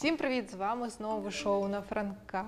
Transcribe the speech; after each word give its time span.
Всім 0.00 0.16
привіт! 0.16 0.50
З 0.50 0.54
вами 0.54 0.90
знову 0.90 1.30
шоу 1.30 1.68
на 1.68 1.82
Франка. 1.82 2.44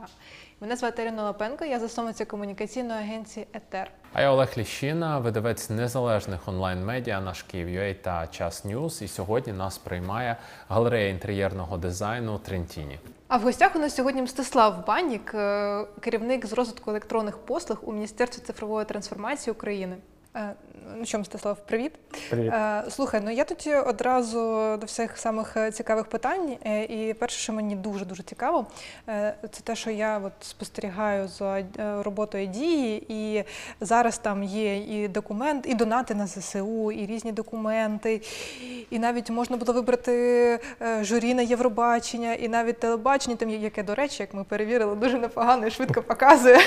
Мене 0.61 0.77
звати 0.77 1.03
Ірина 1.03 1.23
Лапенко, 1.23 1.65
я 1.65 1.81
засновниця 1.81 2.25
комунікаційної 2.25 3.01
агенції 3.01 3.47
Етер. 3.53 3.91
А 4.13 4.23
я 4.23 4.31
Олег 4.31 4.53
Ліщина, 4.59 5.19
видавець 5.19 5.71
незалежних 5.71 6.49
онлайн-медіа 6.49 7.21
наш 7.21 7.43
Київ.UA 7.43 7.95
та 7.95 8.27
Час 8.27 8.65
News. 8.65 9.03
І 9.03 9.09
сьогодні 9.09 9.53
нас 9.53 9.79
приймає 9.79 10.37
галерея 10.69 11.09
інтер'єрного 11.09 11.77
дизайну 11.77 12.39
Трентіні. 12.39 12.99
А 13.29 13.37
в 13.37 13.43
гостях 13.43 13.77
у 13.77 13.79
нас 13.79 13.95
сьогодні 13.95 14.23
Мстислав 14.23 14.87
Банік, 14.87 15.35
е, 15.35 15.85
керівник 16.01 16.47
з 16.47 16.53
розвитку 16.53 16.91
електронних 16.91 17.39
послуг 17.39 17.79
у 17.83 17.93
Міністерстві 17.93 18.43
цифрової 18.43 18.87
трансформації 18.87 19.53
України. 19.53 19.97
Ну 20.97 21.07
що, 21.07 21.19
Мстислав, 21.19 21.59
привіт. 21.67 21.93
Привіт. 22.31 22.53
Е, 22.53 22.85
Слухай, 22.91 23.21
ну 23.25 23.31
я 23.31 23.45
тоді 23.45 23.75
одразу 23.75 24.39
до 24.81 24.87
всіх 24.87 25.19
самих 25.19 25.57
е, 25.57 25.71
цікавих 25.71 26.07
питань. 26.07 26.57
Е, 26.67 26.85
І 26.85 27.15
перше, 27.15 27.39
що 27.39 27.53
мені 27.53 27.77
дуже 27.77 28.05
дуже 28.05 28.23
цікаво, 28.23 28.67
це 29.51 29.61
те, 29.65 29.77
що 29.77 29.91
я 29.91 30.19
от 30.19 30.33
спостерігаю 30.41 31.29
за 31.29 31.63
роботою 31.79 32.47
дії, 32.47 33.05
і 33.09 33.45
зараз 33.81 34.19
там 34.19 34.43
є 34.43 34.77
і 34.77 35.09
документ, 35.09 35.67
і 35.69 35.75
донати 35.75 36.15
на 36.15 36.27
ЗСУ, 36.27 36.93
і 36.93 37.07
різні 37.07 37.33
документи, 37.33 38.21
і 38.91 38.99
навіть 38.99 39.31
можна 39.31 39.57
було 39.57 39.73
вибрати 39.73 40.59
журі 41.01 41.35
на 41.35 41.43
Євробачення, 41.43 42.35
і 42.35 42.49
навіть 42.49 42.79
телебачення, 42.81 43.37
там 43.37 43.51
яке, 43.51 43.83
до 43.83 43.95
речі, 43.95 44.23
як 44.23 44.35
ми 44.35 44.45
перевірили, 44.45 44.95
дуже 44.95 45.19
непогано 45.19 45.67
і 45.67 45.71
швидко 45.71 46.03
показує. 46.03 46.59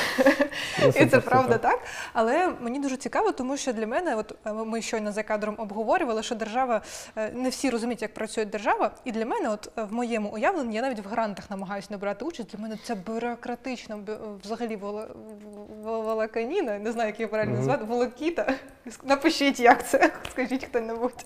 Ну, 0.83 0.87
І 0.87 1.05
це 1.05 1.19
правда 1.19 1.57
так. 1.57 1.79
Але 2.13 2.51
мені 2.61 2.79
дуже 2.79 2.97
цікаво, 2.97 3.31
тому 3.31 3.57
що 3.57 3.73
для 3.73 3.87
мене, 3.87 4.04
от 4.13 4.35
е, 4.45 4.53
ми 4.53 4.81
щойно 4.81 5.11
за 5.11 5.23
кадром 5.23 5.55
обговорювали, 5.57 6.23
що 6.23 6.35
держава 6.35 6.81
е, 7.15 7.31
не 7.31 7.49
всі 7.49 7.69
розуміють, 7.69 8.01
як 8.01 8.13
працює 8.13 8.45
держава. 8.45 8.91
І 9.05 9.11
для 9.11 9.25
мене, 9.25 9.49
от 9.49 9.71
в 9.75 9.93
моєму 9.93 10.29
уявленні, 10.29 10.75
я 10.75 10.81
навіть 10.81 10.99
в 10.99 11.07
грантах 11.07 11.49
намагаюся 11.49 11.87
не 11.91 11.97
брати 11.97 12.25
участь. 12.25 12.49
Для 12.49 12.59
мене 12.59 12.77
це 12.83 12.95
бюрократично, 12.95 13.99
взагалі 14.43 14.75
воло- 14.77 15.07
волоканіна, 15.83 16.79
не 16.79 16.91
знаю, 16.91 17.09
як 17.09 17.19
її 17.19 17.27
правильно 17.27 17.55
назвати, 17.55 17.83
волокіта. 17.83 18.53
Напишіть, 19.03 19.59
як 19.59 19.87
це, 19.87 20.11
скажіть 20.31 20.65
хто-небудь. 20.65 21.25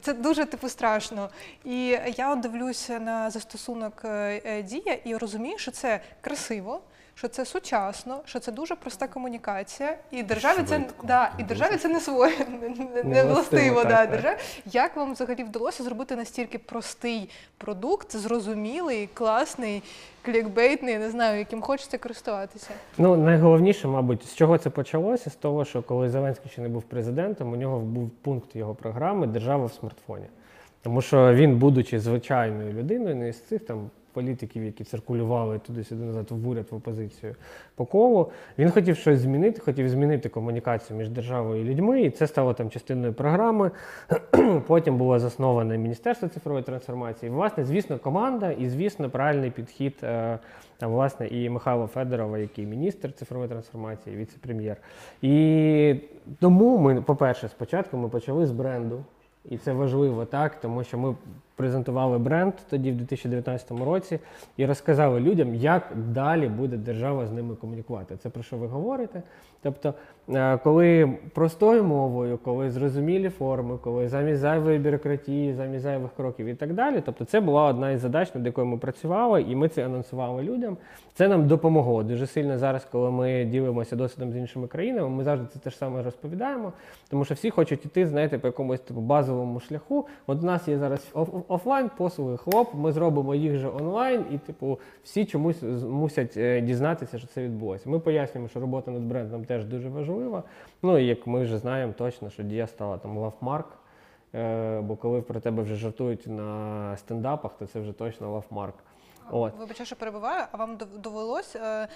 Це 0.00 0.12
дуже 0.12 0.44
типу 0.44 0.68
страшно. 0.68 1.30
І 1.64 1.98
я 2.16 2.32
от 2.32 2.40
дивлюся 2.40 3.00
на 3.00 3.30
застосунок 3.30 4.02
е, 4.04 4.62
дія 4.62 4.98
і 5.04 5.16
розумію, 5.16 5.58
що 5.58 5.70
це 5.70 6.00
красиво. 6.20 6.80
Що 7.20 7.28
це 7.28 7.44
сучасно, 7.44 8.20
що 8.24 8.40
це 8.40 8.52
дуже 8.52 8.74
проста 8.74 9.08
комунікація, 9.08 9.96
і 10.10 10.22
державі 10.22 10.58
це 10.66 10.84
да, 11.04 11.32
і 11.38 11.42
державі 11.42 11.76
це 11.76 11.88
не 11.88 12.00
своє, 12.00 12.32
не, 12.60 12.68
не, 12.68 13.02
не 13.04 13.24
властиво. 13.24 13.84
Да, 13.84 14.06
державі. 14.06 14.36
Як 14.66 14.96
вам 14.96 15.12
взагалі 15.12 15.44
вдалося 15.44 15.82
зробити 15.82 16.16
настільки 16.16 16.58
простий 16.58 17.30
продукт, 17.58 18.16
зрозумілий, 18.16 19.08
класний, 19.14 19.82
клікбейтний, 20.22 20.98
не 20.98 21.10
знаю, 21.10 21.38
яким 21.38 21.60
хочеться 21.60 21.98
користуватися? 21.98 22.70
Ну, 22.98 23.16
найголовніше, 23.16 23.88
мабуть, 23.88 24.24
з 24.24 24.34
чого 24.34 24.58
це 24.58 24.70
почалося? 24.70 25.30
З 25.30 25.34
того, 25.34 25.64
що 25.64 25.82
коли 25.82 26.08
Зеленський 26.08 26.50
ще 26.50 26.60
не 26.60 26.68
був 26.68 26.82
президентом, 26.82 27.52
у 27.52 27.56
нього 27.56 27.78
був 27.78 28.10
пункт 28.10 28.56
його 28.56 28.74
програми 28.74 29.26
Держава 29.26 29.66
в 29.66 29.72
смартфоні. 29.72 30.26
Тому 30.82 31.02
що 31.02 31.34
він, 31.34 31.56
будучи 31.56 32.00
звичайною 32.00 32.72
людиною, 32.72 33.16
не 33.16 33.32
з 33.32 33.42
цих 33.42 33.66
там 33.66 33.90
політиків, 34.12 34.64
які 34.64 34.84
циркулювали 34.84 35.58
туди-сюди 35.58 36.04
назад 36.04 36.26
в 36.30 36.48
уряд 36.48 36.66
в 36.70 36.74
опозицію 36.74 37.34
по 37.74 37.84
колу, 37.84 38.30
він 38.58 38.70
хотів 38.70 38.96
щось 38.96 39.20
змінити, 39.20 39.60
хотів 39.60 39.88
змінити 39.88 40.28
комунікацію 40.28 40.98
між 40.98 41.08
державою 41.08 41.62
і 41.62 41.64
людьми, 41.64 42.02
і 42.02 42.10
це 42.10 42.26
стало 42.26 42.54
там 42.54 42.70
частиною 42.70 43.12
програми. 43.12 43.70
Потім 44.66 44.96
було 44.96 45.18
засноване 45.18 45.78
Міністерство 45.78 46.28
цифрової 46.28 46.64
трансформації. 46.64 47.30
Власне, 47.30 47.64
звісно, 47.64 47.98
команда 47.98 48.50
і, 48.50 48.68
звісно, 48.68 49.10
правильний 49.10 49.50
підхід 49.50 49.94
е, 50.02 50.38
там, 50.78 50.92
власне, 50.92 51.28
і 51.28 51.50
Михайло 51.50 51.86
Федорова, 51.86 52.38
який 52.38 52.66
міністр 52.66 53.12
цифрової 53.12 53.48
трансформації, 53.48 54.16
віце-прем'єр. 54.16 54.76
І 55.22 55.94
тому 56.40 56.78
ми, 56.78 57.02
по-перше, 57.02 57.48
спочатку 57.48 57.96
ми 57.96 58.08
почали 58.08 58.46
з 58.46 58.50
бренду. 58.52 59.04
І 59.44 59.58
це 59.58 59.72
важливо 59.72 60.24
так, 60.24 60.60
тому 60.60 60.84
що 60.84 60.98
ми 60.98 61.14
презентували 61.60 62.18
бренд 62.18 62.52
тоді 62.70 62.92
в 62.92 62.96
2019 62.96 63.70
році 63.70 64.18
і 64.56 64.66
розказали 64.66 65.20
людям, 65.20 65.54
як 65.54 65.92
далі 65.96 66.48
буде 66.48 66.76
держава 66.76 67.26
з 67.26 67.32
ними 67.32 67.54
комунікувати. 67.54 68.16
Це 68.16 68.28
про 68.28 68.42
що 68.42 68.56
ви 68.56 68.66
говорите? 68.66 69.22
Тобто, 69.62 69.94
е, 70.28 70.58
коли 70.58 71.14
простою 71.34 71.84
мовою, 71.84 72.38
коли 72.44 72.70
зрозумілі 72.70 73.28
форми, 73.28 73.78
коли 73.82 74.08
замість 74.08 74.40
зайвої 74.40 74.78
бюрократії, 74.78 75.54
замість 75.54 75.82
зайвих 75.82 76.10
кроків 76.16 76.46
і 76.46 76.54
так 76.54 76.74
далі. 76.74 77.02
Тобто, 77.06 77.24
це 77.24 77.40
була 77.40 77.64
одна 77.64 77.90
із 77.90 78.00
задач, 78.00 78.34
над 78.34 78.46
якою 78.46 78.66
ми 78.66 78.78
працювали, 78.78 79.42
і 79.42 79.56
ми 79.56 79.68
це 79.68 79.86
анонсували 79.86 80.42
людям. 80.42 80.76
Це 81.14 81.28
нам 81.28 81.46
допомогло 81.46 82.02
дуже 82.02 82.26
сильно 82.26 82.58
зараз, 82.58 82.84
коли 82.92 83.10
ми 83.10 83.44
ділимося 83.44 83.96
досвідом 83.96 84.32
з 84.32 84.36
іншими 84.36 84.66
країнами. 84.66 85.08
Ми 85.08 85.24
завжди 85.24 85.46
це 85.52 85.58
те 85.58 85.70
ж 85.70 85.76
саме 85.76 86.02
розповідаємо, 86.02 86.72
тому 87.10 87.24
що 87.24 87.34
всі 87.34 87.50
хочуть 87.50 87.84
іти, 87.84 88.06
знаєте, 88.06 88.38
по 88.38 88.48
якомусь 88.48 88.80
типу 88.80 89.00
базовому 89.00 89.60
шляху. 89.60 90.06
От 90.26 90.42
у 90.42 90.46
нас 90.46 90.68
є 90.68 90.78
зараз 90.78 91.08
офлайн 91.54 91.90
послуги, 91.96 92.36
хлоп, 92.36 92.74
ми 92.74 92.92
зробимо 92.92 93.34
їх 93.34 93.56
же 93.58 93.68
онлайн, 93.68 94.24
і 94.30 94.38
типу 94.38 94.78
всі 95.04 95.24
чомусь 95.24 95.62
мусять 95.88 96.36
е, 96.36 96.60
дізнатися, 96.60 97.18
що 97.18 97.26
це 97.26 97.42
відбулося. 97.42 97.90
Ми 97.90 97.98
пояснюємо, 97.98 98.48
що 98.48 98.60
робота 98.60 98.90
над 98.90 99.02
брендом 99.02 99.44
теж 99.44 99.64
дуже 99.64 99.88
важлива. 99.88 100.42
Ну 100.82 100.98
і 100.98 101.06
як 101.06 101.26
ми 101.26 101.42
вже 101.42 101.58
знаємо 101.58 101.92
точно, 101.98 102.30
що 102.30 102.42
дія 102.42 102.66
стала 102.66 102.98
там 102.98 103.18
лавмарк. 103.18 103.66
Е, 104.34 104.80
бо 104.80 104.96
коли 104.96 105.20
про 105.22 105.40
тебе 105.40 105.62
вже 105.62 105.74
жартують 105.74 106.26
на 106.26 106.96
стендапах, 106.96 107.50
то 107.58 107.66
це 107.66 107.80
вже 107.80 107.92
точно 107.92 108.32
лавмарк. 108.32 108.74
От. 109.32 109.52
Вибачаю, 109.58 109.86
що 109.86 109.96
перебуваю, 109.96 110.44
а 110.52 110.56
вам 110.56 110.76
дов- 110.76 110.98
довелось 111.02 111.56
е, 111.56 111.88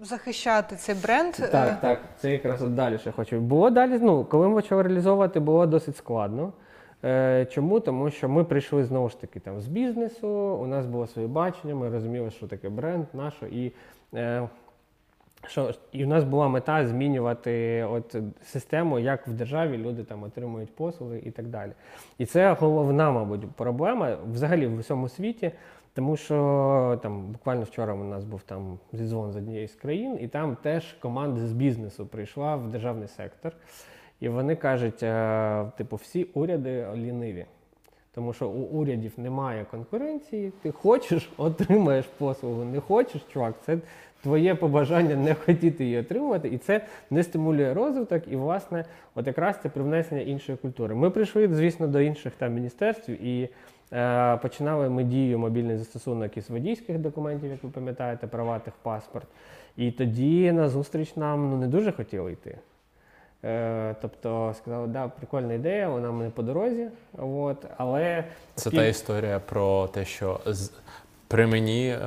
захищати 0.00 0.76
цей 0.76 0.94
бренд? 0.94 1.34
е, 1.40 1.48
Так, 1.48 1.80
так, 1.80 2.00
це 2.18 2.30
якраз 2.32 2.62
от 2.62 2.74
далі 2.74 2.98
ще 2.98 3.12
хочу. 3.12 3.40
Було 3.40 3.70
далі, 3.70 3.98
ну, 4.02 4.24
коли 4.24 4.48
ми 4.48 4.54
почали 4.54 4.82
реалізовувати, 4.82 5.40
було 5.40 5.66
досить 5.66 5.96
складно. 5.96 6.52
Е, 7.04 7.46
чому? 7.50 7.80
Тому 7.80 8.10
що 8.10 8.28
ми 8.28 8.44
прийшли 8.44 8.84
знову 8.84 9.08
ж 9.08 9.20
таки 9.20 9.40
там 9.40 9.60
з 9.60 9.68
бізнесу, 9.68 10.28
у 10.62 10.66
нас 10.66 10.86
було 10.86 11.06
своє 11.06 11.28
бачення, 11.28 11.74
ми 11.74 11.90
розуміли, 11.90 12.30
що 12.30 12.46
таке 12.46 12.68
бренд 12.68 13.06
наш, 13.12 13.34
і, 13.50 13.72
е, 14.14 14.48
що, 15.46 15.70
і 15.92 16.04
у 16.04 16.08
нас 16.08 16.24
була 16.24 16.48
мета 16.48 16.86
змінювати 16.86 17.84
от 17.90 18.16
систему, 18.42 18.98
як 18.98 19.28
в 19.28 19.32
державі 19.32 19.78
люди 19.78 20.04
там 20.04 20.22
отримують 20.22 20.74
послуги 20.74 21.22
і 21.24 21.30
так 21.30 21.46
далі. 21.46 21.72
І 22.18 22.26
це 22.26 22.52
головна, 22.52 23.10
мабуть, 23.10 23.50
проблема 23.50 24.16
взагалі 24.32 24.66
в 24.66 24.78
усьому 24.78 25.08
світі. 25.08 25.52
Тому 25.94 26.16
що 26.16 26.98
там 27.02 27.26
буквально 27.26 27.62
вчора 27.62 27.94
у 27.94 28.04
нас 28.04 28.24
був 28.24 28.42
там 28.42 28.78
зідзвон 28.92 29.32
з 29.32 29.36
однієї 29.36 29.68
з 29.68 29.74
країн, 29.74 30.18
і 30.20 30.28
там 30.28 30.56
теж 30.56 30.92
команда 30.92 31.46
з 31.46 31.52
бізнесу 31.52 32.06
прийшла 32.06 32.56
в 32.56 32.70
державний 32.70 33.08
сектор. 33.08 33.52
І 34.22 34.28
вони 34.28 34.56
кажуть, 34.56 35.02
е, 35.02 35.64
типу, 35.76 35.96
всі 35.96 36.24
уряди 36.34 36.86
ліниві. 36.96 37.46
Тому 38.14 38.32
що 38.32 38.48
у 38.48 38.60
урядів 38.60 39.12
немає 39.16 39.66
конкуренції, 39.70 40.52
ти 40.62 40.70
хочеш, 40.70 41.32
отримаєш 41.36 42.06
послугу, 42.06 42.64
не 42.64 42.80
хочеш, 42.80 43.22
чувак, 43.32 43.54
це 43.66 43.78
твоє 44.22 44.54
побажання 44.54 45.16
не 45.16 45.34
хотіти 45.34 45.84
її 45.84 45.98
отримувати, 45.98 46.48
і 46.48 46.58
це 46.58 46.80
не 47.10 47.22
стимулює 47.22 47.74
розвиток, 47.74 48.22
і, 48.30 48.36
власне, 48.36 48.84
от 49.14 49.26
якраз 49.26 49.56
це 49.62 49.68
привнесення 49.68 50.20
іншої 50.20 50.58
культури. 50.58 50.94
Ми 50.94 51.10
прийшли, 51.10 51.54
звісно, 51.54 51.86
до 51.86 52.00
інших 52.00 52.32
там 52.38 52.54
міністерств 52.54 53.10
і 53.10 53.48
е, 53.92 54.36
починали 54.36 54.88
ми 54.88 55.04
дію 55.04 55.38
мобільний 55.38 55.76
застосунок 55.76 56.36
із 56.36 56.50
водійських 56.50 56.98
документів, 56.98 57.50
як 57.50 57.64
ви 57.64 57.70
пам'ятаєте, 57.70 58.26
права 58.26 58.60
паспорт. 58.82 59.26
І 59.76 59.90
тоді 59.90 60.52
на 60.52 60.68
зустріч 60.68 61.16
нам 61.16 61.50
ну, 61.50 61.56
не 61.56 61.66
дуже 61.66 61.92
хотіли 61.92 62.32
йти. 62.32 62.58
Е, 63.44 63.94
тобто 64.02 64.54
сказали, 64.58 64.86
да, 64.86 65.08
прикольна 65.08 65.54
ідея, 65.54 65.88
вона 65.88 66.10
мені 66.12 66.30
по 66.30 66.42
дорозі. 66.42 66.86
От, 67.18 67.66
але 67.76 68.24
Це 68.54 68.70
спіль- 68.70 68.76
та 68.76 68.84
історія 68.84 69.38
про 69.38 69.86
те, 69.86 70.04
що 70.04 70.40
з... 70.46 70.70
при 71.28 71.46
мені 71.46 71.88
е, 71.88 71.98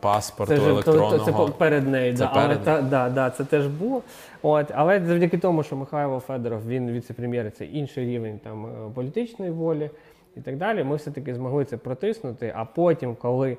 паспорту 0.00 0.56
це, 0.56 0.68
електронного. 0.68 1.18
то- 1.18 1.24
це 1.24 1.32
по- 1.32 1.48
перед 1.48 1.88
нею, 1.88 2.16
Це 2.16 2.24
да, 2.24 2.30
але 2.34 2.56
та, 2.56 2.82
да, 2.82 3.10
да, 3.10 3.30
це 3.30 3.44
теж 3.44 3.66
було. 3.66 4.02
От, 4.42 4.66
але 4.74 5.00
завдяки 5.06 5.38
тому, 5.38 5.62
що 5.62 5.76
Михайло 5.76 6.20
Федоров, 6.20 6.66
він 6.66 6.90
віце-прем'єр, 6.90 7.52
це 7.52 7.64
інший 7.64 8.06
рівень 8.06 8.38
там, 8.44 8.66
е, 8.66 8.90
політичної 8.94 9.50
волі 9.50 9.90
і 10.36 10.40
так 10.40 10.56
далі, 10.56 10.84
ми 10.84 10.96
все-таки 10.96 11.34
змогли 11.34 11.64
це 11.64 11.76
протиснути. 11.76 12.52
А 12.56 12.64
потім, 12.64 13.14
коли 13.14 13.56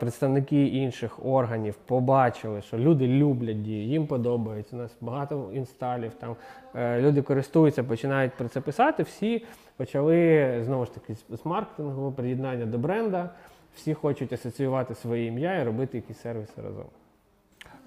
представники 0.00 0.66
інших 0.66 1.26
органів 1.26 1.74
побачили, 1.86 2.62
що 2.62 2.78
люди 2.78 3.06
люблять 3.06 3.62
дію, 3.62 3.84
їм 3.84 4.06
подобається, 4.06 4.76
у 4.76 4.78
нас 4.78 4.96
багато 5.00 5.50
інсталів, 5.52 6.12
там 6.14 6.36
е, 6.74 7.00
люди 7.00 7.22
користуються, 7.22 7.84
починають 7.84 8.32
про 8.32 8.48
це 8.48 8.60
писати, 8.60 9.02
всі 9.02 9.44
почали 9.76 10.62
знову 10.64 10.84
ж 10.84 10.94
таки 10.94 11.14
з- 11.14 11.44
маркетингу, 11.44 12.12
приєднання 12.12 12.66
до 12.66 12.78
бренда. 12.78 13.30
Всі 13.76 13.94
хочуть 13.94 14.32
асоціювати 14.32 14.94
своє 14.94 15.26
ім'я 15.26 15.54
і 15.60 15.64
робити 15.64 15.96
якісь 15.98 16.18
сервіси 16.20 16.52
разом. 16.62 16.84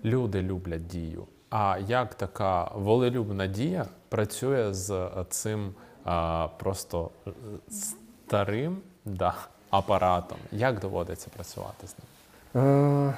Люди 0.05 0.41
люблять 0.41 0.87
дію. 0.87 1.23
А 1.49 1.77
як 1.87 2.15
така 2.15 2.71
волелюбна 2.75 3.47
дія 3.47 3.85
працює 4.09 4.73
з 4.73 4.91
е, 4.91 5.09
цим 5.29 5.73
е, 6.07 6.47
просто 6.59 7.09
е, 7.27 7.31
старим, 7.69 8.77
да, 9.05 9.33
апаратом. 9.69 10.37
Як 10.51 10.79
доводиться 10.79 11.29
працювати 11.35 11.87
з 11.87 11.95
ним? 11.99 12.63
Е, 12.65 13.13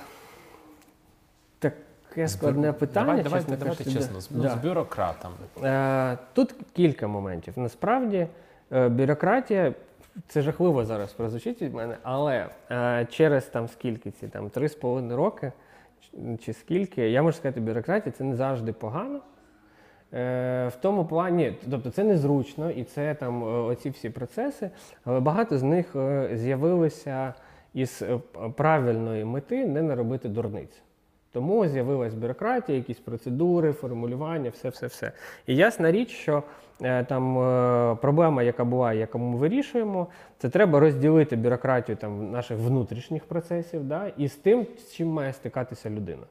Таке 1.60 2.28
складне 2.28 2.74
питання. 2.74 3.24
Давай, 3.24 3.40
чесно 3.42 3.56
давайте 3.56 3.84
кажучи, 3.84 4.00
чесно, 4.00 4.22
з, 4.22 4.30
да. 4.30 4.50
з 4.50 4.56
бюрократами. 4.56 5.36
Е, 5.63 6.18
Тут 6.34 6.56
кілька 6.75 7.07
моментів. 7.07 7.54
Насправді, 7.57 8.28
е, 8.72 8.90
бюрократія 8.90 9.74
це 10.28 10.42
жахливо 10.42 10.86
зараз 10.86 11.13
прозвучить 11.13 11.62
від 11.62 11.74
мене, 11.74 11.98
але 12.04 12.48
е, 12.72 13.07
через 13.12 13.46
там 13.46 13.68
скільки 13.68 14.12
ці 14.12 14.28
там 14.28 14.50
три 14.50 14.69
з 14.69 14.75
половиною 14.75 15.18
роки 15.18 15.51
чи- 16.01 16.38
чи 16.46 16.54
скільки, 16.54 17.10
я 17.10 17.22
можу 17.22 17.38
сказати, 17.38 17.60
бюрократія 17.62 18.13
це 18.18 18.24
не 18.24 18.36
завжди 18.36 18.74
погано. 18.74 19.19
Е, 20.13 20.67
В 20.67 20.75
тому 20.81 21.06
плані, 21.06 21.53
тобто 21.71 21.89
це 21.89 22.03
незручно 22.03 22.71
і 22.71 22.83
це 22.83 23.13
там 23.13 23.44
е, 23.44 23.47
оці 23.47 23.89
всі 23.89 24.09
процеси, 24.09 24.69
але 25.06 25.19
багато 25.19 25.57
з 25.57 25.63
них 25.63 25.95
е, 25.95 26.29
з'явилися 26.33 27.33
із 27.73 28.03
правильної 28.56 29.25
мети 29.25 29.65
не 29.65 29.81
наробити 29.81 30.29
дурниць. 30.29 30.81
Тому 31.31 31.67
з'явилась 31.67 32.13
бюрократія, 32.13 32.77
якісь 32.77 33.00
процедури, 33.00 33.73
формулювання, 33.73 34.50
все, 34.50 34.69
все, 34.69 34.88
все. 34.88 35.11
І 35.47 35.56
ясна 35.56 35.91
річ, 35.91 36.09
що 36.09 36.44
там 37.07 37.35
проблема, 38.01 38.44
яка 38.44 38.63
була, 38.63 38.94
яку 38.94 39.19
ми 39.19 39.38
вирішуємо, 39.38 40.07
це 40.38 40.50
треба 40.50 40.79
розділити 40.79 41.35
бюрократію 41.35 41.95
там 41.95 42.31
наших 42.31 42.57
внутрішніх 42.57 43.25
процесів, 43.25 43.83
да, 43.83 44.12
і 44.17 44.27
з 44.27 44.35
тим, 44.35 44.67
з 44.77 44.94
чим 44.94 45.07
має 45.07 45.33
стикатися 45.33 45.89
людина. 45.89 46.23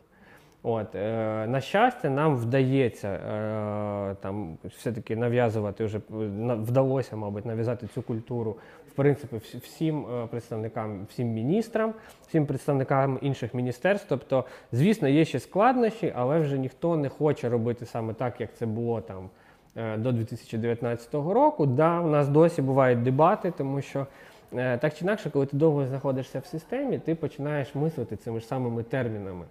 От, 0.62 0.94
е, 0.94 1.46
на 1.48 1.60
щастя, 1.60 2.10
нам 2.10 2.36
вдається 2.36 3.08
е, 3.08 4.16
там 4.20 4.58
все-таки 4.64 5.16
нав'язувати 5.16 5.84
вже 5.84 6.00
вдалося, 6.08 7.16
мабуть, 7.16 7.46
нав'язати 7.46 7.86
цю 7.86 8.02
культуру 8.02 8.56
в 8.88 8.92
принципі 8.92 9.36
всім 9.58 10.06
е, 10.06 10.26
представникам, 10.26 11.06
всім 11.10 11.28
міністрам, 11.28 11.94
всім 12.28 12.46
представникам 12.46 13.18
інших 13.22 13.54
міністерств. 13.54 14.06
Тобто, 14.08 14.44
звісно, 14.72 15.08
є 15.08 15.24
ще 15.24 15.40
складнощі, 15.40 16.12
але 16.16 16.38
вже 16.38 16.58
ніхто 16.58 16.96
не 16.96 17.08
хоче 17.08 17.48
робити 17.48 17.86
саме 17.86 18.14
так, 18.14 18.40
як 18.40 18.54
це 18.54 18.66
було 18.66 19.00
там 19.00 19.30
е, 19.76 19.96
до 19.96 20.12
2019 20.12 21.14
року. 21.14 21.66
Да, 21.66 22.00
у 22.00 22.08
нас 22.08 22.28
досі 22.28 22.62
бувають 22.62 23.02
дебати, 23.02 23.52
тому 23.58 23.82
що 23.82 24.06
е, 24.54 24.78
так 24.78 24.94
чи 24.94 25.04
інакше, 25.04 25.30
коли 25.30 25.46
ти 25.46 25.56
довго 25.56 25.86
знаходишся 25.86 26.38
в 26.38 26.46
системі, 26.46 26.98
ти 26.98 27.14
починаєш 27.14 27.74
мислити 27.74 28.16
цими 28.16 28.40
ж 28.40 28.46
самими 28.46 28.82
термінами. 28.82 29.44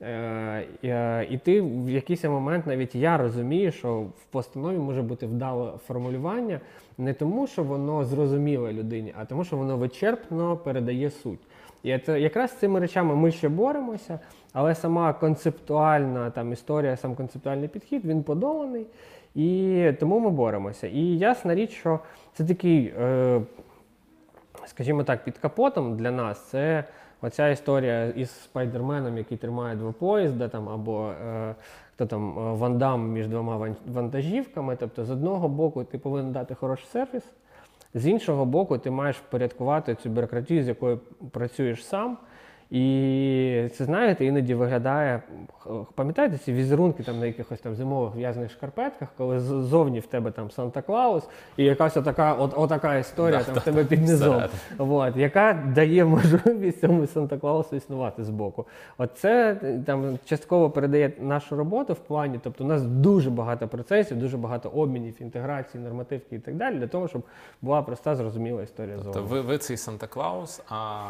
Е, 0.00 0.66
е, 0.84 1.26
І 1.30 1.38
ти 1.38 1.60
в 1.60 1.90
якийсь 1.90 2.24
момент 2.24 2.66
навіть 2.66 2.94
я 2.94 3.16
розумію, 3.16 3.72
що 3.72 4.00
в 4.00 4.24
постанові 4.30 4.78
може 4.78 5.02
бути 5.02 5.26
вдале 5.26 5.72
формулювання 5.86 6.60
не 6.98 7.14
тому, 7.14 7.46
що 7.46 7.62
воно 7.62 8.04
зрозуміле 8.04 8.72
людині, 8.72 9.14
а 9.18 9.24
тому, 9.24 9.44
що 9.44 9.56
воно 9.56 9.76
вичерпно 9.76 10.56
передає 10.56 11.10
суть. 11.10 11.40
І 11.82 11.98
це 11.98 12.20
якраз 12.20 12.50
з 12.50 12.54
цими 12.54 12.80
речами 12.80 13.16
ми 13.16 13.30
ще 13.30 13.48
боремося, 13.48 14.20
але 14.52 14.74
сама 14.74 15.12
концептуальна 15.12 16.30
там 16.30 16.52
історія, 16.52 16.96
сам 16.96 17.14
концептуальний 17.14 17.68
підхід 17.68 18.04
він 18.04 18.22
подоланий, 18.22 18.86
і 19.34 19.92
тому 20.00 20.20
ми 20.20 20.30
боремося. 20.30 20.86
І 20.86 21.00
ясна 21.00 21.54
річ, 21.54 21.70
що 21.70 22.00
це 22.32 22.44
такий. 22.44 22.92
Е, 23.00 23.40
скажімо 24.66 25.04
так, 25.04 25.24
під 25.24 25.38
капотом 25.38 25.96
для 25.96 26.10
нас 26.10 26.48
це 26.48 26.84
оця 27.24 27.48
історія 27.48 28.04
із 28.06 28.30
спайдерменом, 28.30 29.18
який 29.18 29.38
тримає 29.38 29.76
два 29.76 29.92
поїзда, 29.92 30.48
там, 30.48 30.68
або 30.68 31.10
е, 31.10 31.54
хто 31.94 32.06
там 32.06 32.34
вандам 32.34 33.12
між 33.12 33.28
двома 33.28 33.74
вантажівками. 33.86 34.76
Тобто, 34.80 35.04
з 35.04 35.10
одного 35.10 35.48
боку, 35.48 35.84
ти 35.84 35.98
повинен 35.98 36.32
дати 36.32 36.54
хороший 36.54 36.86
сервіс, 36.86 37.22
з 37.94 38.06
іншого 38.06 38.44
боку, 38.44 38.78
ти 38.78 38.90
маєш 38.90 39.16
впорядкувати 39.16 39.94
цю 39.94 40.10
бюрократію, 40.10 40.64
з 40.64 40.68
якою 40.68 41.00
працюєш 41.30 41.86
сам. 41.86 42.18
І 42.74 43.68
це 43.72 43.84
знаєте, 43.84 44.24
іноді 44.24 44.54
виглядає. 44.54 45.22
Пам'ятаєте 45.94 46.38
ці 46.38 46.52
візерунки 46.52 47.02
там 47.02 47.20
на 47.20 47.26
якихось 47.26 47.60
там 47.60 47.74
зимових 47.74 48.16
в'язаних 48.16 48.50
шкарпетках, 48.50 49.08
коли 49.16 49.40
ззовні 49.40 50.00
в 50.00 50.06
тебе 50.06 50.30
там 50.30 50.48
Санта-Клаус, 50.48 51.22
і 51.56 51.64
якась 51.64 51.96
отака, 51.96 52.34
от, 52.34 52.52
отака 52.56 52.96
історія 52.96 53.38
Да, 53.38 53.44
там 53.44 53.54
да, 53.54 53.60
в 53.60 53.64
тебе 53.64 53.84
під 53.84 54.00
низом, 54.00 54.28
всередині. 54.28 54.98
от, 54.98 55.16
яка 55.16 55.62
дає 55.74 56.04
можливість 56.04 56.80
цьому 56.80 57.02
Санта-Клаусу 57.02 57.74
існувати 57.74 58.24
збоку. 58.24 58.66
От 58.98 59.10
це 59.14 59.60
е, 59.62 59.82
там 59.86 60.18
частково 60.24 60.70
передає 60.70 61.12
нашу 61.20 61.56
роботу 61.56 61.92
в 61.92 61.98
плані, 61.98 62.40
тобто 62.42 62.64
у 62.64 62.66
нас 62.66 62.82
дуже 62.82 63.30
багато 63.30 63.68
процесів, 63.68 64.16
дуже 64.18 64.36
багато 64.36 64.68
обмінів, 64.68 65.22
інтеграцій, 65.22 65.78
нормативки 65.78 66.36
і 66.36 66.38
так 66.38 66.54
далі, 66.54 66.76
для 66.76 66.86
того, 66.86 67.08
щоб 67.08 67.22
була 67.62 67.82
проста, 67.82 68.16
зрозуміла 68.16 68.62
історія 68.62 68.96
Тобто 68.96 69.12
зовні. 69.12 69.28
ви, 69.28 69.40
ви 69.40 69.58
цей 69.58 69.76
Санта-Клаус, 69.76 70.60
а 70.68 71.02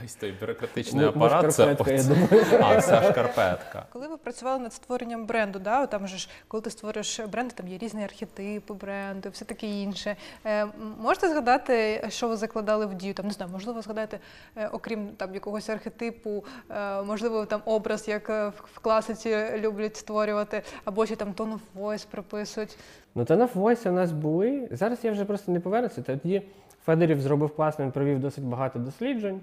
весь 0.00 0.14
той 0.14 0.32
бюрократичний 0.40 0.93
Ну, 0.94 1.12
ну, 1.16 1.26
апарат 1.26 1.54
це 1.54 1.74
шкарпетка. 1.74 2.58
А, 2.60 2.80
це. 2.80 3.82
Коли 3.92 4.08
ви 4.08 4.16
працювали 4.16 4.58
над 4.58 4.72
створенням 4.72 5.26
бренду, 5.26 5.58
да, 5.58 5.86
там 5.86 6.06
же 6.08 6.16
ж, 6.16 6.28
коли 6.48 6.60
ти 6.60 6.70
створюєш 6.70 7.20
бренд, 7.20 7.52
там 7.52 7.68
є 7.68 7.78
різні 7.78 8.04
архетипи 8.04 8.74
бренду, 8.74 9.28
все 9.30 9.44
таке 9.44 9.66
інше. 9.66 10.16
Е, 10.46 10.66
можете 11.00 11.28
згадати, 11.28 12.06
що 12.08 12.28
ви 12.28 12.36
закладали 12.36 12.86
в 12.86 12.94
дію? 12.94 13.14
Там 13.14 13.26
не 13.26 13.32
знаю, 13.32 13.52
можливо, 13.52 13.82
згадати, 13.82 14.18
е, 14.56 14.68
окрім 14.72 15.08
там 15.16 15.34
якогось 15.34 15.70
архетипу, 15.70 16.44
е, 16.70 17.02
можливо, 17.02 17.46
там 17.46 17.62
образ, 17.64 18.08
як 18.08 18.28
в, 18.28 18.52
в 18.74 18.78
класиці 18.78 19.36
люблять 19.58 19.96
створювати, 19.96 20.62
або 20.84 21.06
ще 21.06 21.16
там 21.16 21.32
tone 21.32 21.52
of 21.52 21.82
voice 21.82 22.06
прописують. 22.10 22.78
Ну, 23.14 23.24
та 23.24 23.36
на 23.36 23.46
Voice 23.46 23.88
у 23.88 23.92
нас 23.92 24.12
були. 24.12 24.68
Зараз 24.70 24.98
я 25.02 25.12
вже 25.12 25.24
просто 25.24 25.52
не 25.52 25.60
повернуся. 25.60 26.02
Тоді 26.02 26.42
Федорів 26.84 27.20
зробив 27.20 27.56
класно, 27.56 27.84
він 27.84 27.92
провів 27.92 28.20
досить 28.20 28.44
багато 28.44 28.78
досліджень. 28.78 29.40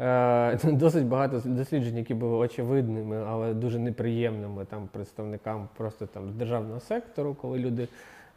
Е, 0.00 0.58
Досить 0.72 1.06
багато 1.06 1.42
досліджень, 1.44 1.96
які 1.96 2.14
були 2.14 2.36
очевидними, 2.36 3.24
але 3.28 3.54
дуже 3.54 3.78
неприємними 3.78 4.64
там 4.64 4.88
представникам 4.92 5.68
просто 5.76 6.06
там 6.06 6.32
державного 6.38 6.80
сектору, 6.80 7.36
коли 7.40 7.58
люди 7.58 7.88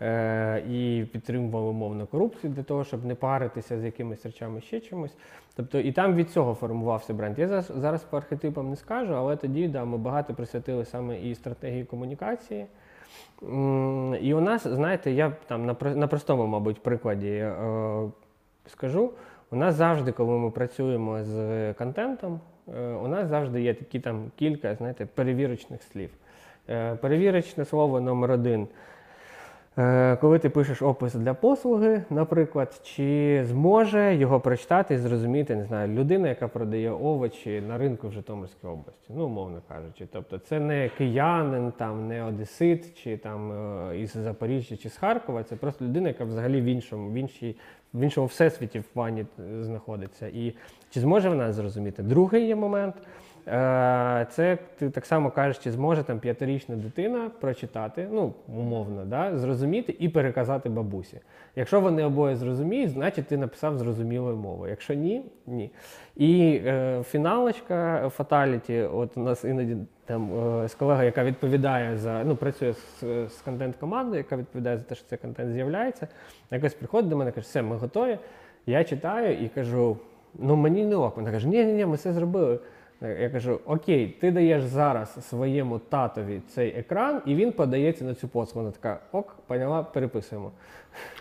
е, 0.01 0.63
і 0.69 1.05
підтримували 1.11 1.69
умовно 1.69 2.05
корупцію 2.05 2.53
для 2.53 2.63
того, 2.63 2.83
щоб 2.83 3.05
не 3.05 3.15
паритися 3.15 3.79
з 3.79 3.83
якимись 3.83 4.25
речами 4.25 4.61
ще 4.61 4.79
чимось. 4.79 5.15
Тобто 5.55 5.79
і 5.79 5.91
там 5.91 6.15
від 6.15 6.29
цього 6.29 6.53
формувався 6.53 7.13
бренд. 7.13 7.39
Я 7.39 7.47
зараз, 7.47 7.71
зараз 7.75 8.03
по 8.03 8.17
архетипам 8.17 8.69
не 8.69 8.75
скажу, 8.75 9.15
але 9.15 9.35
тоді 9.35 9.67
да, 9.67 9.85
ми 9.85 9.97
багато 9.97 10.33
присвятили 10.33 10.85
саме 10.85 11.21
і 11.21 11.35
стратегії 11.35 11.83
комунікації. 11.83 12.65
І 14.21 14.33
у 14.33 14.41
нас, 14.41 14.67
знаєте, 14.67 15.11
я 15.11 15.33
там 15.47 15.65
на, 15.65 15.75
на 15.95 16.07
простому, 16.07 16.47
мабуть, 16.47 16.83
прикладі 16.83 17.29
е, 17.29 17.53
скажу. 18.67 19.11
У 19.53 19.55
нас 19.55 19.75
завжди, 19.75 20.11
коли 20.11 20.37
ми 20.37 20.51
працюємо 20.51 21.23
з 21.23 21.73
контентом, 21.73 22.39
е, 22.77 22.87
у 22.87 23.07
нас 23.07 23.27
завжди 23.27 23.61
є 23.61 23.73
такі 23.73 23.99
там 23.99 24.31
кілька, 24.35 24.75
знаєте, 24.75 25.05
перевірочних 25.05 25.83
слів. 25.83 26.09
Е, 26.69 26.95
Перевірочне 26.95 27.65
слово 27.65 28.01
номер 28.01 28.31
один. 28.31 28.67
Е, 29.77 30.15
Коли 30.15 30.39
ти 30.39 30.49
пишеш 30.49 30.81
опис 30.81 31.15
для 31.15 31.33
послуги, 31.33 32.03
наприклад, 32.09 32.81
чи 32.83 33.43
зможе 33.47 34.15
його 34.15 34.39
прочитати 34.39 34.93
і 34.93 34.97
зрозуміти, 34.97 35.55
не 35.55 35.65
знаю, 35.65 35.93
людина, 35.93 36.29
яка 36.29 36.47
продає 36.47 36.91
овочі 36.91 37.61
на 37.61 37.77
ринку 37.77 38.07
в 38.07 38.11
Житомирській 38.11 38.67
області, 38.67 39.13
ну, 39.15 39.25
умовно 39.25 39.61
кажучи. 39.67 40.07
Тобто 40.11 40.37
це 40.37 40.59
не 40.59 40.89
киянин, 40.97 41.71
там, 41.77 42.07
не 42.07 42.23
одесит, 42.23 43.03
чи 43.03 43.17
там 43.17 43.53
із 43.95 44.11
Запоріжжя, 44.11 44.77
чи 44.77 44.89
з 44.89 44.97
Харкова, 44.97 45.43
це 45.43 45.55
просто 45.55 45.85
людина, 45.85 46.07
яка 46.07 46.23
взагалі 46.23 46.61
в 46.61 46.65
іншому, 46.65 47.11
в 47.11 47.13
іншій, 47.13 47.55
в 47.93 48.01
іншому 48.01 48.27
всесвіті 48.27 48.79
в 48.79 48.83
плані 48.83 49.21
е, 49.21 49.63
знаходиться. 49.63 50.27
І 50.27 50.53
чи 50.89 50.99
зможе 50.99 51.29
вона 51.29 51.53
зрозуміти? 51.53 52.03
Другий 52.03 52.47
є 52.47 52.55
момент. 52.55 52.95
Е, 53.47 54.27
Це 54.29 54.57
ти 54.77 54.89
так 54.89 55.05
само 55.05 55.31
кажеш, 55.31 55.57
чи 55.57 55.71
зможе 55.71 56.03
там 56.03 56.19
п'ятирічна 56.19 56.75
дитина 56.75 57.31
прочитати, 57.39 58.07
ну 58.11 58.33
умовно, 58.47 59.05
да, 59.05 59.37
зрозуміти 59.37 59.95
і 59.99 60.09
переказати 60.09 60.69
бабусі. 60.69 61.19
Якщо 61.55 61.81
вони 61.81 62.03
обоє 62.03 62.35
зрозуміють, 62.35 62.89
значить 62.89 63.27
ти 63.27 63.37
написав 63.37 63.77
зрозумілою 63.77 64.35
мовою. 64.35 64.69
Якщо 64.69 64.93
ні, 64.93 65.25
ні. 65.47 65.71
І 66.15 66.61
е, 66.65 67.03
фіналочка 67.03 68.09
фаталіті, 68.09 68.81
от 68.81 69.17
у 69.17 69.19
нас 69.19 69.43
іноді 69.43 69.77
там 70.05 70.29
е, 70.63 70.67
з 70.67 70.75
колегою, 70.75 71.05
яка 71.05 71.23
відповідає 71.23 71.97
за 71.97 72.23
ну 72.23 72.35
працює 72.35 72.73
з, 72.73 72.99
з 73.29 73.41
контент-командою, 73.45 74.17
яка 74.17 74.37
відповідає 74.37 74.77
за 74.77 74.83
те, 74.83 74.95
що 74.95 75.05
цей 75.07 75.17
контент 75.17 75.53
з'являється, 75.53 76.07
якось 76.51 76.73
приходить 76.73 77.09
до 77.09 77.17
мене, 77.17 77.31
каже, 77.31 77.45
все, 77.47 77.61
ми 77.61 77.75
готові. 77.75 78.17
Я 78.65 78.83
читаю 78.83 79.37
і 79.45 79.49
кажу: 79.49 79.97
ну 80.39 80.55
мені 80.55 80.85
не 80.85 80.95
ок. 80.95 81.17
Вона 81.17 81.31
каже, 81.31 81.47
ні, 81.47 81.65
ні, 81.65 81.73
ні, 81.73 81.85
ми 81.85 81.95
все 81.95 82.13
зробили. 82.13 82.59
Я 83.07 83.29
кажу: 83.29 83.59
Окей, 83.65 84.07
ти 84.07 84.31
даєш 84.31 84.63
зараз 84.63 85.27
своєму 85.29 85.79
татові 85.79 86.41
цей 86.49 86.69
екран, 86.79 87.21
і 87.25 87.35
він 87.35 87.51
подається 87.51 88.05
на 88.05 88.15
цю 88.15 88.27
послугу. 88.27 88.65
Вона 88.65 88.71
така, 88.81 88.99
ок, 89.11 89.35
поняла, 89.47 89.83
переписуємо. 89.83 90.51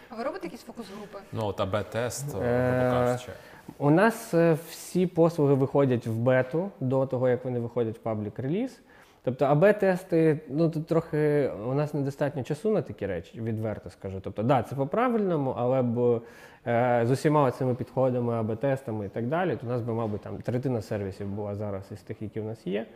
А 0.09 0.15
ви 0.15 0.25
робите 0.25 0.47
якісь 0.47 0.63
фокус-групи? 0.63 1.19
Ну, 1.33 1.53
та 1.53 1.63
АБ-тест, 1.63 2.37
Е, 2.43 2.91
кажучи. 2.91 3.33
У 3.79 3.91
нас 3.91 4.35
е, 4.35 4.57
всі 4.69 5.07
послуги 5.07 5.55
виходять 5.55 6.07
в 6.07 6.13
бету 6.17 6.71
до 6.81 7.07
того, 7.07 7.29
як 7.29 7.45
вони 7.45 7.61
виходять 7.61 7.97
в 7.97 8.01
паблік 8.01 8.39
реліз. 8.39 8.81
Тобто 9.25 9.45
АБ-тести, 9.45 10.41
ну 10.49 10.71
тут 10.71 10.87
трохи 10.87 11.51
у 11.67 11.75
нас 11.75 11.95
недостатньо 11.95 12.43
часу 12.43 12.71
на 12.71 12.83
такі 12.83 13.07
речі, 13.07 13.41
відверто 13.41 13.91
скажу. 13.91 14.21
Тобто, 14.21 14.43
да, 14.43 14.63
це 14.63 14.77
по-правильному, 14.77 15.55
але 15.59 15.83
б 15.83 16.23
е, 16.67 17.03
з 17.05 17.11
усіма 17.11 17.51
цими 17.51 17.75
підходами, 17.75 18.35
АБ-тестами 18.35 19.07
і 19.07 19.09
так 19.09 19.27
далі, 19.27 19.57
то 19.57 19.67
у 19.67 19.71
нас 19.71 19.83
би, 19.83 19.93
мабуть, 19.93 20.21
там 20.21 20.37
третина 20.37 20.83
сервісів 20.83 21.29
була 21.29 21.55
зараз 21.55 21.85
із 21.93 22.01
тих, 22.01 22.23
які 22.23 22.41
в 22.41 22.45
нас 22.45 22.67
є. 22.67 22.87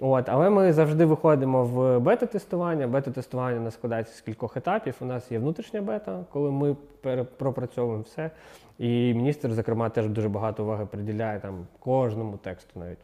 От, 0.00 0.28
але 0.28 0.50
ми 0.50 0.72
завжди 0.72 1.04
виходимо 1.04 1.64
в 1.64 1.98
бета-тестування. 1.98 2.86
Бета-тестування 2.86 3.60
у 3.60 3.62
нас 3.62 3.74
складається 3.74 4.14
з 4.14 4.20
кількох 4.20 4.56
етапів. 4.56 4.94
У 5.00 5.04
нас 5.04 5.32
є 5.32 5.38
внутрішня 5.38 5.82
бета, 5.82 6.24
коли 6.32 6.50
ми 6.50 6.76
пропрацьовуємо 7.36 8.02
все. 8.02 8.30
І 8.78 9.14
міністр, 9.14 9.52
зокрема, 9.52 9.88
теж 9.88 10.08
дуже 10.08 10.28
багато 10.28 10.64
уваги 10.64 10.86
приділяє 10.86 11.40
там 11.40 11.66
кожному 11.78 12.36
тексту 12.36 12.80
навіть. 12.80 12.98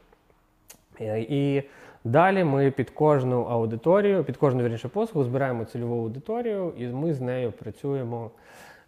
Е, 1.01 1.21
І 1.21 1.63
далі 2.05 2.45
ми 2.45 2.71
під 2.71 2.91
кожну 2.91 3.43
аудиторію, 3.43 4.25
під 4.25 4.37
кожну 4.37 4.63
вірніше 4.63 4.89
послугу 4.89 5.25
збираємо 5.25 5.65
цільову 5.65 6.03
аудиторію, 6.03 6.73
і 6.79 6.87
ми 6.87 7.15
з 7.15 7.21
нею 7.21 7.53
працюємо 7.53 8.31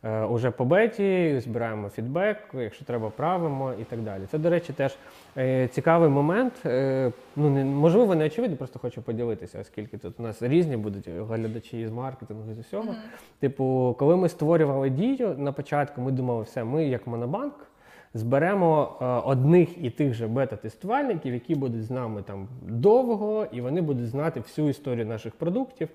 е, 0.05 0.25
уже 0.25 0.51
по 0.51 0.65
беті, 0.65 1.41
збираємо 1.41 1.89
фідбек, 1.89 2.37
якщо 2.55 2.85
треба, 2.85 3.11
правимо 3.11 3.73
і 3.81 3.85
так 3.85 4.01
далі. 4.01 4.23
Це, 4.31 4.39
до 4.39 4.51
речі, 4.51 4.73
теж 4.73 4.97
е, 5.37 5.69
цікавий 5.69 6.09
момент. 6.09 6.53
Е, 6.67 7.13
ну, 7.37 7.51
не, 7.51 7.65
можливо, 7.65 8.15
не 8.15 8.27
очевидно, 8.27 8.57
просто 8.57 8.79
хочу 8.79 9.03
поділитися, 9.03 9.61
оскільки 9.61 9.99
тут 9.99 10.21
у 10.21 10.23
нас 10.23 10.43
різні 10.43 10.77
будуть 10.77 11.09
глядачі 11.09 11.81
із 11.81 11.91
маркетингу 11.91 12.55
з 12.55 12.59
усього. 12.59 12.95
Типу, 13.41 13.97
коли 13.99 14.17
ми 14.17 14.29
створювали 14.29 14.91
дію 14.91 15.35
на 15.39 15.53
початку, 15.53 16.01
ми 16.01 16.13
думали, 16.13 16.43
все, 16.43 16.65
ми 16.65 16.85
як 16.85 17.07
монобанк 17.07 17.70
зберемо 18.15 18.97
е, 19.01 19.05
одних 19.05 19.85
і 19.85 19.91
тих 19.91 20.15
же 20.15 20.27
бета-тестувальників, 20.27 21.35
які 21.35 21.55
будуть 21.55 21.85
з 21.85 21.91
нами 21.91 22.23
там 22.23 22.49
довго, 22.63 23.47
і 23.53 23.61
вони 23.61 23.81
будуть 23.81 24.09
знати 24.09 24.41
всю 24.41 24.69
історію 24.69 25.07
наших 25.07 25.35
продуктів, 25.35 25.89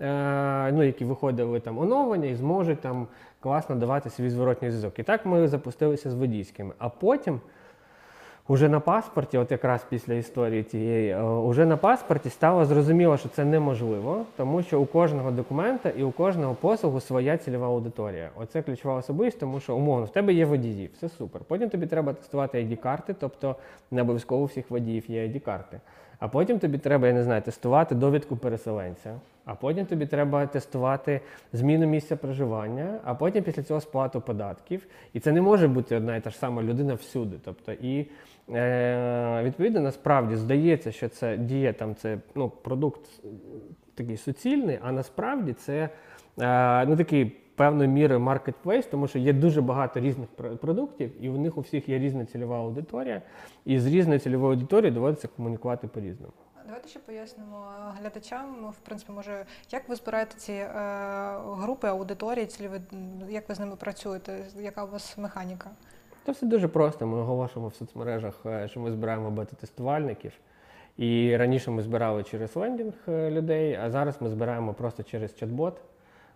е, 0.00 0.72
ну, 0.72 0.82
які 0.82 1.04
виходили 1.04 1.60
там 1.60 1.78
оновлення 1.78 2.26
і 2.26 2.34
зможуть 2.34 2.80
там 2.80 3.06
класно 3.40 3.76
давати 3.76 4.10
свій 4.10 4.30
зворотній 4.30 4.70
зв'язок. 4.70 4.98
І 4.98 5.02
так 5.02 5.26
ми 5.26 5.48
запустилися 5.48 6.10
з 6.10 6.14
водійськими. 6.14 6.74
А 6.78 6.88
потім. 6.88 7.40
Уже 8.48 8.68
на 8.68 8.80
паспорті, 8.80 9.38
от 9.38 9.50
якраз 9.50 9.84
після 9.88 10.14
історії 10.14 10.62
цієї, 10.62 11.10
е, 11.10 11.22
уже 11.22 11.66
на 11.66 11.76
паспорті 11.76 12.30
стало 12.30 12.64
зрозуміло, 12.64 13.16
що 13.16 13.28
це 13.28 13.44
неможливо, 13.44 14.24
тому 14.36 14.62
що 14.62 14.80
у 14.80 14.86
кожного 14.86 15.30
документа 15.30 15.88
і 15.88 16.02
у 16.02 16.10
кожного 16.10 16.54
послугу 16.54 17.00
своя 17.00 17.36
цільова 17.36 17.66
аудиторія. 17.66 18.30
Оце 18.36 18.62
ключова 18.62 18.94
особливість, 18.94 19.40
тому 19.40 19.60
що 19.60 19.76
умовно 19.76 20.06
в 20.06 20.12
тебе 20.12 20.32
є 20.32 20.44
водії, 20.44 20.90
все 20.94 21.08
супер. 21.08 21.42
Потім 21.48 21.70
тобі 21.70 21.86
треба 21.86 22.12
тестувати 22.12 22.58
ID-карти, 22.58 23.14
тобто 23.20 23.56
не 23.90 24.02
обов'язково 24.02 24.42
у 24.42 24.46
всіх 24.46 24.70
водіїв 24.70 25.10
є 25.10 25.28
ID-карти. 25.28 25.80
А 26.18 26.28
потім 26.28 26.58
тобі 26.58 26.78
треба, 26.78 27.06
я 27.06 27.12
не 27.12 27.22
знаю, 27.22 27.42
тестувати 27.42 27.94
довідку 27.94 28.36
переселенця. 28.36 29.14
А 29.46 29.54
потім 29.54 29.86
тобі 29.86 30.06
треба 30.06 30.46
тестувати 30.46 31.20
зміну 31.52 31.86
місця 31.86 32.16
проживання, 32.16 33.00
а 33.04 33.14
потім 33.14 33.44
після 33.44 33.62
цього 33.62 33.80
сплату 33.80 34.20
податків. 34.20 34.86
І 35.12 35.20
це 35.20 35.32
не 35.32 35.42
може 35.42 35.68
бути 35.68 35.96
одна 35.96 36.16
і 36.16 36.20
та 36.20 36.30
ж 36.30 36.38
сама 36.38 36.62
людина 36.62 36.94
всюди. 36.94 37.36
Тобто, 37.44 37.72
і 37.72 38.06
е, 38.50 39.42
відповідно 39.44 39.80
насправді 39.80 40.36
здається, 40.36 40.92
що 40.92 41.08
це 41.08 41.36
діє 41.36 41.72
там, 41.72 41.94
це 41.94 42.18
ну, 42.34 42.48
продукт 42.48 43.00
такий 43.94 44.16
суцільний, 44.16 44.78
а 44.82 44.92
насправді 44.92 45.52
це 45.52 45.88
е, 46.40 46.86
ну, 46.86 46.96
такий 46.96 47.24
певною 47.56 47.90
мірою 47.90 48.20
маркетплейс, 48.20 48.86
тому 48.86 49.08
що 49.08 49.18
є 49.18 49.32
дуже 49.32 49.62
багато 49.62 50.00
різних 50.00 50.28
продуктів, 50.60 51.24
і 51.24 51.28
у 51.28 51.38
них 51.38 51.58
у 51.58 51.60
всіх 51.60 51.88
є 51.88 51.98
різна 51.98 52.24
цільова 52.24 52.58
аудиторія, 52.58 53.22
і 53.64 53.78
з 53.78 53.86
різною 53.86 54.20
цільовою 54.20 54.52
аудиторією 54.52 54.94
доводиться 54.94 55.28
комунікувати 55.36 55.88
по-різному. 55.88 56.32
Давайте 56.76 56.90
ще 56.90 56.98
пояснимо 56.98 57.66
глядачам, 58.00 58.70
в 58.70 58.80
принципі, 58.86 59.12
може, 59.12 59.44
як 59.70 59.88
ви 59.88 59.94
збираєте 59.94 60.36
ці 60.36 60.52
е, 60.52 60.68
групи 61.44 61.88
аудиторії, 61.88 62.46
цільові, 62.46 62.80
як 63.28 63.48
ви 63.48 63.54
з 63.54 63.60
ними 63.60 63.76
працюєте, 63.76 64.46
яка 64.56 64.84
у 64.84 64.86
вас 64.90 65.18
механіка? 65.18 65.70
Це 66.26 66.32
все 66.32 66.46
дуже 66.46 66.68
просто. 66.68 67.06
Ми 67.06 67.18
оголошуємо 67.18 67.68
в 67.68 67.74
соцмережах, 67.74 68.34
е, 68.46 68.68
що 68.68 68.80
ми 68.80 68.92
збираємо 68.92 69.30
бета-тестувальників. 69.30 70.32
І 70.96 71.36
раніше 71.36 71.70
ми 71.70 71.82
збирали 71.82 72.22
через 72.22 72.56
лендінг 72.56 72.94
е, 73.08 73.30
людей, 73.30 73.74
а 73.74 73.90
зараз 73.90 74.16
ми 74.20 74.28
збираємо 74.28 74.74
просто 74.74 75.02
через 75.02 75.42
чат-бот. 75.42 75.72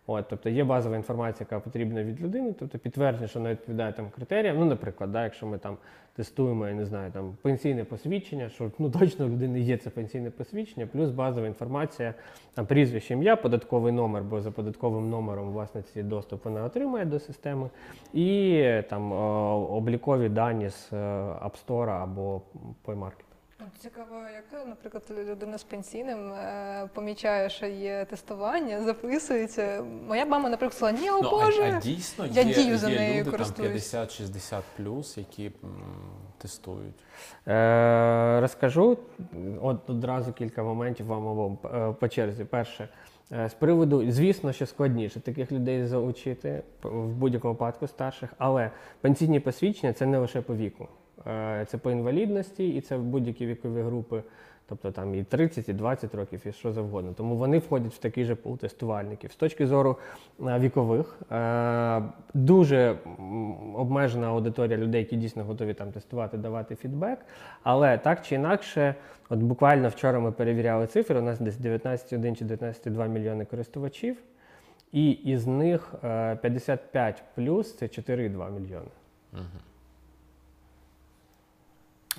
От, 0.06 0.24
тобто 0.28 0.48
є 0.48 0.64
базова 0.64 0.96
інформація, 0.96 1.46
яка 1.50 1.60
потрібна 1.60 2.04
від 2.04 2.22
людини, 2.22 2.54
тобто 2.58 2.78
підтвердження, 2.78 3.28
що 3.28 3.38
вона 3.38 3.50
відповідає 3.50 3.92
там 3.92 4.10
критеріям. 4.10 4.58
Ну, 4.58 4.64
наприклад, 4.64 5.12
да, 5.12 5.24
якщо 5.24 5.46
ми 5.46 5.58
там 5.58 5.76
тестуємо, 6.16 6.68
я 6.68 6.74
не 6.74 6.86
знаю, 6.86 7.12
там 7.12 7.36
пенсійне 7.42 7.84
посвідчення, 7.84 8.48
що 8.48 8.70
ну 8.78 8.90
точно 8.90 9.26
у 9.26 9.28
людини 9.28 9.60
є 9.60 9.76
це 9.76 9.90
пенсійне 9.90 10.30
посвідчення, 10.30 10.86
плюс 10.86 11.10
базова 11.10 11.46
інформація, 11.46 12.14
там 12.54 12.66
прізвище, 12.66 13.14
ім'я, 13.14 13.36
податковий 13.36 13.92
номер, 13.92 14.22
бо 14.22 14.40
за 14.40 14.50
податковим 14.50 15.10
номером 15.10 15.52
власне 15.52 15.82
ці 15.82 16.02
доступ 16.02 16.44
вона 16.44 16.64
отримує 16.64 17.04
до 17.04 17.18
системи, 17.18 17.70
і 18.12 18.64
там 18.90 19.12
облікові 19.72 20.28
дані 20.28 20.68
з 20.68 20.92
е, 20.92 20.96
App 20.96 21.66
Store 21.66 22.02
або 22.02 22.42
Play 22.84 22.98
Market. 22.98 23.29
Цікаво, 23.78 24.14
як, 24.34 24.66
наприклад, 24.68 25.02
людина 25.28 25.58
з 25.58 25.62
пенсійним 25.64 26.32
е, 26.32 26.88
помічає, 26.94 27.50
що 27.50 27.66
є 27.66 28.04
тестування, 28.10 28.82
записується. 28.82 29.84
Моя 30.08 30.26
мама, 30.26 30.48
наприклад, 30.50 30.74
сказала, 30.74 30.98
ні, 31.02 31.10
о 31.10 31.20
Ну, 31.22 31.30
Боже. 31.30 31.62
а, 31.62 31.76
а 31.76 31.80
дійсно 31.80 32.26
Я 32.26 32.42
є, 32.42 32.54
дію 32.54 32.78
за 32.78 32.90
є 32.90 32.98
нею 32.98 33.10
люди 33.12 33.22
там 33.24 33.30
користуюсь. 33.30 33.94
50-60 33.94 34.60
плюс, 34.76 35.18
які 35.18 35.46
м, 35.46 35.52
тестують. 36.38 36.94
Е, 37.48 38.38
розкажу 38.40 38.98
от 39.62 39.90
одразу 39.90 40.32
кілька 40.32 40.62
моментів 40.62 41.06
вам 41.06 41.26
обом 41.26 41.58
е, 41.64 41.92
по 42.00 42.08
черзі. 42.08 42.44
Перше, 42.44 42.88
е, 43.32 43.48
з 43.48 43.54
приводу, 43.54 44.10
звісно, 44.10 44.52
що 44.52 44.66
складніше 44.66 45.20
таких 45.20 45.52
людей 45.52 45.86
залучити 45.86 46.62
п- 46.80 46.88
в 46.88 47.06
будь-якому 47.08 47.54
випадку 47.54 47.86
старших, 47.86 48.30
але 48.38 48.70
пенсійні 49.00 49.40
посвідчення 49.40 49.92
це 49.92 50.06
не 50.06 50.18
лише 50.18 50.40
по 50.42 50.56
віку. 50.56 50.88
Е, 51.26 51.64
Це 51.68 51.78
по 51.78 51.90
інвалідності 51.90 52.68
і 52.68 52.80
це 52.80 52.96
в 52.96 53.02
будь-які 53.02 53.46
вікові 53.46 53.82
групи, 53.82 54.22
тобто 54.68 54.90
там 54.90 55.14
і 55.14 55.24
30, 55.24 55.68
і 55.68 55.72
20 55.72 56.14
років, 56.14 56.40
і 56.46 56.52
що 56.52 56.72
завгодно. 56.72 57.12
Тому 57.12 57.36
вони 57.36 57.58
входять 57.58 57.92
в 57.92 57.98
такий 57.98 58.24
же 58.24 58.34
пул 58.34 58.58
тестувальників. 58.58 59.32
З 59.32 59.36
точки 59.36 59.66
зору 59.66 59.96
е, 60.46 60.58
вікових, 60.58 61.18
е, 61.32 62.02
дуже 62.34 62.96
обмежена 63.74 64.28
аудиторія 64.28 64.78
людей, 64.78 65.00
які 65.00 65.16
дійсно 65.16 65.44
готові 65.44 65.74
там 65.74 65.92
тестувати, 65.92 66.38
давати 66.38 66.76
фідбек. 66.76 67.18
Але 67.62 67.98
так 67.98 68.22
чи 68.26 68.34
інакше, 68.34 68.94
от 69.28 69.38
буквально 69.38 69.88
вчора 69.88 70.20
ми 70.20 70.32
перевіряли 70.32 70.86
цифри, 70.86 71.18
у 71.18 71.22
нас 71.22 71.40
десь 71.40 71.58
19,1 71.60 72.36
чи 72.36 72.44
19,2 72.44 73.08
мільйони 73.08 73.44
користувачів, 73.44 74.16
і 74.92 75.10
із 75.10 75.46
них 75.46 75.94
е, 76.04 76.36
55 76.36 77.22
плюс 77.34 77.76
це 77.76 77.86
4,2 77.86 78.60
мільйони. 78.60 78.90
А 79.32 79.69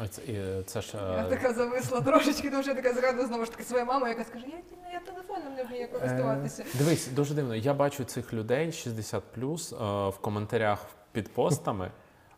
Це, 0.09 0.63
це 0.65 0.81
ж 0.81 0.97
Я 0.97 1.25
е, 1.27 1.29
така 1.29 1.53
зависла 1.53 2.01
трошечки, 2.01 2.49
тому 2.49 2.63
що 2.63 2.71
я 2.71 2.81
така 2.81 2.93
згадую 2.93 3.27
знову 3.27 3.45
ж 3.45 3.51
таки 3.51 3.63
свою 3.63 3.85
маму, 3.85 4.07
яка 4.07 4.23
скаже, 4.23 4.45
я, 4.47 4.91
я 4.93 4.99
телефоном 4.99 5.53
не 5.55 5.63
вмію 5.63 5.91
користуватися. 5.91 6.65
Дивись, 6.73 7.07
дуже 7.07 7.33
дивно. 7.33 7.55
Я 7.55 7.73
бачу 7.73 8.03
цих 8.03 8.33
людей 8.33 8.71
60 8.71 9.23
плюс 9.23 9.71
в 9.71 10.13
коментарях 10.21 10.85
під 11.11 11.33
постами, 11.33 11.91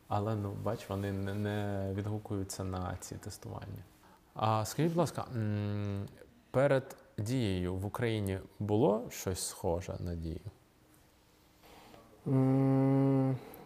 але 0.08 0.36
ну 0.36 0.52
бач, 0.52 0.90
вони 0.90 1.12
не, 1.12 1.34
не 1.34 1.88
відгукуються 1.94 2.64
на 2.64 2.98
ці 3.00 3.16
тестування. 3.16 3.84
А 4.36 4.66
скажіть, 4.66 4.92
будь 4.92 4.98
ласка, 5.00 5.26
перед 6.52 6.96
дією 7.18 7.76
в 7.76 7.86
Україні 7.86 8.40
було 8.60 9.08
щось 9.10 9.48
схоже 9.48 9.96
на 10.00 10.16
дію? 10.16 10.40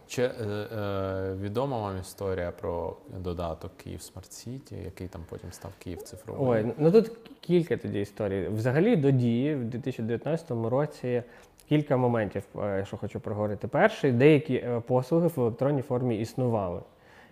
Чи 0.08 0.22
е, 0.22 0.30
е, 0.30 1.34
відома 1.42 1.78
вам 1.80 2.00
історія 2.00 2.50
про 2.60 2.96
додаток 3.18 3.76
Київ 3.76 4.02
Smart 4.02 4.32
City, 4.32 4.76
який 4.84 5.08
там 5.08 5.20
потім 5.28 5.52
став 5.52 5.70
Київ 5.78 6.02
цифровий? 6.02 6.62
Ой, 6.64 6.72
ну 6.78 6.92
тут 6.92 7.10
кілька 7.40 7.76
тоді 7.76 8.00
історій. 8.00 8.48
Взагалі 8.48 8.96
до 8.96 9.10
дії 9.10 9.54
в 9.54 9.64
2019 9.64 10.50
році 10.50 11.22
кілька 11.68 11.96
моментів, 11.96 12.42
е, 12.62 12.84
що 12.86 12.96
хочу 12.96 13.20
проговорити. 13.20 13.68
Перший, 13.68 14.12
деякі 14.12 14.54
е, 14.54 14.82
послуги 14.86 15.28
в 15.28 15.40
електронній 15.40 15.82
формі 15.82 16.20
існували. 16.20 16.80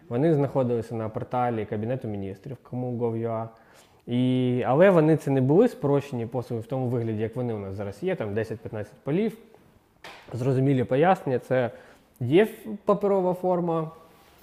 Вони 0.08 0.34
знаходилися 0.34 0.94
на 0.94 1.08
порталі 1.08 1.64
Кабінету 1.64 2.08
міністрів, 2.08 2.56
kmu.gov.ua. 2.62 3.48
І, 4.06 4.62
але 4.66 4.90
вони 4.90 5.16
це 5.16 5.30
не 5.30 5.40
були 5.40 5.68
спрощені 5.68 6.26
послуги 6.26 6.62
в 6.62 6.66
тому 6.66 6.86
вигляді, 6.86 7.22
як 7.22 7.36
вони 7.36 7.54
у 7.54 7.58
нас 7.58 7.74
зараз 7.74 8.02
є, 8.02 8.14
там 8.14 8.34
10-15 8.34 8.86
полів. 9.04 9.38
Зрозумілі 10.32 10.84
пояснення, 10.84 11.38
це 11.38 11.70
є 12.20 12.48
паперова 12.84 13.34
форма, 13.34 13.90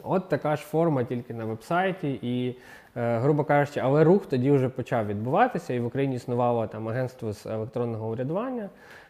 от 0.03 0.29
така 0.29 0.55
ж 0.55 0.63
форма, 0.63 1.03
тільки 1.03 1.33
на 1.33 1.45
вебсайті. 1.45 2.19
І, 2.21 2.55
е, 2.95 3.17
грубо 3.17 3.43
кажучи, 3.43 3.79
але 3.79 4.03
рух 4.03 4.25
тоді 4.25 4.51
вже 4.51 4.69
почав 4.69 5.07
відбуватися, 5.07 5.73
і 5.73 5.79
в 5.79 5.85
Україні 5.85 6.15
існувало 6.15 6.67
там 6.67 6.89
агентство 6.89 7.33
з 7.33 7.45
електронного 7.45 8.09
урядування, 8.09 8.69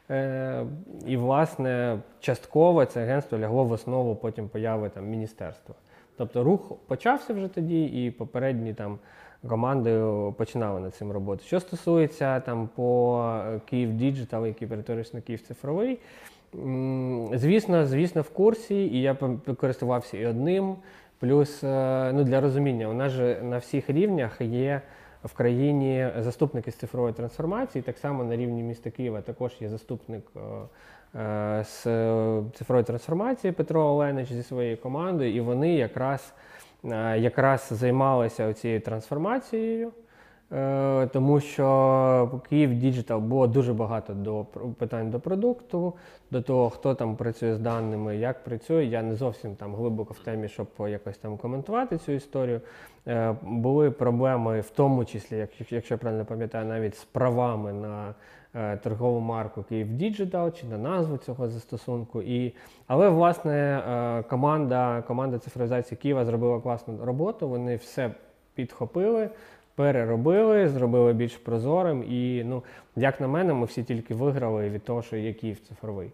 Е, 0.10 0.66
і, 1.06 1.18
власне, 1.18 2.00
частково 2.20 2.86
це 2.86 3.04
агентство 3.04 3.38
лягло 3.38 3.64
в 3.64 3.72
основу 3.72 4.16
потім 4.16 4.50
появи 4.50 4.90
там, 4.90 5.08
міністерства. 5.10 5.76
Тобто 6.18 6.44
рух 6.44 6.72
почався 6.88 7.34
вже 7.34 7.48
тоді, 7.48 7.84
і 7.84 8.12
попередні 8.12 8.74
там 8.74 9.00
команди 9.50 10.04
починали 10.38 10.80
над 10.80 10.96
цим 10.96 11.12
роботу. 11.12 11.44
Що 11.46 11.60
стосується 11.60 12.40
там 12.40 12.70
по 12.76 13.20
е, 13.48 13.60
Київ 13.66 13.94
Digital, 13.94 14.46
який 14.46 14.68
перетворився 14.68 15.18
на 15.18 15.22
Київ 15.22 15.42
цифровий, 15.42 16.00
звісно, 17.34 17.86
звісно, 17.86 18.22
в 18.22 18.30
курсі, 18.30 18.76
і 18.76 19.02
я 19.02 19.16
користувався 19.58 20.18
і 20.18 20.26
одним. 20.26 20.76
Плюс, 21.24 21.64
е, 21.64 22.12
ну 22.14 22.24
для 22.24 22.42
розуміння, 22.42 22.88
у 22.88 22.94
нас 22.94 23.12
же 23.12 23.42
на 23.44 23.58
всіх 23.58 23.90
рівнях 23.90 24.42
є 24.42 24.82
в 25.24 25.34
країні 25.34 26.08
заступники 26.18 26.72
з 26.72 26.76
цифрової 26.76 27.14
трансформації. 27.14 27.82
Так 27.82 27.98
само 27.98 28.24
на 28.24 28.36
рівні 28.36 28.64
міста 28.64 28.90
Києва 28.90 29.22
також 29.22 29.52
є 29.60 29.70
заступник 29.70 30.24
е, 30.36 30.40
е, 31.20 31.64
з 31.64 31.82
цифрової 32.58 32.84
трансформації 32.84 33.54
Петро 33.54 33.82
Оленич 33.82 34.32
зі 34.32 34.44
своєю 34.44 34.78
командою, 34.78 35.36
і 35.36 35.42
вони 35.42 35.74
якраз, 35.74 36.34
якраз 37.18 37.68
займалися 37.72 38.54
цією 38.54 38.82
трансформацією. 38.82 39.92
Е, 40.52 41.08
Тому 41.14 41.40
що 41.40 42.42
Київ 42.50 42.76
Digital 42.76 43.20
було 43.20 43.48
дуже 43.48 43.74
багато 43.74 44.14
до 44.14 44.46
питань 44.78 45.12
до 45.12 45.20
продукту, 45.20 45.94
до 46.32 46.42
того, 46.42 46.70
хто 46.70 46.96
там 46.96 47.16
працює 47.16 47.56
з 47.56 47.60
даними, 47.60 48.18
як 48.18 48.44
працює. 48.44 48.86
Я 48.86 49.02
не 49.02 49.16
зовсім 49.16 49.56
там 49.56 49.76
глибоко 49.76 50.14
в 50.14 50.20
темі, 50.20 50.48
щоб 50.48 50.68
якось 50.80 51.18
там 51.18 51.38
коментувати 51.38 51.98
цю 51.98 52.12
історію. 52.12 52.62
Е, 53.08 53.36
Були 53.42 53.92
проблеми, 53.92 54.62
в 54.62 54.70
тому 54.70 55.06
числі, 55.06 55.48
якщо 55.70 55.94
я 55.94 55.98
правильно 55.98 56.26
пам'ятаю, 56.26 56.66
навіть 56.66 56.96
з 56.96 57.04
правами 57.04 57.74
на 57.74 58.14
е, 58.56 58.78
торгову 58.78 59.20
марку 59.20 59.64
Київ 59.64 59.94
Digital 59.94 60.52
чи 60.52 60.66
на 60.66 60.78
назву 60.78 61.18
цього 61.18 61.48
застосунку. 61.48 62.22
І, 62.22 62.54
але 62.88 63.10
власне 63.10 64.24
команда, 64.30 65.04
команда 65.08 65.40
цифровізації 65.40 65.98
Києва 65.98 66.26
зробила 66.26 66.60
класну 66.60 67.06
роботу. 67.06 67.50
Вони 67.50 67.76
все 67.76 68.12
підхопили. 68.56 69.30
Переробили, 69.76 70.70
зробили 70.70 71.14
більш 71.14 71.38
прозорим, 71.38 72.04
і 72.04 72.44
ну, 72.44 72.64
як 72.96 73.22
на 73.22 73.28
мене, 73.28 73.54
ми 73.54 73.66
всі 73.66 73.84
тільки 73.84 74.16
виграли 74.16 74.70
від 74.70 74.84
того, 74.84 75.02
що 75.02 75.18
є 75.18 75.34
Київ 75.34 75.60
цифровий. 75.68 76.12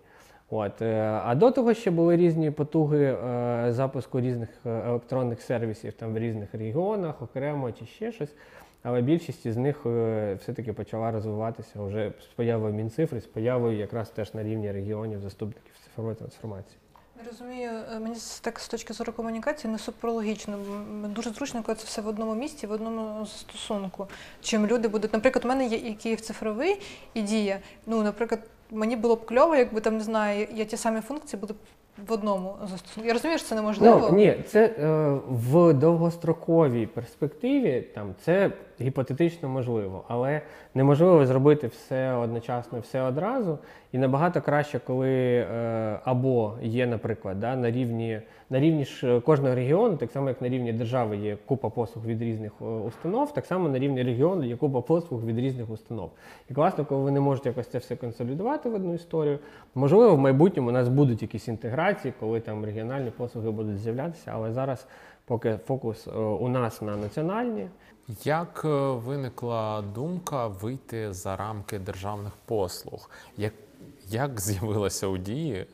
От, 0.52 0.82
е, 0.82 1.22
а 1.26 1.36
до 1.36 1.52
того 1.52 1.74
ще 1.74 1.92
були 1.92 2.18
різні 2.18 2.52
потуги 2.52 3.06
е, 3.06 3.68
запуску 3.70 4.22
різних 4.22 4.50
е, 4.66 4.70
електронних 4.70 5.42
сервісів 5.42 5.94
там 5.94 6.14
в 6.14 6.18
різних 6.18 6.54
регіонах, 6.54 7.22
окремо 7.22 7.72
чи 7.72 7.86
ще 7.86 8.12
щось. 8.12 8.36
Але 8.84 9.02
більшість 9.02 9.46
із 9.46 9.58
них 9.58 9.86
все-таки 10.40 10.74
почала 10.74 11.12
розвиватися 11.12 11.84
вже 11.84 12.12
з 12.22 12.26
появою 12.26 12.74
Мінцифри, 12.74 13.22
з 13.22 13.26
появою 13.26 13.78
якраз 13.78 14.10
теж 14.10 14.34
на 14.34 14.44
рівні 14.44 14.72
регіонів 14.72 15.22
заступників 15.22 15.74
цифрової 15.84 16.16
трансформації. 16.16 16.78
Розумію, 17.28 17.72
е, 17.92 18.00
мені 18.00 18.16
так 18.42 18.60
з 18.60 18.68
точки 18.68 18.94
зору 18.94 19.14
комунікації 19.14 19.74
не 19.74 19.80
супрологічно. 19.80 20.58
Дуже 21.04 21.30
зручно, 21.30 21.64
коли 21.64 21.76
це 21.76 21.86
все 21.86 22.02
в 22.02 22.08
одному 22.08 22.36
місці, 22.36 22.68
в 22.68 22.72
одному 22.72 23.26
застосунку. 23.26 24.08
Чим 24.42 24.68
люди 24.68 24.88
будуть. 24.88 25.14
Наприклад, 25.14 25.46
у 25.46 25.48
мене 25.48 25.66
є 25.66 25.78
і 25.78 25.94
Київ 25.94 26.22
цифровий 26.22 26.82
і 27.14 27.22
дія. 27.22 27.60
Ну, 27.86 28.04
наприклад, 28.04 28.40
мені 28.72 28.96
було 28.96 29.16
б 29.16 29.26
кльово, 29.26 29.56
якби 29.56 29.82
там 29.82 29.98
не 29.98 30.04
знаю, 30.04 30.48
я 30.54 30.66
ті 30.66 30.78
самі 30.78 31.02
функції 31.02 31.40
були 31.40 31.54
б 31.54 31.58
в 32.08 32.12
одному 32.12 32.56
застосунку. 32.62 33.08
Я 33.08 33.14
розумію, 33.14 33.38
що 33.38 33.48
це 33.48 33.56
неможливо. 33.56 34.08
Ну, 34.12 34.18
ні, 34.18 34.36
це 34.48 34.66
е, 34.66 35.18
в 35.30 35.74
довгостроковій 35.74 36.86
перспективі 36.86 37.82
там 37.96 38.16
це 38.22 38.52
гіпотетично 38.82 39.50
можливо, 39.50 40.04
але 40.08 40.42
неможливо 40.74 41.26
зробити 41.26 41.68
все 41.68 42.14
одночасно, 42.14 42.80
все 42.80 43.02
одразу. 43.02 43.58
І 43.92 43.98
набагато 43.98 44.42
краще, 44.42 44.80
коли 44.80 45.36
е, 45.36 46.00
або 46.04 46.54
є, 46.62 46.88
наприклад, 46.88 47.40
да, 47.40 47.56
на 47.56 47.72
рівні 47.72 48.22
на 48.50 48.60
рівні 48.60 48.86
ж 48.86 49.20
кожного 49.20 49.56
регіону, 49.56 49.98
так 49.98 50.12
само 50.12 50.30
як 50.30 50.42
на 50.42 50.50
рівні 50.50 50.74
держави 50.74 51.18
є 51.18 51.38
купа 51.46 51.70
послуг 51.70 52.06
від 52.06 52.22
різних 52.22 52.52
е, 52.62 52.66
установ, 52.66 53.34
так 53.34 53.46
само 53.46 53.70
на 53.70 53.80
рівні 53.80 54.04
регіону 54.04 54.44
є 54.44 54.56
купа 54.56 54.82
послуг 54.82 55.26
від 55.26 55.40
різних 55.40 55.70
установ. 55.70 56.12
І 56.50 56.54
класно, 56.54 56.86
коли 56.86 57.04
ви 57.04 57.12
не 57.12 57.20
можете 57.20 57.50
якось 57.50 57.68
це 57.68 57.78
все 57.78 57.96
консолідувати 57.96 58.70
в 58.70 58.76
одну 58.76 58.94
історію. 58.94 59.40
Можливо, 59.76 60.16
в 60.16 60.20
майбутньому 60.20 60.70
у 60.70 60.72
нас 60.72 60.88
будуть 60.90 61.22
якісь 61.22 61.48
інтеграції, 61.48 62.14
коли 62.20 62.40
там 62.40 62.66
регіональні 62.66 63.12
послуги 63.12 63.52
будуть 63.52 63.78
з'являтися, 63.78 64.32
але 64.36 64.54
зараз 64.54 64.88
поки 65.26 65.60
фокус 65.66 66.08
е, 66.08 66.12
у 66.20 66.50
нас 66.50 66.82
на 66.82 66.98
національні. 66.98 67.68
Як 68.24 68.62
е, 68.66 68.92
виникла 68.92 69.84
думка 69.96 70.48
вийти 70.48 71.14
за 71.14 71.36
рамки 71.36 71.80
державних 71.80 72.34
послуг? 72.46 73.10
Як, 73.38 73.54
як 74.10 74.40
з'явилося 74.40 75.08
у 75.08 75.18
дії 75.18 75.66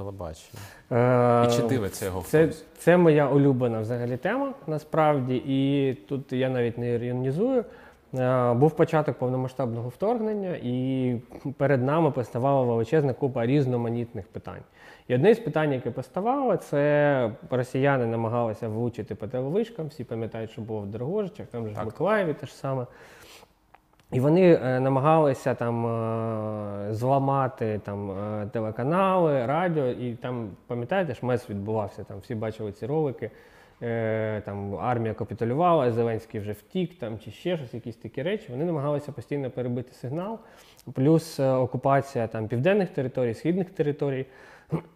телебачення? 0.00 0.60
Е, 0.92 1.46
І 1.48 1.56
чи 1.56 1.62
дивиться 1.62 2.04
його 2.04 2.22
Це, 2.22 2.44
хтось? 2.44 2.64
це 2.78 2.96
моя 2.96 3.28
улюблена 3.28 3.80
взагалі 3.80 4.16
тема 4.16 4.52
насправді, 4.66 5.42
і 5.46 5.94
тут 6.08 6.32
я 6.32 6.48
навіть 6.48 6.78
не 6.78 6.94
іронізую. 6.94 7.64
Е, 8.14 8.54
Був 8.54 8.70
початок 8.70 9.18
повномасштабного 9.18 9.88
вторгнення, 9.88 10.56
і 10.62 11.16
перед 11.56 11.82
нами 11.82 12.10
поставала 12.10 12.62
величезна 12.62 13.12
купа 13.12 13.46
різноманітних 13.46 14.26
питань. 14.28 14.62
І 15.08 15.14
одне 15.14 15.34
з 15.34 15.38
питань, 15.38 15.72
яке 15.72 15.90
поставало, 15.90 16.56
це 16.56 17.30
росіяни 17.50 18.06
намагалися 18.06 18.68
влучити 18.68 19.14
по 19.14 19.26
телевишкам. 19.26 19.86
Всі 19.86 20.04
пам'ятають, 20.04 20.50
що 20.50 20.62
було 20.62 20.80
в 20.80 20.86
Дорогожичах, 20.86 21.46
там 21.46 21.68
же 21.68 21.74
в 21.74 21.84
Миколаєві 21.84 22.34
те 22.34 22.46
ж 22.46 22.54
саме. 22.54 22.86
І 24.12 24.20
вони 24.20 24.52
е, 24.54 24.80
намагалися 24.80 25.54
там 25.54 25.86
е, 25.86 26.94
зламати 26.94 27.80
там 27.84 28.10
е, 28.10 28.46
телеканали, 28.52 29.46
радіо, 29.46 29.86
і 29.86 30.14
там, 30.14 30.50
пам'ятаєте, 30.66 31.14
ж 31.14 31.20
мес 31.22 31.50
відбувався, 31.50 32.04
там 32.04 32.18
всі 32.18 32.34
бачили 32.34 32.72
ці 32.72 32.86
ролики. 32.86 33.30
Там 34.44 34.76
армія 34.80 35.14
капітулювала, 35.14 35.92
Зеленський 35.92 36.40
вже 36.40 36.52
втік, 36.52 36.98
там 36.98 37.18
чи 37.18 37.30
ще 37.30 37.56
щось, 37.56 37.74
якісь 37.74 37.96
такі 37.96 38.22
речі. 38.22 38.46
Вони 38.50 38.64
намагалися 38.64 39.12
постійно 39.12 39.50
перебити 39.50 39.92
сигнал, 39.92 40.38
плюс 40.92 41.40
окупація 41.40 42.26
там 42.26 42.48
південних 42.48 42.88
територій, 42.90 43.34
східних 43.34 43.70
територій. 43.70 44.26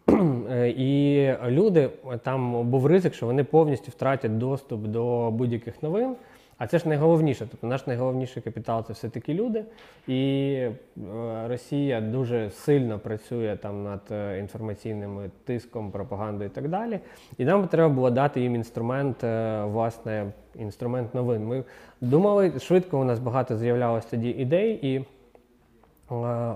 І 0.76 1.30
люди 1.46 1.90
там 2.22 2.70
був 2.70 2.86
ризик, 2.86 3.14
що 3.14 3.26
вони 3.26 3.44
повністю 3.44 3.90
втратять 3.90 4.38
доступ 4.38 4.80
до 4.80 5.30
будь-яких 5.30 5.82
новин. 5.82 6.16
А 6.58 6.66
це 6.66 6.78
ж 6.78 6.88
найголовніше. 6.88 7.46
Тобто 7.50 7.66
наш 7.66 7.86
найголовніший 7.86 8.42
капітал 8.42 8.84
це 8.86 8.92
все-таки 8.92 9.34
люди. 9.34 9.64
І 10.08 10.52
е, 10.56 10.72
Росія 11.48 12.00
дуже 12.00 12.50
сильно 12.50 12.98
працює 12.98 13.58
там 13.62 13.84
над 13.84 14.00
е, 14.10 14.38
інформаційним 14.38 15.30
тиском, 15.44 15.90
пропагандою 15.90 16.50
і 16.50 16.54
так 16.54 16.68
далі. 16.68 17.00
І 17.38 17.44
нам 17.44 17.68
треба 17.68 17.94
було 17.94 18.10
дати 18.10 18.40
їм 18.40 18.54
інструмент, 18.54 19.24
е, 19.24 19.64
власне, 19.64 20.32
інструмент 20.54 21.14
новин. 21.14 21.46
Ми 21.46 21.64
думали, 22.00 22.60
швидко 22.60 23.00
у 23.00 23.04
нас 23.04 23.18
багато 23.18 23.56
з'являлось 23.56 24.06
тоді 24.06 24.28
ідей, 24.28 24.78
і 24.82 24.96
е, 24.96 25.04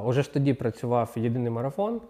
уже 0.05 0.23
ж 0.23 0.33
тоді 0.33 0.55
працював 0.55 1.13
єдиний 1.17 1.51
марафон, 1.51 2.01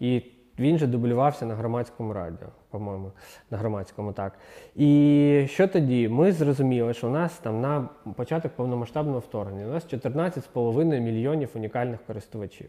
і 0.00 0.22
він 0.58 0.78
же 0.78 0.86
дублювався 0.86 1.46
на 1.46 1.54
громадському 1.54 2.12
радіо, 2.12 2.48
по-моєму, 2.70 3.12
на 3.50 3.58
громадському 3.58 4.12
так. 4.12 4.32
І 4.76 5.46
що 5.48 5.68
тоді? 5.68 6.08
Ми 6.08 6.32
зрозуміли, 6.32 6.94
що 6.94 7.08
у 7.08 7.10
нас 7.10 7.38
там 7.38 7.60
на 7.60 7.88
початок 8.16 8.52
повномасштабного 8.52 9.18
вторгнення 9.18 9.66
у 9.66 9.70
нас 9.70 9.86
14,5 9.86 11.00
мільйонів 11.00 11.48
унікальних 11.54 12.00
користувачів. 12.06 12.68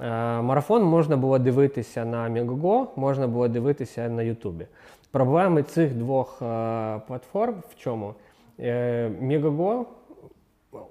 Е, 0.00 0.42
Марафон 0.42 0.82
можна 0.82 1.16
було 1.16 1.38
дивитися 1.38 2.04
на 2.04 2.28
Megogo, 2.28 2.86
можна 2.96 3.26
було 3.26 3.48
дивитися 3.48 4.08
на 4.08 4.22
Ютубі. 4.22 4.66
Проблеми 5.10 5.62
цих 5.62 5.94
двох 5.94 6.42
е, 6.42 7.00
платформ 7.06 7.62
в 7.70 7.74
чому? 7.76 8.14
Е, 8.60 9.10
Megogo 9.22 9.84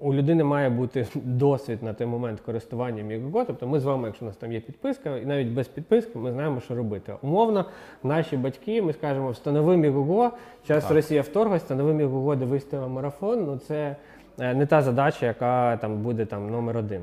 у 0.00 0.14
людини 0.14 0.44
має 0.44 0.70
бути 0.70 1.06
досвід 1.14 1.82
на 1.82 1.92
той 1.92 2.06
момент 2.06 2.40
користування 2.40 3.02
Мігого. 3.02 3.44
Тобто 3.44 3.66
ми 3.66 3.80
з 3.80 3.84
вами, 3.84 4.08
якщо 4.08 4.24
у 4.24 4.28
нас 4.28 4.36
там 4.36 4.52
є 4.52 4.60
підписка, 4.60 5.16
і 5.16 5.26
навіть 5.26 5.48
без 5.48 5.68
підписки 5.68 6.18
ми 6.18 6.32
знаємо, 6.32 6.60
що 6.60 6.74
робити. 6.74 7.14
Умовно, 7.22 7.64
наші 8.02 8.36
батьки, 8.36 8.82
ми 8.82 8.92
скажемо, 8.92 9.30
встанови 9.30 9.76
Мігого, 9.76 10.30
Так. 10.66 10.90
Росія 10.90 11.22
вторглась, 11.22 11.62
встанови 11.62 11.94
Мігого, 11.94 12.36
дивись 12.36 12.64
телемарафон. 12.64 13.44
Ну 13.44 13.58
це 13.58 13.96
е, 14.38 14.54
не 14.54 14.66
та 14.66 14.82
задача, 14.82 15.26
яка 15.26 15.76
там 15.76 16.02
буде 16.02 16.26
там 16.26 16.50
номер 16.50 16.76
один. 16.76 17.02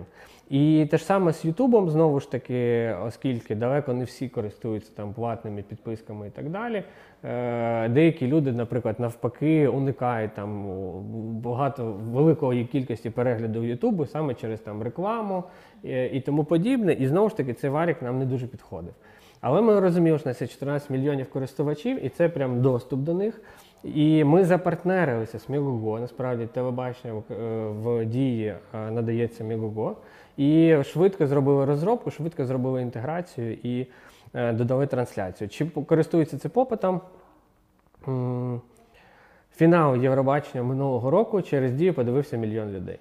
І 0.49 0.87
те 0.91 0.97
ж 0.97 1.03
саме 1.05 1.33
з 1.33 1.45
Ютубом, 1.45 1.89
знову 1.89 2.19
ж 2.19 2.31
таки, 2.31 2.89
оскільки 3.05 3.55
далеко 3.55 3.93
не 3.93 4.03
всі 4.03 4.29
користуються 4.29 4.91
там 4.95 5.13
платними 5.13 5.61
підписками 5.61 6.27
і 6.27 6.29
так 6.29 6.49
далі. 6.49 6.83
Е, 7.23 7.89
Деякі 7.89 8.27
люди, 8.27 8.51
наприклад, 8.51 8.99
навпаки, 8.99 9.67
уникають 9.67 10.33
там 10.33 10.65
багато 11.41 11.95
великої 12.11 12.65
кількості 12.65 13.09
перегляду 13.09 13.63
Ютубу 13.63 14.05
саме 14.05 14.33
через 14.33 14.59
там 14.59 14.81
рекламу 14.83 15.43
е, 15.85 16.05
і 16.07 16.21
тому 16.21 16.43
подібне. 16.43 16.93
І 16.93 17.07
знову 17.07 17.29
ж 17.29 17.37
таки, 17.37 17.53
цей 17.53 17.69
варік 17.69 18.01
нам 18.01 18.19
не 18.19 18.25
дуже 18.25 18.47
підходив. 18.47 18.93
Але 19.41 19.61
ми 19.61 19.79
розуміли, 19.79 20.17
що 20.19 20.29
нас 20.29 20.41
є 20.41 20.47
14 20.47 20.89
мільйонів 20.89 21.29
користувачів, 21.29 22.05
і 22.05 22.09
це 22.09 22.29
прям 22.29 22.61
доступ 22.61 22.99
до 22.99 23.13
них. 23.13 23.41
І 23.83 24.23
ми 24.23 24.43
запартнерилися 24.43 25.39
з 25.39 25.49
Мігого. 25.49 25.99
Насправді 25.99 26.45
телебачення 26.45 27.13
в- 27.13 27.89
е, 28.01 28.05
дії 28.05 28.45
е, 28.47 28.91
надається 28.91 29.43
Мігого. 29.43 29.95
І 30.37 30.77
швидко 30.83 31.27
зробили 31.27 31.65
розробку, 31.65 32.11
швидко 32.11 32.45
зробили 32.45 32.81
інтеграцію 32.81 33.53
і 33.53 33.87
е, 34.33 34.53
додали 34.53 34.87
трансляцію. 34.87 35.49
Чи 35.49 35.65
користується 35.65 36.37
це 36.37 36.49
попитом? 36.49 37.01
Фінал 39.55 39.95
Євробачення 39.95 40.63
минулого 40.63 41.11
року 41.11 41.41
через 41.41 41.71
дію 41.73 41.93
подивився 41.93 42.37
мільйон 42.37 42.71
людей. 42.71 42.99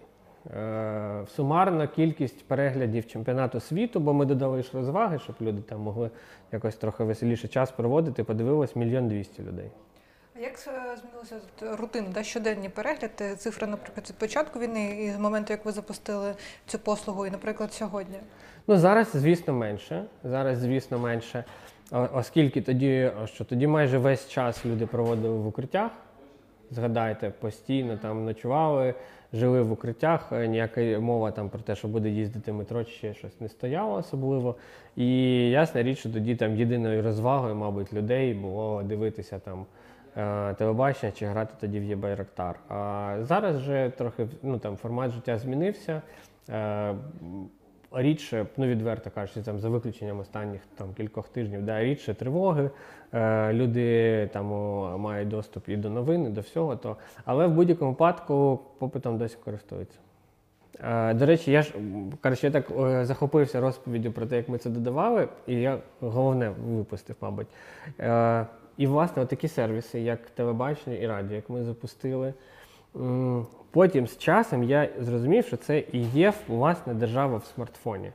Е, 0.56 1.22
Сумарна 1.26 1.86
кількість 1.86 2.44
переглядів 2.48 3.06
чемпіонату 3.06 3.60
світу, 3.60 4.00
бо 4.00 4.14
ми 4.14 4.24
додали 4.24 4.62
ж 4.62 4.70
розваги, 4.72 5.18
щоб 5.18 5.36
люди 5.40 5.62
там 5.62 5.80
могли 5.80 6.10
якось 6.52 6.76
трохи 6.76 7.04
веселіше 7.04 7.48
час 7.48 7.70
проводити. 7.70 8.24
Подивилось 8.24 8.76
мільйон 8.76 9.08
двісті 9.08 9.42
людей. 9.42 9.70
Як 10.44 10.52
е, 10.52 10.96
змінилася 10.96 11.34
рутина, 11.82 12.06
да, 12.14 12.22
щоденні 12.22 12.68
перегляди, 12.68 13.36
цифри, 13.36 13.66
наприклад, 13.66 14.06
від 14.08 14.16
початку 14.16 14.58
війни 14.58 15.04
і 15.04 15.10
з 15.10 15.18
моменту, 15.18 15.52
як 15.52 15.64
ви 15.64 15.72
запустили 15.72 16.34
цю 16.66 16.78
послугу, 16.78 17.26
і, 17.26 17.30
наприклад, 17.30 17.72
сьогодні? 17.72 18.16
Ну 18.66 18.76
зараз, 18.78 19.10
звісно, 19.14 19.54
менше. 19.54 20.04
Зараз, 20.24 20.58
звісно, 20.58 20.98
менше. 20.98 21.44
Оскільки 21.90 22.62
тоді, 22.62 23.10
що 23.24 23.44
тоді 23.44 23.66
майже 23.66 23.98
весь 23.98 24.28
час 24.28 24.66
люди 24.66 24.86
проводили 24.86 25.38
в 25.38 25.46
укриттях. 25.46 25.90
Згадайте, 26.70 27.30
постійно 27.30 27.96
там 27.96 28.24
ночували, 28.24 28.94
жили 29.32 29.62
в 29.62 29.72
укриттях. 29.72 30.32
е, 30.32 30.46
Ніяка 30.48 30.80
мова 31.00 31.30
там 31.30 31.48
про 31.48 31.60
те, 31.60 31.76
що 31.76 31.88
буде 31.88 32.08
їздити 32.08 32.52
метро 32.52 32.84
чи 32.84 32.90
ще 32.92 33.14
щось 33.14 33.40
не 33.40 33.48
стояло 33.48 33.94
особливо. 33.94 34.56
І 34.96 35.06
ясна 35.50 35.82
річ, 35.82 35.98
що 35.98 36.10
тоді 36.10 36.36
там 36.36 36.56
єдиною 36.56 37.02
розвагою, 37.02 37.54
мабуть, 37.54 37.92
людей 37.92 38.34
було 38.34 38.82
дивитися 38.82 39.38
там 39.38 39.66
телебачення 40.58 41.12
чи 41.12 41.26
грати 41.26 41.54
тоді 41.60 41.80
в 41.80 41.84
Єбайрактар. 41.84 42.58
А 42.68 43.16
зараз 43.20 43.56
вже 43.56 43.92
трохи 43.98 44.26
ну, 44.42 44.58
там, 44.58 44.76
формат 44.76 45.10
життя 45.10 45.38
змінився. 45.38 46.02
Е, 46.50 46.94
рідше, 47.92 48.46
ну 48.56 48.66
відверто 48.66 49.10
кажучи, 49.10 49.42
там 49.42 49.58
за 49.58 49.68
виключенням 49.68 50.18
останніх 50.18 50.60
там 50.74 50.94
кількох 50.94 51.28
тижнів, 51.28 51.62
да, 51.62 51.84
рідше 51.84 52.14
тривоги. 52.14 52.70
Е, 53.12 53.52
люди 53.52 54.26
там 54.32 54.46
мають 55.00 55.28
доступ 55.28 55.68
і 55.68 55.76
до 55.76 55.90
новин, 55.90 56.26
і 56.26 56.28
до 56.28 56.40
всього. 56.40 56.76
То, 56.76 56.96
але 57.24 57.46
в 57.46 57.50
будь-якому 57.50 57.90
випадку 57.90 58.60
попитом 58.78 59.18
досі 59.18 59.36
користуються. 59.44 59.98
Е, 60.80 61.14
До 61.14 61.26
речі, 61.26 61.52
я 61.52 61.62
ж 61.62 61.72
коротше, 62.22 62.46
я 62.46 62.52
так 62.52 62.70
е, 62.70 63.04
захопився 63.04 63.60
розповіддю 63.60 64.12
про 64.12 64.26
те, 64.26 64.36
як 64.36 64.48
ми 64.48 64.58
це 64.58 64.70
додавали, 64.70 65.28
і 65.46 65.54
я 65.54 65.78
головне 66.00 66.52
випустив, 66.66 67.16
мабуть. 67.20 67.46
Е, 68.00 68.46
І, 68.76 68.86
власне, 68.86 69.26
такі 69.26 69.48
сервіси, 69.48 70.00
як 70.00 70.30
телебачення 70.30 70.96
і 70.96 71.06
радіо, 71.06 71.36
як 71.36 71.50
ми 71.50 71.64
запустили. 71.64 72.34
Потім 73.70 74.06
з 74.06 74.18
часом 74.18 74.62
я 74.62 74.88
зрозумів, 75.00 75.44
що 75.44 75.56
це 75.56 75.78
і 75.92 76.02
є 76.02 76.32
власне 76.48 76.94
держава 76.94 77.36
в 77.36 77.44
смартфоні. 77.44 78.10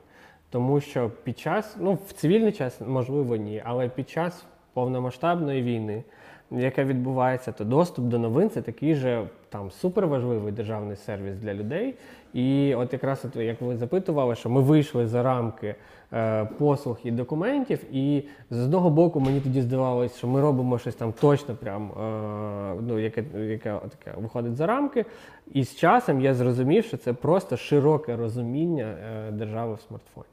Тому 0.50 0.80
що 0.80 1.10
під 1.24 1.38
час, 1.38 1.76
ну 1.80 1.98
в 2.06 2.12
цивільний 2.12 2.52
час, 2.52 2.80
можливо, 2.86 3.36
ні, 3.36 3.62
але 3.64 3.88
під 3.88 4.10
час 4.10 4.44
повномасштабної 4.72 5.62
війни, 5.62 6.04
яка 6.50 6.84
відбувається, 6.84 7.52
то 7.52 7.64
доступ 7.64 8.04
до 8.04 8.18
новин 8.18 8.50
це 8.50 8.62
такий 8.62 8.94
же 8.94 9.26
там 9.48 9.70
суперважливий 9.70 10.52
державний 10.52 10.96
сервіс 10.96 11.36
для 11.36 11.54
людей. 11.54 11.94
І 12.34 12.74
от 12.74 12.92
якраз 12.92 13.24
от, 13.24 13.36
як 13.36 13.60
ви 13.60 13.76
запитували, 13.76 14.34
що 14.34 14.50
ми 14.50 14.60
вийшли 14.60 15.06
за 15.06 15.22
рамки 15.22 15.74
е, 16.12 16.44
послуг 16.44 16.98
і 17.04 17.10
документів, 17.10 17.94
і 17.94 18.28
з 18.50 18.60
одного 18.64 18.90
боку 18.90 19.20
мені 19.20 19.40
тоді 19.40 19.62
здавалось, 19.62 20.16
що 20.16 20.28
ми 20.28 20.40
робимо 20.40 20.78
щось 20.78 20.94
там 20.94 21.12
точно 21.12 21.54
прям, 21.54 21.90
е, 21.90 22.82
ну, 22.82 22.98
яке, 22.98 23.24
яке 23.34 23.78
таке 23.90 24.20
виходить 24.20 24.56
за 24.56 24.66
рамки. 24.66 25.04
І 25.52 25.64
з 25.64 25.76
часом 25.76 26.20
я 26.20 26.34
зрозумів, 26.34 26.84
що 26.84 26.96
це 26.96 27.12
просто 27.12 27.56
широке 27.56 28.16
розуміння 28.16 28.84
е, 28.84 29.30
держави 29.30 29.74
в 29.74 29.80
смартфоні. 29.88 30.26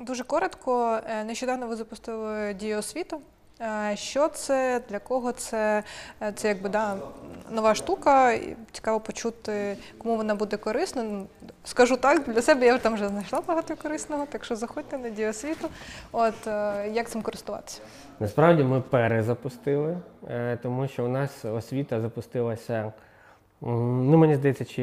Дуже 0.00 0.24
коротко. 0.24 0.98
Е, 1.06 1.24
Нещодавно 1.24 1.66
ви 1.66 1.76
запустили 1.76 2.54
Дію 2.54 2.78
освіту. 2.78 3.20
Е, 3.60 3.96
Що 3.96 4.28
це, 4.28 4.80
для 4.88 4.98
кого 4.98 5.32
це? 5.32 5.82
Е, 6.22 6.32
Це 6.32 6.48
якби 6.48 6.68
да, 6.68 6.96
нова 7.50 7.74
штука. 7.74 8.38
Цікаво 8.72 9.00
почути, 9.00 9.76
кому 9.98 10.16
вона 10.16 10.34
буде 10.34 10.56
корисна. 10.56 11.02
Ну, 11.02 11.26
Скажу 11.64 11.96
так, 11.96 12.22
для 12.28 12.42
себе 12.42 12.66
я 12.66 12.78
там 12.78 12.94
вже 12.94 13.08
знайшла 13.08 13.40
багато 13.48 13.76
корисного, 13.76 14.26
так 14.26 14.44
що 14.44 14.56
заходьте 14.56 14.98
на 14.98 15.10
Дію 15.10 15.30
освіту. 15.30 15.68
От 16.12 16.46
е, 16.46 16.88
як 16.92 17.08
цим 17.10 17.22
користуватися? 17.22 17.80
Насправді 18.20 18.62
ми 18.64 18.80
перезапустили, 18.80 19.98
тому 20.62 20.88
що 20.88 21.04
у 21.04 21.08
нас 21.08 21.44
освіта 21.44 22.00
запустилася. 22.00 22.92
Ну, 23.64 24.18
мені 24.18 24.34
здається, 24.34 24.64
чи 24.64 24.82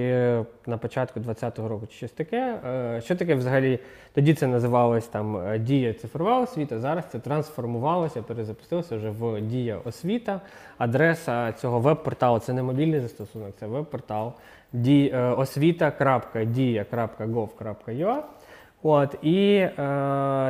на 0.68 0.78
початку 0.78 1.20
2020 1.20 1.70
року, 1.70 1.88
чи 1.88 1.96
щось 1.96 2.12
таке. 2.12 2.60
Е, 2.66 3.02
Що 3.02 3.16
таке 3.16 3.36
взагалі? 3.36 3.80
Тоді 4.14 4.34
це 4.34 4.48
називалось 4.48 5.08
там 5.08 5.38
е, 5.38 5.60
Дія 5.60 5.94
цифрова 5.94 6.40
освіта. 6.40 6.80
Зараз 6.80 7.06
це 7.12 7.20
трансформувалося, 7.20 8.22
перезапустилося 8.22 8.98
вже 8.98 9.10
в 9.10 9.42
Дія 9.42 9.78
освіта. 9.84 10.42
Адреса 10.78 11.52
цього 11.52 11.80
веб-порталу 11.80 12.40
це 12.40 12.54
не 12.54 12.64
мобільний 12.64 13.00
застосунок, 13.00 13.56
це 13.60 13.68
веб-портал 13.68 14.34
е, 14.74 15.34
освіта.dia.gov.ua. 15.38 18.24
От, 18.84 19.16
і 19.22 19.56
е, 19.56 19.72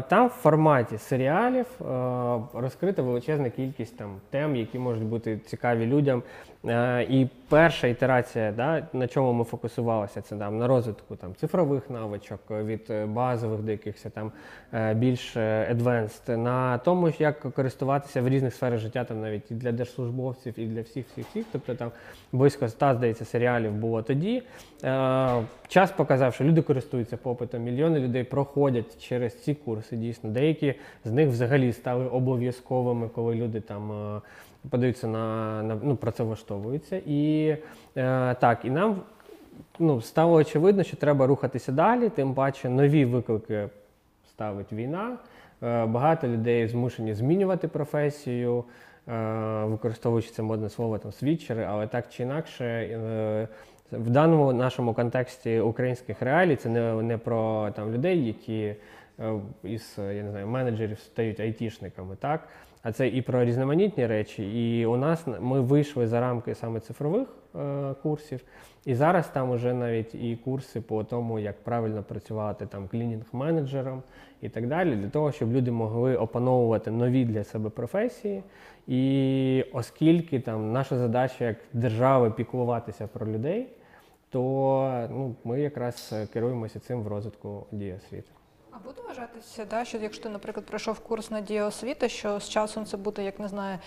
там 0.10 0.28
в 0.28 0.30
форматі 0.30 0.98
серіалів 0.98 1.66
е, 1.82 1.86
розкрита 2.54 3.02
величезна 3.02 3.50
кількість 3.50 3.98
там, 3.98 4.16
тем, 4.30 4.56
які 4.56 4.80
можуть 4.80 5.04
бути 5.04 5.38
цікаві 5.38 5.86
людям. 5.86 6.24
Е, 6.66 7.04
і 7.10 7.28
перша 7.50 7.88
ітерація, 7.88 8.52
да, 8.52 8.88
на 8.94 9.08
чому 9.08 9.34
ми 9.34 9.44
фокусувалися, 9.44 10.22
це 10.22 10.36
там, 10.36 10.58
на 10.58 10.68
розвитку 10.68 11.16
там, 11.16 11.36
цифрових 11.36 11.90
навичок 11.90 12.40
е, 12.52 12.64
від 12.64 12.86
е, 12.90 13.06
базових 13.06 13.62
до 13.62 13.72
якихось 13.72 14.06
там 14.14 14.32
більш 14.96 15.38
advanced, 15.38 16.38
на 16.38 16.78
тому, 16.78 17.14
як 17.20 17.40
користуватися 17.40 18.22
в 18.22 18.30
різних 18.30 18.54
сферах 18.54 18.80
життя, 18.80 19.04
там 19.04 19.22
навіть 19.22 19.52
і 19.52 19.54
для 19.54 19.72
держслужбовців, 19.72 20.60
і 20.60 20.66
для 20.66 20.82
всіх, 20.82 21.06
всіх, 21.08 21.26
всіх. 21.28 21.46
Тобто 21.52 21.76
там 21.76 21.92
близько 22.32 22.68
100, 22.68 22.94
здається, 22.94 23.26
серіалів 23.26 23.72
було 23.72 24.02
тоді. 24.02 24.44
Час 25.68 25.92
показав, 25.96 26.34
що 26.34 26.44
люди 26.44 26.62
користуються 26.62 27.18
попитом, 27.18 27.64
мільйони 27.64 28.00
людей 28.00 28.24
проходять 28.24 29.08
через 29.08 29.44
ці 29.44 29.54
курси. 29.54 29.96
Дійсно, 29.96 30.30
деякі 30.30 30.76
з 31.06 31.12
них 31.12 31.30
взагалі 31.30 31.74
стали 31.74 32.06
обов'язковими, 32.06 33.10
коли 33.10 33.36
люди 33.36 33.62
там. 33.62 34.22
Подаються 34.70 35.08
на, 35.08 35.64
на 35.64 35.78
ну, 35.84 35.96
працевлаштовуються. 35.96 37.02
І 37.06 37.48
е, 37.98 38.36
так, 38.36 38.66
і 38.66 38.70
нам 38.70 39.02
ну, 39.80 40.02
стало 40.02 40.34
очевидно, 40.34 40.84
що 40.84 40.98
треба 40.98 41.28
рухатися 41.28 41.72
далі, 41.72 42.10
тим 42.10 42.34
паче 42.34 42.70
нові 42.70 43.06
виклики 43.06 43.68
ставить 44.30 44.74
війна. 44.74 45.18
Е, 45.64 45.86
Багато 45.86 46.28
людей 46.28 46.68
змушені 46.68 47.14
змінювати 47.14 47.68
професію, 47.68 48.64
е, 49.08 49.12
використовуючи 49.66 50.30
це 50.30 50.42
модне 50.42 50.70
слово 50.70 50.98
там 50.98 51.12
свідчери, 51.12 51.64
але 51.64 51.88
так 51.88 52.06
чи 52.10 52.24
інакше. 52.24 52.66
е, 52.66 53.48
В 53.92 54.10
даному 54.10 54.54
нашому 54.54 54.94
контексті 54.94 55.60
українських 55.60 56.22
реалій 56.22 56.56
це 56.56 56.70
не, 56.70 56.94
не 56.94 57.18
про 57.18 57.72
там, 57.76 57.92
людей, 57.94 58.26
які 58.26 58.76
е, 59.20 59.34
із 59.64 59.96
я 59.98 60.24
не 60.24 60.32
знаю, 60.32 60.48
менеджерів 60.48 61.00
стають 61.00 61.40
айтішниками, 61.40 62.16
так? 62.20 62.48
А 62.84 62.92
це 62.92 63.08
і 63.08 63.22
про 63.22 63.46
різноманітні 63.46 64.08
речі. 64.08 64.44
І 64.44 64.86
у 64.86 64.98
нас 64.98 65.26
ми 65.40 65.62
вийшли 65.62 66.08
за 66.08 66.20
рамки 66.20 66.56
саме 66.56 66.80
цифрових 66.80 67.28
е, 67.56 67.96
курсів. 68.04 68.42
І 68.86 68.96
зараз 68.96 69.28
там 69.28 69.50
уже 69.50 69.74
навіть 69.74 70.16
і 70.16 70.36
курси 70.36 70.82
по 70.82 71.04
тому, 71.04 71.40
як 71.40 71.64
правильно 71.64 72.04
працювати 72.04 72.66
там 72.66 72.88
клінінг-менеджером 72.88 74.02
і 74.42 74.50
так 74.50 74.68
далі, 74.68 74.96
для 74.96 75.10
того, 75.10 75.32
щоб 75.32 75.54
люди 75.54 75.72
могли 75.72 76.16
опановувати 76.16 76.92
нові 76.92 77.26
для 77.26 77.44
себе 77.44 77.70
професії. 77.70 78.44
І 78.88 79.66
оскільки 79.74 80.40
там 80.40 80.72
наша 80.72 80.98
задача 80.98 81.46
як 81.46 81.58
держави 81.74 82.32
піклуватися 82.32 83.08
про 83.08 83.28
людей, 83.28 83.68
то 84.30 85.08
ну, 85.12 85.36
ми 85.44 85.62
якраз 85.62 86.10
е, 86.14 86.28
керуємося 86.34 86.80
цим 86.80 87.02
в 87.02 87.08
розвитку 87.08 87.66
дії. 87.72 88.00
А 88.72 88.78
буде 88.86 89.02
вважатися, 89.08 89.66
да, 89.70 89.86
що 89.86 89.98
якщо 89.98 90.24
ти, 90.24 90.30
наприклад, 90.30 90.66
пройшов 90.66 91.00
курс 91.00 91.32
на 91.32 91.42
Дію 91.42 91.66
освіти, 91.66 92.10
що 92.10 92.40
з 92.40 92.50
часом 92.50 92.86
це 92.86 92.98
буде, 92.98 93.24
як 93.24 93.40
не 93.40 93.48
знаю, 93.48 93.78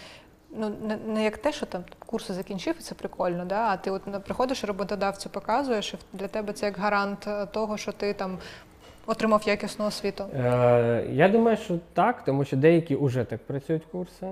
ну 0.51 0.73
не, 0.83 0.97
не 0.97 1.25
як 1.25 1.39
те, 1.39 1.53
що 1.53 1.67
там 1.67 1.85
курси 2.07 2.35
закінчив, 2.35 2.75
і 2.79 2.83
це 2.83 2.95
прикольно, 2.95 3.45
да? 3.45 3.69
а 3.69 3.77
ти 3.77 3.91
от 3.91 4.25
приходиш 4.25 4.65
роботодавцю 4.65 5.31
показуєш, 5.31 5.95
і 5.95 6.17
для 6.17 6.29
тебе 6.29 6.53
це 6.53 6.67
як 6.67 6.79
гарант 6.79 7.27
е, 7.27 7.47
того, 7.47 7.77
що 7.77 7.93
ти 7.93 8.15
там 8.15 8.39
отримав 9.07 9.43
якісну 9.47 9.87
освіту. 9.87 10.25
Е, 10.25 11.07
я 11.11 11.29
думаю, 11.29 11.57
що 11.57 11.79
так, 11.93 12.25
тому 12.25 12.45
що 12.45 12.57
деякі 12.57 12.97
вже 12.97 13.25
так 13.25 13.47
працюють 13.47 13.85
курси. 13.85 14.27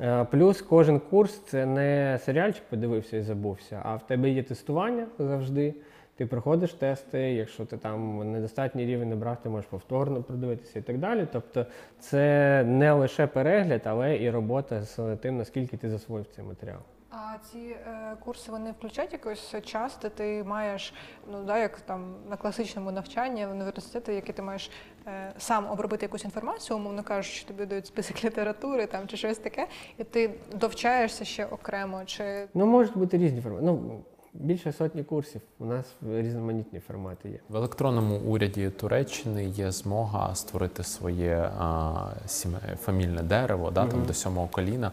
Е, 0.00 0.24
плюс 0.30 0.62
кожен 0.62 1.00
курс 1.00 1.40
це 1.46 1.66
не 1.66 2.18
серіальчик 2.24 2.62
подивився 2.70 3.16
і 3.16 3.22
забувся, 3.22 3.80
а 3.84 3.96
в 3.96 4.06
тебе 4.06 4.30
є 4.30 4.42
тестування 4.42 5.06
завжди. 5.18 5.74
Ти 6.18 6.26
проходиш 6.26 6.72
тести, 6.72 7.18
якщо 7.18 7.64
ти 7.64 7.76
там 7.76 8.32
недостатній 8.32 8.86
рівень 8.86 9.08
набрав, 9.08 9.36
ти 9.42 9.48
можеш 9.48 9.70
повторно 9.70 10.22
продивитися 10.22 10.78
і 10.78 10.82
так 10.82 10.98
далі. 10.98 11.26
Тобто 11.32 11.66
це 12.00 12.64
не 12.66 12.92
лише 12.92 13.26
перегляд, 13.26 13.80
але 13.84 14.16
і 14.16 14.30
робота 14.30 14.82
з 14.82 15.16
тим, 15.16 15.36
наскільки 15.36 15.76
ти 15.76 15.88
засвоїв 15.88 16.26
цей 16.36 16.44
матеріал. 16.44 16.78
А 17.10 17.38
ці 17.52 17.58
е, 17.58 18.16
курси 18.24 18.50
вони 18.50 18.70
включають 18.70 19.12
якийсь 19.12 19.54
час, 19.64 19.98
де 20.02 20.08
ти 20.08 20.44
маєш, 20.44 20.94
ну 21.32 21.44
да, 21.44 21.58
як 21.58 21.80
там 21.80 22.14
на 22.30 22.36
класичному 22.36 22.90
навчанні 22.90 23.46
в 23.46 23.50
університеті, 23.50 24.12
який 24.12 24.34
ти 24.34 24.42
маєш 24.42 24.70
е, 25.06 25.32
сам 25.38 25.70
обробити 25.70 26.04
якусь 26.04 26.24
інформацію, 26.24 26.76
умовно 26.76 27.02
кажучи, 27.02 27.46
тобі 27.46 27.66
дають 27.66 27.86
список 27.86 28.24
літератури 28.24 28.86
там 28.86 29.06
чи 29.06 29.16
щось 29.16 29.38
таке, 29.38 29.66
і 29.98 30.04
ти 30.04 30.30
довчаєшся 30.54 31.24
ще 31.24 31.46
окремо, 31.46 32.04
чи 32.04 32.48
Ну, 32.54 32.66
можуть 32.66 32.96
бути 32.96 33.18
різні 33.18 33.40
формати. 33.40 33.66
Ну, 33.66 34.00
більше 34.34 34.72
сотні 34.72 35.02
курсів. 35.04 35.40
У 35.58 35.64
нас 35.64 35.86
в 36.00 36.22
різноманітні 36.22 36.80
формати 36.80 37.28
є. 37.28 37.38
В 37.48 37.56
електронному 37.56 38.18
уряді 38.18 38.70
Туреччини 38.70 39.44
є 39.44 39.72
змога 39.72 40.34
створити 40.34 40.84
своє 40.84 41.50
а, 41.58 41.92
сіме, 42.26 42.58
фамільне 42.82 43.22
дерево, 43.22 43.70
да, 43.70 43.86
там 43.86 44.04
до 44.04 44.14
сьомого 44.14 44.48
коліна. 44.48 44.92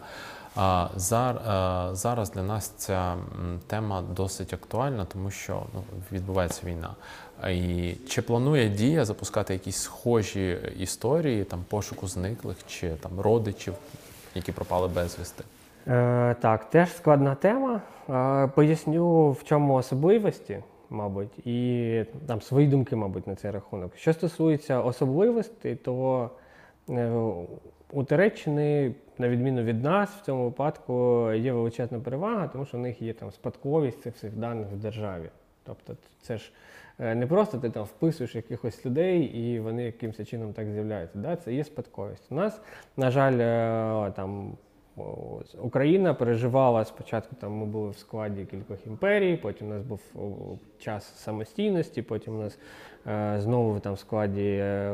А, 0.56 0.88
зар, 0.96 1.36
а, 1.46 1.90
зараз 1.92 2.30
для 2.30 2.42
нас 2.42 2.68
ця 2.68 3.16
тема 3.66 4.02
досить 4.02 4.52
актуальна, 4.52 5.04
тому 5.04 5.30
що 5.30 5.62
ну, 5.74 5.82
відбувається 6.12 6.66
війна. 6.66 6.94
І 7.50 7.94
чи 8.08 8.22
планує 8.22 8.68
дія 8.68 9.04
запускати 9.04 9.52
якісь 9.52 9.76
схожі 9.76 10.58
історії 10.78 11.44
там 11.44 11.64
пошуку 11.68 12.08
зниклих 12.08 12.56
чи 12.66 12.90
там 12.90 13.20
родичів, 13.20 13.74
які 14.34 14.52
пропали 14.52 14.88
безвісти? 14.88 15.44
Е, 15.88 16.34
так, 16.40 16.64
теж 16.64 16.92
складна 16.92 17.34
тема. 17.34 17.80
Е, 18.10 18.48
поясню, 18.54 19.30
в 19.30 19.44
чому 19.44 19.74
особливості, 19.74 20.62
мабуть, 20.90 21.46
і 21.46 22.04
там 22.26 22.40
свої 22.40 22.66
думки, 22.66 22.96
мабуть, 22.96 23.26
на 23.26 23.34
цей 23.34 23.50
рахунок. 23.50 23.96
Що 23.96 24.12
стосується 24.12 24.80
особливостей, 24.80 25.76
то 25.76 26.30
е, 26.90 27.10
у 27.92 28.04
Туреччини, 28.04 28.94
на 29.18 29.28
відміну 29.28 29.62
від 29.62 29.82
нас, 29.82 30.10
в 30.10 30.24
цьому 30.24 30.44
випадку 30.44 31.28
є 31.32 31.52
величезна 31.52 32.00
перевага, 32.00 32.48
тому 32.48 32.64
що 32.64 32.76
у 32.76 32.80
них 32.80 33.02
є 33.02 33.12
там 33.12 33.30
спадковість 33.30 34.02
цих 34.02 34.14
всіх 34.14 34.32
даних 34.36 34.66
в 34.66 34.76
державі. 34.76 35.28
Тобто 35.64 35.96
це 36.22 36.38
ж 36.38 36.52
е, 37.00 37.14
не 37.14 37.26
просто 37.26 37.58
ти 37.58 37.70
там 37.70 37.84
вписуєш 37.84 38.34
якихось 38.34 38.86
людей 38.86 39.22
і 39.22 39.60
вони 39.60 39.84
якимось 39.84 40.28
чином 40.28 40.52
так 40.52 40.70
з'являються. 40.70 41.18
Да? 41.18 41.36
Це 41.36 41.54
є 41.54 41.64
спадковість. 41.64 42.24
У 42.30 42.34
нас, 42.34 42.60
на 42.96 43.10
жаль, 43.10 43.38
е, 43.38 44.12
там 44.16 44.56
о, 44.96 45.40
Україна 45.62 46.14
переживала 46.14 46.84
спочатку. 46.84 47.36
Там 47.40 47.52
ми 47.52 47.66
були 47.66 47.90
в 47.90 47.96
складі 47.96 48.44
кількох 48.44 48.86
імперій, 48.86 49.36
потім 49.36 49.66
у 49.66 49.70
нас 49.70 49.82
був 49.82 50.00
час 50.78 51.04
самостійності, 51.04 52.02
потім 52.02 52.36
у 52.36 52.42
нас 52.42 52.58
е, 53.06 53.36
знову 53.40 53.80
там 53.80 53.94
в 53.94 53.98
складі 53.98 54.48
е, 54.48 54.92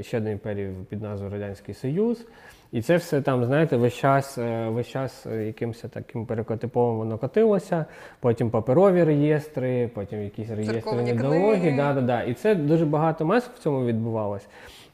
ще 0.00 0.16
одної 0.16 0.32
імперії 0.32 0.74
під 0.88 1.02
назвою 1.02 1.32
Радянський 1.32 1.74
Союз. 1.74 2.26
І 2.72 2.82
це 2.82 2.96
все 2.96 3.20
там, 3.20 3.44
знаєте, 3.44 3.76
весь 3.76 3.94
час, 3.94 4.38
е, 4.38 4.68
весь 4.68 4.88
час 4.88 5.26
е, 5.26 5.46
якимось 5.46 5.84
таким 5.90 6.26
перекотиповим 6.26 6.98
воно 6.98 7.18
котилося, 7.18 7.84
потім 8.20 8.50
паперові 8.50 9.04
реєстри, 9.04 9.90
потім 9.94 10.22
якісь 10.22 10.50
реєстри 10.50 11.02
недологі. 11.02 11.72
Да, 11.72 11.94
да, 11.94 12.00
да. 12.00 12.22
І 12.22 12.34
це 12.34 12.54
дуже 12.54 12.86
багато 12.86 13.26
масок 13.26 13.54
в 13.54 13.58
цьому 13.58 13.86
відбувалось. 13.86 14.46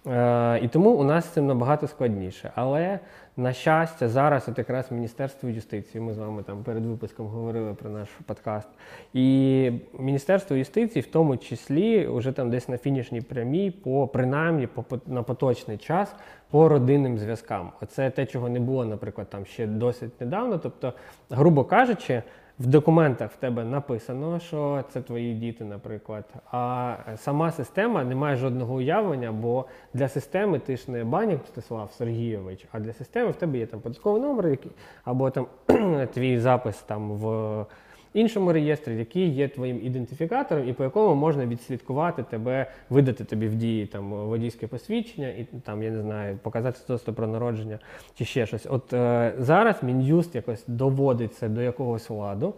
Е, 0.07 0.61
і 0.63 0.69
тому 0.69 0.91
у 0.91 1.05
нас 1.05 1.25
з 1.25 1.29
цим 1.29 1.47
набагато 1.47 1.89
складніше. 1.89 2.51
Але 2.55 2.99
на 3.39 3.53
щастя, 3.53 4.09
зараз 4.09 4.49
от 4.49 4.59
якраз 4.59 4.93
Міністерство 4.93 5.49
юстиції, 5.49 6.05
ми 6.05 6.15
з 6.15 6.19
вами 6.19 6.43
там 6.43 6.63
перед 6.65 6.87
випуском 6.87 7.27
говорили 7.27 7.75
про 7.75 7.91
наш 7.91 8.09
подкаст. 8.27 8.69
І 9.15 9.71
Міністерство 9.99 10.57
юстиції, 10.57 11.03
в 11.03 11.07
тому 11.07 11.37
числі, 11.37 12.07
вже 12.07 12.33
там 12.33 12.51
десь 12.51 12.69
на 12.69 12.79
фінішній 12.79 13.21
прямій, 13.21 13.71
по 13.71 14.09
принаймні 14.09 14.67
по, 14.67 14.85
на 15.07 15.23
поточний 15.23 15.77
час 15.77 16.15
по 16.51 16.69
родинним 16.69 17.19
зв'язкам. 17.19 17.73
Оце 17.83 18.11
те, 18.11 18.27
чого 18.27 18.49
не 18.49 18.61
було, 18.61 18.85
наприклад, 18.85 19.31
там 19.31 19.47
ще 19.47 19.67
досить 19.67 20.21
недавно. 20.21 20.59
Тобто, 20.59 20.93
грубо 21.31 21.65
кажучи, 21.65 22.23
в 22.59 22.67
документах 22.67 23.33
в 23.33 23.37
тебе 23.37 23.65
написано, 23.65 24.41
що 24.41 24.85
це 24.91 25.01
твої 25.01 25.35
діти, 25.35 25.65
наприклад. 25.65 26.25
А 26.51 26.97
сама 27.17 27.51
система 27.53 28.05
не 28.05 28.15
має 28.15 28.37
жодного 28.37 28.75
уявлення, 28.75 29.33
бо 29.33 29.65
для 29.95 30.09
системи 30.09 30.59
ти 30.59 30.77
ж 30.77 30.91
не 30.91 31.05
Банік 31.05 31.41
Мстислав 31.45 31.93
Сергійович, 31.93 32.67
а 32.73 32.81
для 32.81 32.93
системи 32.93 33.31
в 33.31 33.37
тебе 33.37 33.59
є 33.59 33.67
там 33.67 33.81
податковий 33.81 34.23
номер, 34.23 34.49
який, 34.49 34.73
або 35.05 35.31
там 35.31 35.47
твій 36.15 36.39
запис 36.39 36.77
там 36.77 37.13
в 37.13 37.67
іншому 38.19 38.53
реєстрі, 38.53 38.97
який 38.97 39.29
є 39.29 39.49
твоїм 39.49 39.81
ідентифікатором, 39.85 40.69
і 40.69 40.73
по 40.73 40.85
якому 40.85 41.15
можна 41.15 41.47
відслідкувати 41.47 42.23
тебе, 42.23 42.67
видати 42.91 43.25
тобі 43.25 43.49
в 43.49 43.55
дії 43.55 43.87
там 43.87 44.11
водійське 44.11 44.67
посвідчення, 44.67 45.29
і 45.29 45.47
там 45.65 45.83
я 45.83 45.91
не 45.91 46.01
знаю, 46.03 46.39
показати 46.43 46.79
свідоцтво 46.79 47.15
про 47.15 47.27
народження 47.27 47.79
чи 48.15 48.25
ще 48.25 48.47
щось. 48.47 48.67
От 48.71 48.93
е, 48.93 49.33
зараз 49.39 49.83
мін'юст 49.83 50.35
якось 50.35 50.65
доводить 50.67 51.35
це 51.35 51.49
до 51.49 51.61
якогось 51.63 52.11
ладу. 52.11 52.55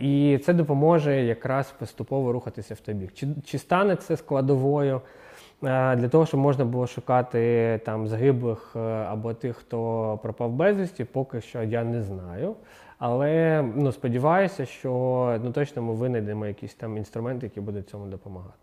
І 0.00 0.38
це 0.44 0.52
допоможе 0.52 1.22
якраз 1.22 1.74
поступово 1.78 2.32
рухатися 2.32 2.74
в 2.74 2.80
той 2.80 2.94
бік. 2.94 3.12
Чи, 3.14 3.28
чи 3.44 3.58
стане 3.58 3.96
це 3.96 4.16
складовою 4.16 5.00
е, 5.64 5.96
для 5.96 6.08
того, 6.08 6.26
щоб 6.26 6.40
можна 6.40 6.64
було 6.64 6.86
шукати 6.86 7.80
там 7.84 8.08
загиблих 8.08 8.72
е, 8.76 8.78
або 8.78 9.34
тих, 9.34 9.56
хто 9.56 10.18
пропав 10.22 10.52
безвісті, 10.52 11.04
поки 11.04 11.40
що 11.40 11.62
я 11.62 11.84
не 11.84 12.02
знаю. 12.02 12.54
Але 13.06 13.64
ну, 13.76 13.92
сподіваюся, 13.92 14.66
що 14.66 14.90
ну, 15.44 15.52
точно 15.52 15.82
ми 15.82 15.94
винайдемо 15.94 16.46
якісь 16.46 16.74
там 16.74 16.96
інструменти, 16.96 17.46
які 17.46 17.60
будуть 17.60 17.88
цьому 17.88 18.06
допомагати. 18.06 18.54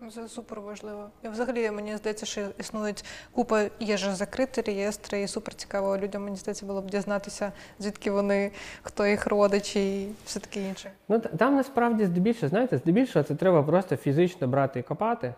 Ну, 0.00 0.10
Це 0.10 0.28
супер 0.28 0.60
важливо. 0.60 1.10
І 1.24 1.28
взагалі 1.28 1.70
мені 1.70 1.96
здається, 1.96 2.26
що 2.26 2.40
існують 2.58 3.04
купа 3.32 3.64
є 3.80 3.96
ж 3.96 4.14
закриті 4.14 4.62
реєстри, 4.66 5.22
і 5.22 5.28
супер 5.28 5.54
цікаво 5.54 5.98
людям, 5.98 6.24
мені 6.24 6.36
здається, 6.36 6.66
було 6.66 6.82
б 6.82 6.90
дізнатися, 6.90 7.52
звідки 7.78 8.10
вони, 8.10 8.50
хто 8.82 9.06
їх 9.06 9.26
родичі 9.26 10.02
і 10.02 10.08
все 10.24 10.40
таке 10.40 10.68
інше. 10.68 10.90
Ну, 11.08 11.18
там 11.18 11.56
насправді 11.56 12.06
здебільшого, 12.06 12.48
знаєте, 12.48 12.78
здебільшого 12.78 13.22
це 13.22 13.34
треба 13.34 13.62
просто 13.62 13.96
фізично 13.96 14.48
брати 14.48 14.80
і 14.80 14.82
копати. 14.82 15.34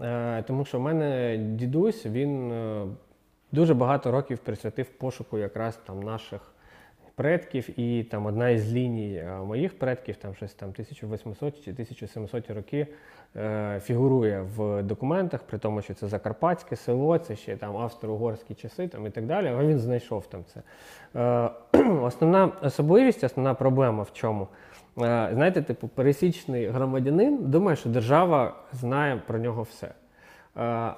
Е, 0.00 0.42
тому 0.46 0.64
що 0.64 0.78
в 0.78 0.82
мене 0.82 1.36
дідусь, 1.36 2.06
він 2.06 2.52
е, 2.52 2.86
дуже 3.52 3.74
багато 3.74 4.10
років 4.10 4.38
присвятив 4.38 4.86
пошуку 4.86 5.38
якраз 5.38 5.78
там 5.86 6.02
наших 6.02 6.40
предків, 7.20 7.80
і 7.80 8.02
там 8.02 8.26
одна 8.26 8.50
із 8.50 8.72
ліній 8.72 9.14
е, 9.14 9.30
моїх 9.46 9.78
предків, 9.78 10.16
там 10.16 10.34
щось 10.34 10.54
там 10.54 10.68
1800 10.68 11.64
чи 11.64 11.70
1700 11.70 12.50
роки, 12.50 12.86
е, 13.36 13.80
фігурує 13.84 14.40
в 14.56 14.82
документах, 14.82 15.42
при 15.42 15.58
тому, 15.58 15.82
що 15.82 15.94
це 15.94 16.08
Закарпатське 16.08 16.76
село, 16.76 17.18
це 17.18 17.36
ще 17.36 17.56
там 17.56 17.76
австро-угорські 17.76 18.54
часи 18.54 18.88
там, 18.88 19.06
і 19.06 19.10
так 19.10 19.26
далі, 19.26 19.48
але 19.48 19.66
він 19.66 19.78
знайшов 19.78 20.26
там 20.26 20.44
це. 20.44 20.62
Е, 21.74 21.82
основна 22.02 22.52
особливість, 22.62 23.24
основна 23.24 23.54
проблема 23.54 24.02
в 24.02 24.12
чому? 24.12 24.48
Знаєте, 24.96 25.62
типу, 25.62 25.88
пересічний 25.88 26.66
громадянин 26.66 27.38
думає, 27.50 27.76
що 27.76 27.88
держава 27.88 28.54
знає 28.72 29.22
про 29.26 29.38
нього 29.38 29.62
все. 29.62 29.88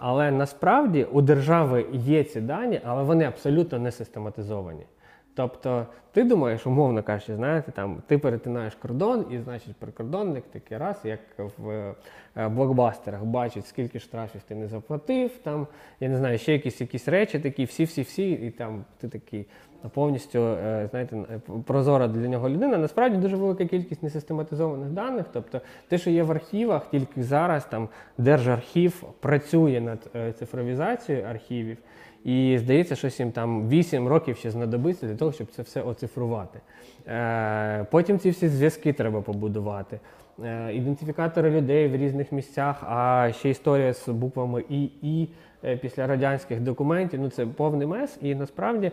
Але 0.00 0.30
насправді 0.30 1.04
у 1.04 1.22
держави 1.22 1.86
є 1.92 2.24
ці 2.24 2.40
дані, 2.40 2.80
але 2.84 3.02
вони 3.02 3.24
абсолютно 3.24 3.78
не 3.78 3.90
систематизовані. 3.90 4.86
Тобто, 5.34 5.86
ти 6.12 6.24
думаєш, 6.24 6.66
умовно 6.66 7.02
кажучи, 7.02 7.36
знаєте, 7.36 7.72
там 7.72 8.02
ти 8.06 8.18
перетинаєш 8.18 8.74
кордон, 8.74 9.26
і 9.30 9.38
значить 9.38 9.76
прикордонник 9.76 10.44
такий 10.52 10.78
раз, 10.78 11.00
як 11.04 11.20
в 11.58 11.94
е, 12.36 12.48
блокбастерах, 12.48 13.24
бачить, 13.24 13.66
скільки 13.66 13.98
штрафів 13.98 14.40
ти 14.48 14.54
не 14.54 14.68
заплатив, 14.68 15.30
там 15.42 15.66
я 16.00 16.08
не 16.08 16.16
знаю, 16.16 16.38
ще 16.38 16.52
якісь 16.52 16.80
якісь 16.80 17.08
речі 17.08 17.38
такі, 17.38 17.64
всі-всі-всі, 17.64 18.30
і 18.30 18.50
там 18.50 18.84
ти 19.00 19.08
такий 19.08 19.46
повністю 19.94 20.38
е, 20.38 20.88
знаєте, 20.90 21.16
е, 21.16 21.40
прозора 21.66 22.08
для 22.08 22.28
нього 22.28 22.48
людина. 22.48 22.78
Насправді 22.78 23.16
дуже 23.16 23.36
велика 23.36 23.64
кількість 23.64 24.02
несистематизованих 24.02 24.88
даних. 24.88 25.26
Тобто, 25.32 25.60
те, 25.88 25.98
що 25.98 26.10
є 26.10 26.22
в 26.22 26.30
архівах, 26.30 26.90
тільки 26.90 27.22
зараз 27.22 27.64
там 27.64 27.88
Держархів 28.18 29.04
працює 29.20 29.80
над 29.80 30.36
цифровізацією 30.38 31.24
архівів. 31.24 31.76
І 32.24 32.58
здається, 32.58 32.96
що 32.96 33.08
їм 33.18 33.32
там 33.32 33.68
8 33.68 34.08
років 34.08 34.36
ще 34.36 34.50
знадобиться 34.50 35.06
для 35.06 35.16
того, 35.16 35.32
щоб 35.32 35.50
це 35.50 35.62
все 35.62 35.82
оцифрувати. 35.82 36.60
Е, 37.08 37.86
потім 37.90 38.18
ці 38.18 38.30
всі 38.30 38.48
зв'язки 38.48 38.92
треба 38.92 39.20
побудувати. 39.20 40.00
Е, 40.44 40.74
ідентифікатори 40.74 41.50
людей 41.50 41.88
в 41.88 41.96
різних 41.96 42.32
місцях, 42.32 42.82
а 42.82 43.30
ще 43.32 43.50
історія 43.50 43.92
з 43.94 44.08
буквами 44.08 44.64
І, 44.68 44.82
І 45.02 45.28
е, 45.64 45.76
після 45.76 46.06
радянських 46.06 46.60
документів. 46.60 47.20
Ну 47.20 47.28
це 47.28 47.46
повний 47.46 47.86
мес. 47.86 48.18
І 48.22 48.34
насправді 48.34 48.92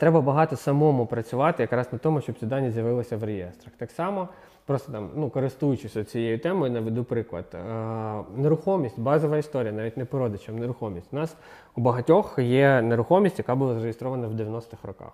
Треба 0.00 0.20
багато 0.20 0.56
самому 0.56 1.06
працювати 1.06 1.62
якраз 1.62 1.92
на 1.92 1.98
тому, 1.98 2.20
щоб 2.20 2.38
ці 2.38 2.46
дані 2.46 2.70
з'явилися 2.70 3.16
в 3.16 3.24
реєстрах. 3.24 3.74
Так 3.76 3.90
само, 3.90 4.28
просто 4.68 4.92
там, 4.92 5.10
ну, 5.16 5.30
користуючись 5.30 6.08
цією 6.08 6.38
темою, 6.38 6.72
наведу 6.72 7.04
приклад. 7.04 7.44
Е, 7.54 7.58
Нерухомість, 8.36 9.00
базова 9.00 9.38
історія, 9.38 9.72
навіть 9.72 9.96
не 9.96 10.04
по 10.04 10.18
родичам, 10.18 10.58
нерухомість. 10.58 11.06
У 11.12 11.16
нас 11.16 11.36
у 11.76 11.80
багатьох 11.80 12.38
є 12.38 12.82
нерухомість, 12.82 13.38
яка 13.38 13.54
була 13.54 13.74
зареєстрована 13.74 14.26
в 14.26 14.32
90-х 14.32 14.76
роках. 14.82 15.12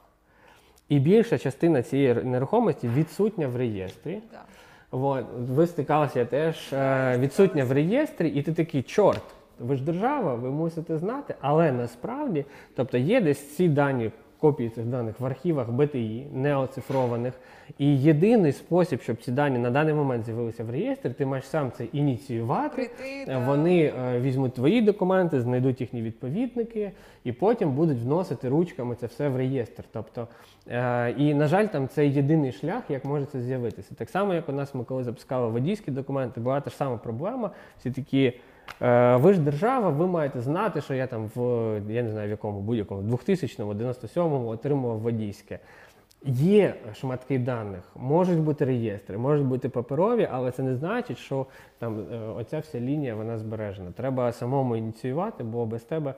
І 0.89 0.99
більша 0.99 1.39
частина 1.39 1.83
цієї 1.83 2.15
нерухомості 2.15 2.89
відсутня 2.89 3.49
в 3.49 3.57
реєстрі. 3.57 4.23
Да. 4.33 4.43
От, 4.91 5.25
ви 5.49 5.67
стикалися 5.67 6.25
теж 6.25 6.73
е, 6.73 7.19
відсутня 7.19 7.65
в 7.65 7.73
реєстрі, 7.73 8.29
і 8.29 8.43
ти 8.43 8.53
такий 8.53 8.83
чорт. 8.83 9.23
Ви 9.61 9.77
ж 9.77 9.85
держава, 9.85 10.35
ви 10.35 10.51
мусите 10.51 10.99
знати, 10.99 11.35
але 11.41 11.73
насправді, 11.73 12.45
тобто 12.77 12.99
є 12.99 13.21
десь 13.21 13.57
ці 13.57 13.69
дані 13.69 14.11
копії 14.45 14.69
цих 14.69 14.85
даних 14.85 15.21
в 15.21 15.27
архівах 15.27 15.71
БТІ, 15.71 16.27
не 16.33 16.57
оцифрованих. 16.57 17.35
І 17.79 17.99
єдиний 17.99 18.53
спосіб, 18.53 19.01
щоб 19.01 19.23
ці 19.23 19.33
дані 19.33 19.59
на 19.59 19.71
даний 19.71 19.95
момент 19.95 20.25
з'явилися 20.25 20.65
в 20.65 20.71
реєстрі, 20.71 21.11
ти 21.11 21.27
маєш 21.27 21.47
сам 21.47 21.73
це 21.77 21.85
ініціювати. 21.85 22.75
Прийти, 22.75 23.33
Е. 23.33 23.43
Вони 23.47 23.85
е, 23.85 24.21
візьмуть 24.21 24.55
твої 24.55 24.83
документи, 24.83 25.41
знайдуть 25.41 25.81
їхні 25.81 26.03
відповідники 26.03 26.93
і 27.25 27.33
потім 27.33 27.73
будуть 27.73 27.99
вносити 27.99 28.49
ручками 28.49 28.95
це 28.95 29.07
все 29.07 29.29
в 29.29 29.37
реєстр. 29.37 29.85
Тобто, 29.93 30.29
е, 30.69 31.11
і 31.11 31.35
на 31.35 31.47
жаль, 31.47 31.67
там 31.67 31.89
це 31.89 32.07
єдиний 32.07 32.53
шлях, 32.53 32.83
як 32.89 33.05
може 33.05 33.27
це 33.27 33.41
з'явитися. 33.41 33.95
Так 33.95 34.11
само, 34.11 34.35
як 34.35 34.49
у 34.49 34.53
нас 34.53 34.75
ми 34.75 34.85
коли 34.85 35.05
запускали 35.05 35.49
водійські 35.49 35.91
документи, 35.91 36.41
була 36.41 36.61
та 36.61 36.71
ж 36.71 36.77
сама 36.77 36.97
проблема. 36.97 37.51
Всі 37.79 37.91
такі. 37.91 38.33
Е, 38.83 39.17
Ви 39.17 39.33
ж 39.33 39.41
держава, 39.41 39.89
ви 39.89 40.07
маєте 40.07 40.41
знати, 40.41 40.81
що 40.81 40.95
я 40.95 41.07
там 41.07 41.31
в 41.35 41.41
я 41.89 42.03
не 42.03 42.11
знаю 42.11 42.27
в 42.29 42.31
якому 42.31 42.61
будь-якому 42.61 43.03
2000-му, 43.03 43.73
97-му 43.73 44.49
отримував 44.49 44.99
водійське. 44.99 45.59
Є 46.27 46.75
шматки 46.95 47.39
даних, 47.39 47.81
можуть 47.97 48.39
бути 48.39 48.65
реєстри, 48.65 49.19
можуть 49.19 49.47
бути 49.47 49.69
паперові, 49.69 50.29
але 50.33 50.51
це 50.51 50.63
не 50.63 50.77
значить, 50.77 51.19
що 51.19 51.47
там 51.79 52.07
е, 52.13 52.19
оця 52.19 52.59
вся 52.59 52.81
лінія 52.81 53.15
вона 53.15 53.39
збережена. 53.39 53.91
Треба 53.91 54.33
самому 54.33 54.77
ініціювати, 54.77 55.45
бо 55.45 55.67
без 55.67 55.83
тебе 55.83 56.15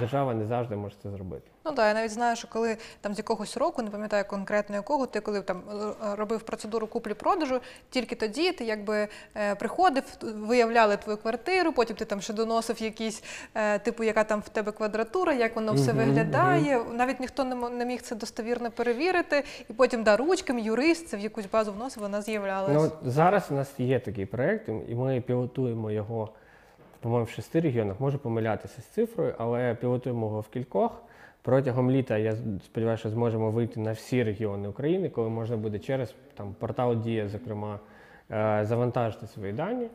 держава 0.00 0.34
не 0.34 0.46
завжди 0.46 0.76
може 0.76 0.94
це 1.02 1.10
зробити. 1.10 1.50
Ну 1.64 1.72
так, 1.72 1.86
я 1.86 1.94
навіть 1.94 2.10
знаю, 2.10 2.36
що 2.36 2.48
коли 2.48 2.76
там 3.00 3.14
з 3.14 3.18
якогось 3.18 3.56
року, 3.56 3.82
не 3.82 3.90
пам'ятаю 3.90 4.24
конкретно 4.28 4.76
якого, 4.76 5.06
ти 5.06 5.20
коли 5.20 5.42
там 5.42 5.62
е, 5.70 6.16
робив 6.16 6.42
процедуру 6.42 6.86
куплі-продажу, 6.86 7.60
тільки 7.90 8.14
тоді 8.14 8.52
ти 8.52 8.64
якби 8.64 9.08
е, 9.36 9.54
приходив, 9.54 10.04
виявляли 10.22 10.96
твою 10.96 11.18
квартиру, 11.18 11.72
потім 11.72 11.96
ти 11.96 12.04
там 12.04 12.20
ще 12.20 12.32
доносив 12.32 12.82
якісь, 12.82 13.24
е, 13.54 13.78
типу, 13.78 14.04
яка 14.04 14.24
там 14.24 14.40
в 14.40 14.48
тебе 14.48 14.72
квадратура, 14.72 15.32
як 15.32 15.56
воно 15.56 15.72
все 15.72 15.92
виглядає. 15.92 16.84
Навіть 16.92 17.20
ніхто 17.20 17.44
не 17.44 17.84
міг 17.84 18.02
це 18.02 18.14
достовірно 18.14 18.70
перевірити. 18.70 19.44
І 19.70 19.72
потім 19.72 20.02
да, 20.02 20.16
ручками 20.16 20.60
юрист 20.60 21.08
це 21.08 21.16
в 21.16 21.20
якусь 21.20 21.46
базу 21.46 21.72
вносив, 21.72 22.02
вона 22.02 22.22
з'являлась. 22.22 22.92
Ну, 23.04 23.10
зараз 23.10 23.46
у 23.50 23.54
нас 23.54 23.80
є 23.80 24.00
такий 24.00 24.26
проект, 24.26 24.68
і 24.68 24.94
ми 24.94 25.20
пілотуємо 25.20 25.90
його, 25.90 26.32
по-моєму, 27.04 27.24
в 27.24 27.30
шести 27.30 27.60
регіонах. 27.60 28.00
Можу 28.00 28.18
помилятися 28.18 28.80
з 28.80 28.84
цифрою, 28.84 29.34
але 29.38 29.74
пілотуємо 29.74 30.26
його 30.26 30.40
в 30.40 30.48
кількох. 30.48 31.02
Протягом 31.42 31.90
літа 31.90 32.18
я 32.18 32.36
сподіваюся, 32.64 33.00
що 33.00 33.10
зможемо 33.10 33.50
вийти 33.50 33.80
на 33.80 33.92
всі 33.92 34.22
регіони 34.22 34.68
України, 34.68 35.08
коли 35.08 35.28
можна 35.28 35.56
буде 35.56 35.78
через 35.78 36.14
там, 36.34 36.54
портал 36.58 36.96
Дія, 36.96 37.28
зокрема, 37.28 37.80
е, 38.30 38.60
завантажити 38.64 39.26
свої 39.26 39.52
дані, 39.52 39.88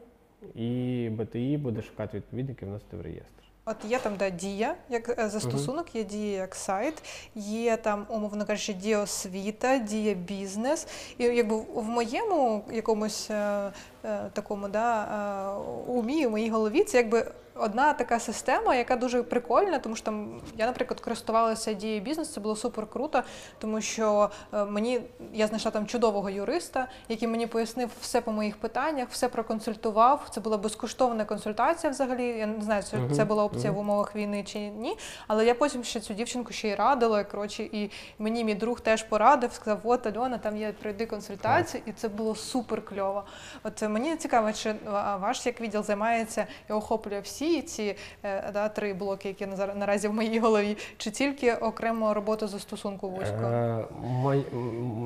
і 0.55 1.09
БТІ 1.13 1.57
буде 1.57 1.81
шукати 1.81 2.17
відповідників 2.17 2.67
вносити 2.67 2.97
в 2.97 3.01
реєстр. 3.01 3.43
От 3.69 3.91
є 3.91 3.99
там 3.99 4.13
да, 4.17 4.29
дія 4.29 4.75
як 4.89 5.19
е, 5.19 5.29
застосунок, 5.29 5.95
є 5.95 6.03
дія 6.03 6.37
як 6.37 6.55
сайт, 6.55 6.93
є 7.35 7.77
там, 7.77 8.05
умовно 8.09 8.45
кажучи, 8.45 8.73
дія 8.73 8.99
освіта, 8.99 9.77
дія 9.77 10.13
бізнес. 10.13 10.87
І 11.17 11.23
якби 11.23 11.55
в 11.73 11.83
моєму 11.83 12.63
якомусь 12.71 13.31
е, 13.31 13.71
е, 14.05 14.29
такому 14.33 14.67
да, 14.67 15.03
е, 15.03 15.91
умі, 15.91 16.27
в 16.27 16.31
моїй 16.31 16.49
голові, 16.49 16.83
це 16.83 16.97
якби 16.97 17.31
одна 17.59 17.93
така 17.93 18.19
система, 18.19 18.75
яка 18.75 18.95
дуже 18.95 19.23
прикольна, 19.23 19.79
тому 19.79 19.95
що 19.95 20.05
там 20.05 20.41
я, 20.57 20.65
наприклад, 20.65 20.99
користувалася 20.99 21.73
дією 21.73 22.01
бізнес, 22.01 22.29
це 22.29 22.39
було 22.39 22.55
супер 22.55 22.87
круто, 22.87 23.23
тому 23.59 23.81
що 23.81 24.29
е, 24.53 24.65
мені 24.65 25.01
я 25.33 25.47
знайшла 25.47 25.71
там 25.71 25.87
чудового 25.87 26.29
юриста, 26.29 26.87
який 27.09 27.27
мені 27.27 27.47
пояснив 27.47 27.89
все 28.01 28.21
по 28.21 28.31
моїх 28.31 28.57
питаннях, 28.57 29.07
все 29.11 29.29
проконсультував. 29.29 30.27
Це 30.29 30.41
була 30.41 30.57
безкоштовна 30.57 31.25
консультація 31.25 31.91
взагалі. 31.91 32.27
Я 32.27 32.47
не 32.47 32.61
знаю, 32.61 32.83
це, 32.83 32.97
це 33.15 33.25
була 33.25 33.43
опція 33.43 33.71
в 33.71 33.77
умовах 33.79 34.15
війни 34.15 34.43
чи 34.43 34.59
ні. 34.59 34.97
Але 35.27 35.45
я 35.45 35.55
потім 35.55 35.83
ще 35.83 35.99
цю 35.99 36.13
дівчинку 36.13 36.53
ще 36.53 36.69
й 36.69 36.75
радила. 36.75 37.23
Коротше, 37.23 37.63
і 37.63 37.91
мені 38.19 38.43
мій 38.43 38.55
друг 38.55 38.79
теж 38.81 39.03
порадив, 39.03 39.53
сказав: 39.53 39.79
от 39.83 40.07
Альона, 40.07 40.37
там 40.37 40.57
є 40.57 40.71
пройди 40.81 41.05
консультацію, 41.05 41.83
і 41.85 41.91
це 41.91 42.07
було 42.07 42.35
супер 42.35 42.85
кльово. 42.85 43.23
От 43.63 43.81
мені 43.81 44.15
цікаво, 44.15 44.53
чи 44.53 44.75
ваш 45.19 45.45
як 45.45 45.61
відділ 45.61 45.83
займається 45.83 46.47
і 46.69 46.73
охоплює 46.73 47.19
всі 47.19 47.48
ці 47.61 47.95
е, 48.23 48.51
да, 48.53 48.69
три 48.69 48.93
блоки, 48.93 49.27
які 49.27 49.47
наразі 49.75 50.07
в 50.07 50.13
моїй 50.13 50.39
голові, 50.39 50.77
чи 50.97 51.11
тільки 51.11 51.53
окремо 51.53 52.13
роботу 52.13 52.47
застосунку 52.47 53.09
вузько? 53.09 53.43
Е, 53.43 53.85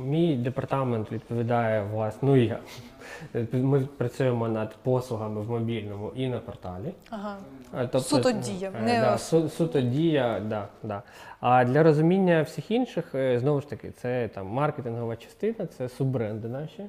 мій 0.06 0.36
департамент 0.36 1.12
відповідає 1.12 1.84
власне, 1.84 2.20
ну 2.22 2.36
я. 2.36 2.60
Ми 3.52 3.80
працюємо 3.98 4.48
над 4.48 4.76
послугами 4.76 5.42
в 5.42 5.50
мобільному 5.50 6.12
і 6.16 6.28
на 6.28 6.40
порталі. 6.40 6.94
Ага. 7.10 7.36
Е, 7.76 7.80
Тобто, 7.92 8.00
Суто 8.00 8.32
дія, 8.32 8.72
не 8.86 9.00
да, 9.02 9.18
су, 9.18 9.50
суто 9.50 9.82
дія, 9.82 10.42
да, 10.50 10.68
да. 10.84 11.02
А 11.40 11.66
для 11.66 11.84
розуміння 11.84 12.42
всіх 12.42 12.72
інших, 12.72 13.06
знову 13.36 13.62
ж 13.62 13.70
таки, 13.70 13.92
це 13.92 14.28
там 14.28 14.48
маркетингова 14.48 15.16
частина, 15.16 15.66
це 15.78 15.90
суббренди 15.90 16.48
наші. 16.48 16.84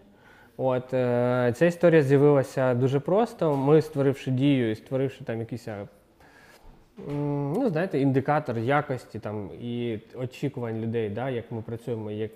От 0.56 0.94
е, 0.94 1.52
ця 1.56 1.66
історія 1.66 2.02
з'явилася 2.02 2.74
дуже 2.74 3.00
просто. 3.00 3.56
Ми, 3.56 3.82
створивши 3.82 4.30
дію 4.30 4.70
і 4.70 4.74
створивши 4.74 5.24
там 5.24 5.40
якийсь. 5.40 5.68
е, 5.68 5.86
Ну, 7.08 7.68
знаєте, 7.70 8.00
індикатор 8.00 8.58
якості 8.58 9.18
там 9.18 9.50
і 9.60 9.98
очікувань 10.14 10.80
людей, 10.80 11.10
да, 11.10 11.30
як 11.30 11.52
ми 11.52 11.62
працюємо, 11.62 12.10
як, 12.10 12.30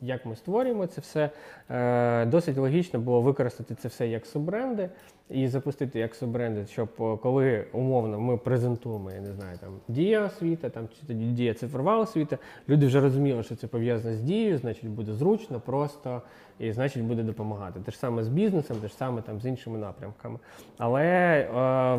як 0.00 0.26
ми 0.26 0.36
створюємо 0.36 0.86
це 0.86 1.00
все. 1.00 1.30
Е, 1.70 2.26
досить 2.26 2.56
логічно 2.56 3.00
було 3.00 3.20
використати 3.20 3.74
це 3.74 3.88
все 3.88 4.08
як 4.08 4.26
суббренди 4.26 4.88
і 5.30 5.48
запустити 5.48 5.98
як 5.98 6.14
суббренди, 6.14 6.66
щоб 6.66 7.20
коли 7.20 7.64
умовно 7.72 8.20
ми 8.20 8.36
презентуємо, 8.36 9.10
я 9.10 9.20
не 9.20 9.32
знаю, 9.32 9.58
там 9.60 9.70
дія 9.88 10.24
освіта, 10.24 10.68
там 10.70 10.88
чи 10.88 11.06
тоді 11.06 11.24
дія 11.24 11.54
цифрова 11.54 11.98
освіта, 11.98 12.38
люди 12.68 12.86
вже 12.86 13.00
розуміли, 13.00 13.42
що 13.42 13.56
це 13.56 13.66
пов'язано 13.66 14.16
з 14.16 14.20
дією, 14.20 14.58
значить 14.58 14.88
буде 14.88 15.12
зручно, 15.12 15.60
просто 15.60 16.22
і 16.58 16.72
значить 16.72 17.02
буде 17.02 17.22
допомагати. 17.22 17.80
Те 17.80 17.90
ж 17.92 17.98
саме 17.98 18.24
з 18.24 18.28
бізнесом, 18.28 18.76
те 18.76 18.88
ж 18.88 18.94
саме 18.94 19.22
там 19.22 19.40
з 19.40 19.46
іншими 19.46 19.78
напрямками. 19.78 20.38
Але 20.78 21.02
е, 21.04 21.46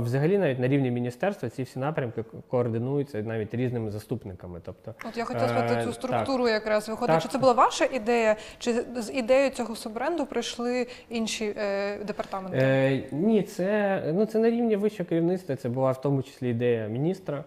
взагалі 0.03 0.37
навіть 0.37 0.59
на 0.59 0.67
рівні 0.67 0.91
міністерства 0.91 1.49
ці 1.49 1.63
всі 1.63 1.79
напрямки 1.79 2.23
координуються 2.49 3.21
навіть 3.21 3.53
різними 3.53 3.91
заступниками. 3.91 4.59
Тобто 4.65 4.93
От 5.09 5.17
я 5.17 5.25
хотіла 5.25 5.47
спитати 5.47 5.73
Е, 5.73 5.79
цю 5.79 5.85
так. 5.85 5.93
структуру 5.93 6.47
якраз 6.47 6.89
виходить. 6.89 7.13
Так. 7.13 7.23
Чи 7.23 7.29
це 7.29 7.37
була 7.37 7.53
ваша 7.53 7.85
ідея, 7.85 8.35
чи 8.57 8.73
з 8.97 9.13
ідеєю 9.13 9.49
цього 9.49 9.75
суббренду 9.75 10.25
прийшли 10.25 10.87
інші 11.09 11.53
е, 11.57 11.97
департаменти? 12.03 12.57
Е, 12.57 13.03
ні, 13.15 13.43
це, 13.43 14.01
ну, 14.13 14.25
це 14.25 14.39
на 14.39 14.49
рівні 14.49 14.75
вищого 14.75 15.09
керівництва. 15.09 15.55
Це 15.55 15.69
була 15.69 15.91
в 15.91 16.01
тому 16.01 16.23
числі 16.23 16.49
ідея 16.49 16.87
міністра. 16.87 17.43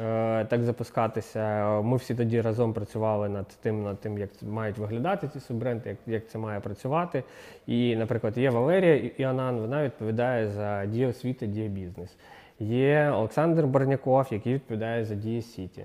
Е, 0.00 0.44
так 0.44 0.62
запускатися. 0.62 1.80
Ми 1.80 1.96
всі 1.96 2.14
тоді 2.14 2.40
разом 2.40 2.72
працювали 2.72 3.28
над 3.28 3.46
тим, 3.62 3.82
над 3.82 4.00
тим, 4.00 4.18
як 4.18 4.30
мають 4.42 4.78
виглядати 4.78 5.28
ці 5.28 5.40
суббренди, 5.40 5.88
як, 5.88 5.98
як 6.06 6.28
це 6.28 6.38
має 6.38 6.60
працювати. 6.60 7.24
І, 7.66 7.96
наприклад, 7.96 8.38
є 8.38 8.50
Валерія 8.50 9.10
Іонан, 9.18 9.60
вона 9.60 9.84
відповідає 9.84 10.48
за 10.48 10.86
дію 10.86 11.08
освіти, 11.08 11.46
дію 11.46 11.68
бізнес. 11.68 12.16
Є 12.60 13.10
Олександр 13.14 13.66
Барняков, 13.66 14.26
який 14.30 14.54
відповідає 14.54 15.04
за 15.04 15.14
дію 15.14 15.42
Сіті. 15.42 15.84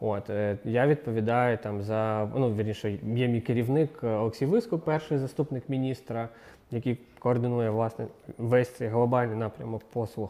От, 0.00 0.30
е, 0.30 0.58
я 0.64 0.86
відповідаю 0.86 1.58
там 1.58 1.82
за, 1.82 2.30
ну, 2.36 2.54
вірніше, 2.54 2.98
є 3.14 3.28
мій 3.28 3.40
керівник 3.40 4.04
Олексій 4.04 4.46
Вискок, 4.46 4.84
перший 4.84 5.18
заступник 5.18 5.68
міністра, 5.68 6.28
який 6.70 6.98
координує 7.24 7.70
власне 7.70 8.06
весь 8.38 8.76
цей 8.76 8.88
глобальний 8.88 9.36
напрямок 9.36 9.82
послуг. 9.92 10.28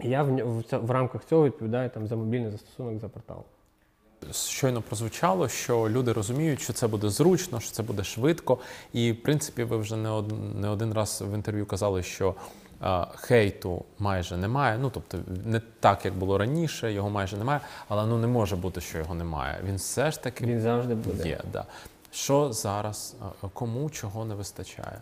Я 0.00 0.22
в, 0.22 0.28
в, 0.28 0.64
в 0.72 0.90
рамках 0.90 1.24
цього 1.24 1.44
відповідаю 1.44 1.90
там 1.90 2.06
за 2.06 2.16
мобільний 2.16 2.50
застосунок 2.50 3.00
за 3.00 3.08
портал. 3.08 3.44
Щойно 4.32 4.82
прозвучало, 4.82 5.48
що 5.48 5.88
люди 5.88 6.12
розуміють, 6.12 6.60
що 6.60 6.72
це 6.72 6.86
буде 6.86 7.08
зручно, 7.10 7.60
що 7.60 7.72
це 7.72 7.82
буде 7.82 8.04
швидко. 8.04 8.58
І 8.92 9.12
в 9.12 9.22
принципі, 9.22 9.64
ви 9.64 9.76
вже 9.76 9.96
не 9.96 10.10
один, 10.10 10.60
не 10.60 10.68
один 10.68 10.92
раз 10.92 11.24
в 11.26 11.34
інтерв'ю 11.34 11.66
казали, 11.66 12.02
що 12.02 12.34
е, 12.82 13.06
хейту 13.14 13.84
майже 13.98 14.36
немає. 14.36 14.78
Ну 14.78 14.90
тобто, 14.94 15.18
не 15.44 15.60
так, 15.80 16.04
як 16.04 16.14
було 16.14 16.38
раніше, 16.38 16.92
його 16.92 17.10
майже 17.10 17.36
немає, 17.36 17.60
але 17.88 18.06
ну 18.06 18.18
не 18.18 18.26
може 18.26 18.56
бути, 18.56 18.80
що 18.80 18.98
його 18.98 19.14
немає. 19.14 19.60
Він 19.64 19.76
все 19.76 20.10
ж 20.10 20.22
таки 20.22 20.46
Він 20.46 20.60
завжди 20.60 20.94
буде. 20.94 21.28
є. 21.28 21.40
Да. 21.52 21.64
Що 22.10 22.52
зараз, 22.52 23.16
кому 23.52 23.90
чого 23.90 24.24
не 24.24 24.34
вистачає? 24.34 25.00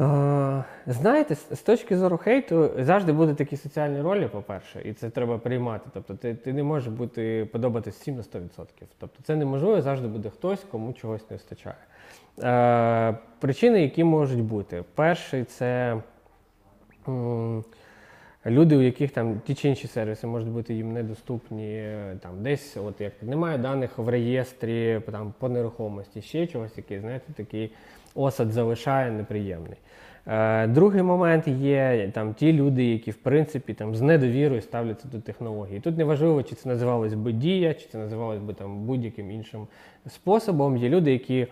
Е, 0.00 0.64
Знаєте, 0.86 1.34
з 1.34 1.62
точки 1.62 1.96
зору 1.96 2.16
хейту 2.18 2.70
завжди 2.78 3.12
будуть 3.12 3.36
такі 3.36 3.56
соціальні 3.56 4.00
ролі, 4.00 4.28
по-перше, 4.32 4.82
і 4.84 4.92
це 4.92 5.10
треба 5.10 5.38
приймати. 5.38 5.90
Тобто 5.94 6.14
ти, 6.14 6.34
ти 6.34 6.52
не 6.52 6.62
можеш 6.62 6.88
бути 6.88 7.48
подобатись 7.52 7.94
всім 7.94 8.16
на 8.16 8.22
100%. 8.22 8.66
Тобто 8.98 9.22
це 9.22 9.36
неможливо, 9.36 9.82
завжди 9.82 10.08
буде 10.08 10.30
хтось, 10.30 10.64
кому 10.70 10.92
чогось 10.92 11.30
не 11.30 11.36
вистачає. 11.36 11.76
Е, 12.42 13.18
причини, 13.38 13.82
які 13.82 14.04
можуть 14.04 14.42
бути. 14.42 14.84
Перший 14.94 15.44
це 15.44 16.00
м, 17.08 17.64
люди, 18.46 18.76
у 18.76 18.82
яких 18.82 19.10
там 19.10 19.40
ті 19.46 19.54
чи 19.54 19.68
інші 19.68 19.88
сервіси 19.88 20.26
можуть 20.26 20.48
бути 20.48 20.74
їм 20.74 20.92
недоступні, 20.92 21.92
там 22.20 22.42
десь, 22.42 22.76
от 22.76 23.00
як 23.00 23.22
немає 23.22 23.58
даних 23.58 23.98
в 23.98 24.08
реєстрі 24.08 25.00
там, 25.12 25.34
по 25.38 25.48
нерухомості, 25.48 26.22
ще 26.22 26.46
чогось, 26.46 26.76
який, 26.76 27.00
знаєте, 27.00 27.32
такий 27.32 27.72
осад 28.14 28.52
залишає 28.52 29.10
неприємний. 29.10 29.76
Е, 30.26 30.66
другий 30.66 31.02
момент 31.02 31.48
є 31.48 32.10
там 32.14 32.34
ті 32.34 32.52
люди, 32.52 32.84
які 32.84 33.10
в 33.10 33.16
принципі 33.16 33.74
там 33.74 33.94
з 33.94 34.00
недовірою 34.00 34.62
ставляться 34.62 35.08
до 35.08 35.20
технології. 35.20 35.80
Тут 35.80 35.98
неважливо, 35.98 36.42
чи 36.42 36.54
це 36.54 36.68
називалось 36.68 37.14
би 37.14 37.32
дія, 37.32 37.74
чи 37.74 37.86
це 37.92 37.98
називалось 37.98 38.40
би 38.40 38.54
там 38.54 38.84
будь-яким 38.86 39.30
іншим 39.30 39.66
способом. 40.06 40.76
Є 40.76 40.88
люди, 40.88 41.12
які 41.12 41.46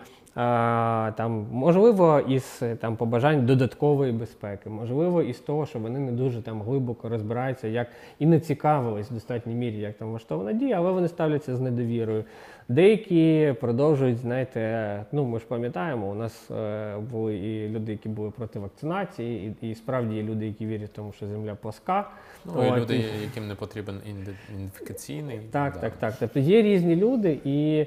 там, 1.17 1.47
можливо, 1.51 2.19
із 2.19 2.63
там 2.79 2.95
побажань 2.95 3.45
додаткової 3.45 4.11
безпеки, 4.11 4.69
можливо, 4.69 5.21
із 5.21 5.39
того, 5.39 5.65
що 5.65 5.79
вони 5.79 5.99
не 5.99 6.11
дуже 6.11 6.41
там 6.41 6.61
глибоко 6.61 7.09
розбираються, 7.09 7.67
як 7.67 7.87
і 8.19 8.25
не 8.25 8.39
цікавились 8.39 9.11
в 9.11 9.13
достатній 9.13 9.53
мірі, 9.53 9.77
як 9.77 9.97
там 9.97 10.09
влаштована 10.09 10.53
дія, 10.53 10.77
але 10.77 10.91
вони 10.91 11.07
ставляться 11.07 11.55
з 11.55 11.61
недовірою. 11.61 12.23
Деякі 12.69 13.53
продовжують, 13.61 14.17
знаєте, 14.17 15.05
ну 15.11 15.25
ми 15.25 15.39
ж 15.39 15.45
пам'ятаємо, 15.45 16.07
у 16.09 16.13
нас 16.13 16.51
е, 16.51 16.97
були 17.11 17.37
і 17.37 17.69
люди, 17.69 17.91
які 17.91 18.09
були 18.09 18.31
проти 18.31 18.59
вакцинації, 18.59 19.55
і, 19.61 19.69
і 19.69 19.75
справді 19.75 20.15
є 20.15 20.23
люди, 20.23 20.47
які 20.47 20.65
вірять 20.65 20.89
в 20.89 20.93
тому, 20.93 21.13
що 21.13 21.27
земля 21.27 21.55
плоска. 21.55 22.09
Ну, 22.45 22.67
і 22.67 22.79
люди, 22.79 22.95
і- 22.95 23.23
яким 23.23 23.47
не 23.47 23.55
потрібен 23.55 23.95
ідентифікаційний. 24.09 25.39
так, 25.51 25.73
да. 25.73 25.79
так, 25.79 25.93
так. 25.99 26.13
Тобто 26.19 26.39
є 26.39 26.61
різні 26.61 26.95
люди, 26.95 27.39
і 27.45 27.85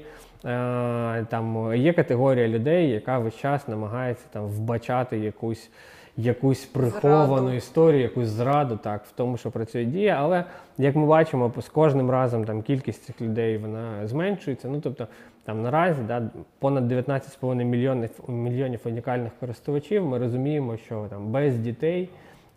там 1.29 1.73
є 1.75 1.93
категорія 1.93 2.47
людей, 2.47 2.89
яка 2.89 3.19
весь 3.19 3.35
час 3.35 3.67
намагається 3.67 4.25
там 4.31 4.45
вбачати 4.47 5.19
якусь, 5.19 5.69
якусь 6.17 6.65
приховану 6.65 7.41
Зраду. 7.41 7.57
історію, 7.57 8.01
якусь 8.01 8.27
зраду, 8.27 8.77
так, 8.77 9.05
в 9.05 9.11
тому, 9.11 9.37
що 9.37 9.51
працює 9.51 9.85
дія. 9.85 10.17
Але 10.19 10.43
як 10.77 10.95
ми 10.95 11.05
бачимо, 11.05 11.53
з 11.61 11.69
кожним 11.69 12.11
разом 12.11 12.45
там 12.45 12.61
кількість 12.61 13.03
цих 13.03 13.21
людей 13.21 13.57
вона 13.57 14.07
зменшується. 14.07 14.67
Ну 14.67 14.81
тобто 14.81 15.07
там 15.43 15.61
наразі 15.61 16.01
да, 16.07 16.29
понад 16.59 16.91
19,5 16.91 17.63
мільйонів, 17.63 18.09
мільйонів 18.27 18.79
унікальних 18.85 19.31
користувачів. 19.39 20.05
Ми 20.05 20.17
розуміємо, 20.17 20.77
що 20.77 21.07
там 21.09 21.31
без 21.31 21.57
дітей 21.57 22.09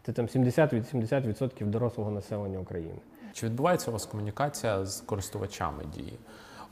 це 0.03 0.12
там 0.12 0.26
70-80% 0.26 1.64
дорослого 1.64 2.11
населення 2.11 2.59
України. 2.59 2.99
Чи 3.32 3.47
відбувається 3.47 3.91
у 3.91 3.93
вас 3.93 4.07
комунікація 4.07 4.85
з 4.85 5.01
користувачами 5.01 5.85
дії? 5.97 6.12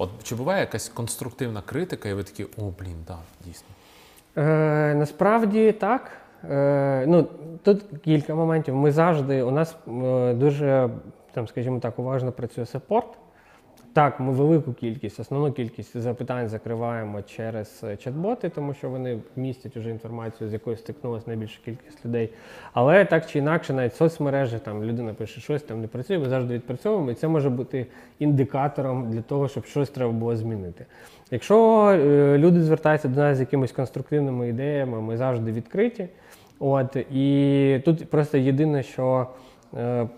От 0.03 0.11
чи 0.23 0.35
буває 0.35 0.61
якась 0.61 0.89
конструктивна 0.89 1.63
критика, 1.63 2.09
і 2.09 2.15
ви 2.15 2.23
такі, 2.23 2.45
о, 2.45 2.63
блін, 2.79 2.97
так, 3.07 3.19
дійсно. 3.45 3.69
Е, 4.37 4.95
насправді 4.95 5.73
так. 5.73 6.11
Е, 6.51 7.05
ну, 7.07 7.27
тут 7.63 7.85
кілька 8.05 8.35
моментів. 8.35 8.77
Ми 8.77 8.93
завжди, 8.93 9.43
у 9.43 9.51
нас 9.51 9.77
е, 9.89 10.35
дуже, 10.35 10.91
там, 11.33 11.49
скажімо 11.49 11.81
так, 11.81 11.99
уважно 11.99 12.33
працює 12.33 12.67
саппорт. 12.67 13.09
Так, 13.95 14.21
ми 14.21 14.33
велику 14.33 14.73
кількість, 14.73 15.21
основну 15.21 15.53
кількість 15.53 16.01
запитань 16.01 16.49
закриваємо 16.49 17.23
через 17.23 17.81
е, 17.85 17.87
чат-боти, 17.87 18.51
тому 18.51 18.75
що 18.75 18.91
вони 18.91 19.19
містять 19.37 19.77
уже 19.77 19.91
інформацію, 19.91 20.51
з 20.51 20.53
якою 20.53 20.77
стикнулася 20.77 21.25
найбільша 21.27 21.61
кількість 21.65 22.07
людей. 22.07 22.31
Але 22.73 23.05
так 23.05 23.27
чи 23.27 23.39
інакше, 23.39 23.73
навіть 23.73 23.95
соцмережі 23.95 24.59
там 24.59 24.85
людина 24.85 25.15
пише, 25.15 25.41
щось 25.41 25.63
там 25.63 25.81
не 25.81 25.87
працює, 25.87 26.19
ми 26.19 26.29
завжди 26.29 26.55
відпрацьовуємо, 26.55 27.11
і 27.11 27.15
це 27.15 27.29
може 27.29 27.51
бути 27.51 27.87
індикатором 28.19 29.11
для 29.11 29.23
того, 29.23 29.49
щоб 29.49 29.65
щось 29.65 29.91
треба 29.91 30.13
було 30.13 30.37
змінити. 30.37 30.87
Якщо 31.31 31.89
е, 31.91 32.39
люди 32.39 32.63
звертаються 32.63 33.09
до 33.09 33.21
нас 33.21 33.37
з 33.37 33.41
якимись 33.41 33.73
конструктивними 33.73 34.49
ідеями, 34.49 35.01
ми 35.01 35.17
завжди 35.17 35.53
відкриті. 35.53 36.09
От, 36.59 36.97
і 36.97 37.81
тут 37.85 38.11
просто 38.11 38.39
єдине, 38.39 38.83
що 38.83 39.27
е, 39.77 40.09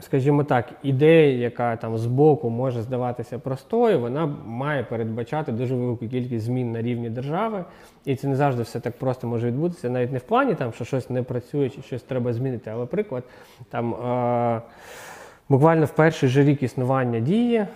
скажімо 0.00 0.44
так, 0.44 0.72
ідея, 0.82 1.38
яка 1.38 1.76
там 1.76 1.98
збоку 1.98 2.50
може 2.50 2.82
здаватися 2.82 3.38
простою, 3.38 4.00
вона 4.00 4.26
має 4.46 4.84
передбачати 4.84 5.52
дуже 5.52 5.74
велику 5.74 6.08
кількість 6.08 6.44
змін 6.44 6.72
на 6.72 6.82
рівні 6.82 7.10
держави. 7.10 7.64
І 8.04 8.16
це 8.16 8.28
не 8.28 8.36
завжди 8.36 8.62
все 8.62 8.80
так 8.80 8.98
просто 8.98 9.26
може 9.26 9.46
відбутися, 9.46 9.90
навіть 9.90 10.12
не 10.12 10.18
в 10.18 10.22
плані, 10.22 10.54
там, 10.54 10.72
що 10.72 10.84
щось 10.84 11.10
не 11.10 11.22
працює 11.22 11.70
чи 11.70 11.82
щось 11.82 12.02
треба 12.02 12.32
змінити. 12.32 12.70
Але 12.70 12.86
приклад, 12.86 13.24
там, 13.70 13.94
е, 13.94 14.62
буквально 15.50 15.86
в 15.86 15.90
перший 15.90 16.28
же 16.28 16.44
рік 16.44 16.62
існування 16.62 17.20
дії 17.20 17.56
е, 17.56 17.66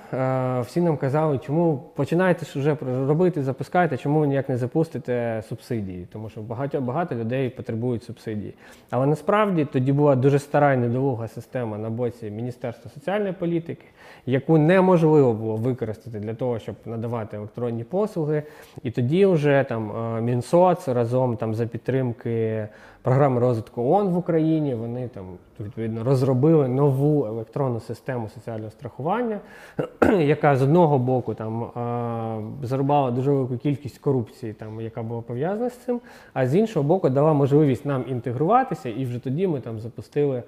всі 0.61 0.81
нам 0.81 0.97
казали, 0.97 1.39
чому 1.39 1.83
починаєте 1.95 2.47
вже 2.59 2.77
робити, 3.09 3.43
запускайте, 3.43 3.97
чому 3.97 4.21
ви 4.21 4.27
ніяк 4.27 4.49
не 4.49 4.57
запустите 4.57 5.43
субсидії, 5.49 6.07
тому 6.13 6.31
що 6.31 6.41
багато, 6.41 6.81
багато 6.81 7.15
людей 7.15 7.51
потребують 7.51 8.05
субсидії. 8.05 8.55
Але 8.91 9.07
насправді 9.07 9.65
тоді 9.65 9.93
була 9.93 10.17
дуже 10.17 10.39
стара 10.39 10.73
і 10.73 10.77
недолуга 10.77 11.29
система 11.29 11.79
на 11.79 11.91
боці 11.91 12.31
Міністерства 12.31 12.91
соціальної 12.91 13.33
політики, 13.33 13.85
яку 14.27 14.59
неможливо 14.59 15.33
було 15.33 15.57
використати 15.57 16.19
для 16.19 16.35
того, 16.35 16.59
щоб 16.59 16.75
надавати 16.85 17.37
електронні 17.37 17.85
послуги. 17.85 18.43
І 18.83 18.91
тоді 18.91 19.27
вже 19.27 19.65
там 19.69 19.91
е, 20.17 20.21
Мінсоц 20.21 20.89
разом 20.89 21.37
там 21.37 21.55
за 21.55 21.67
підтримки 21.67 22.69
програми 23.05 23.41
розвитку 23.41 23.83
ООН 23.83 24.09
в 24.09 24.17
Україні. 24.17 24.75
Вони 24.75 25.09
там 25.09 25.25
відповідно 25.61 26.05
розробили 26.05 26.69
нову 26.69 27.27
електронну 27.27 27.81
систему 27.81 28.29
соціального 28.29 28.71
страхування, 28.71 29.41
яка 30.19 30.57
з 30.57 30.63
одного 30.63 30.99
боку 30.99 31.35
там 31.35 31.63
е, 31.63 32.67
зарубала 32.67 33.11
дуже 33.11 33.31
велику 33.31 33.57
кількість 33.57 33.99
корупції, 33.99 34.53
там 34.53 34.81
яка 34.81 35.03
була 35.03 35.21
пов'язана 35.21 35.71
з 35.71 35.77
цим, 35.77 36.01
а 36.33 36.47
з 36.47 36.55
іншого 36.55 36.89
боку, 36.89 37.09
дала 37.09 37.33
можливість 37.33 37.87
нам 37.87 38.05
інтегруватися, 38.09 38.89
і 38.89 39.05
вже 39.05 39.19
тоді 39.19 39.47
ми 39.47 39.61
там 39.61 39.81
запустили. 39.81 40.43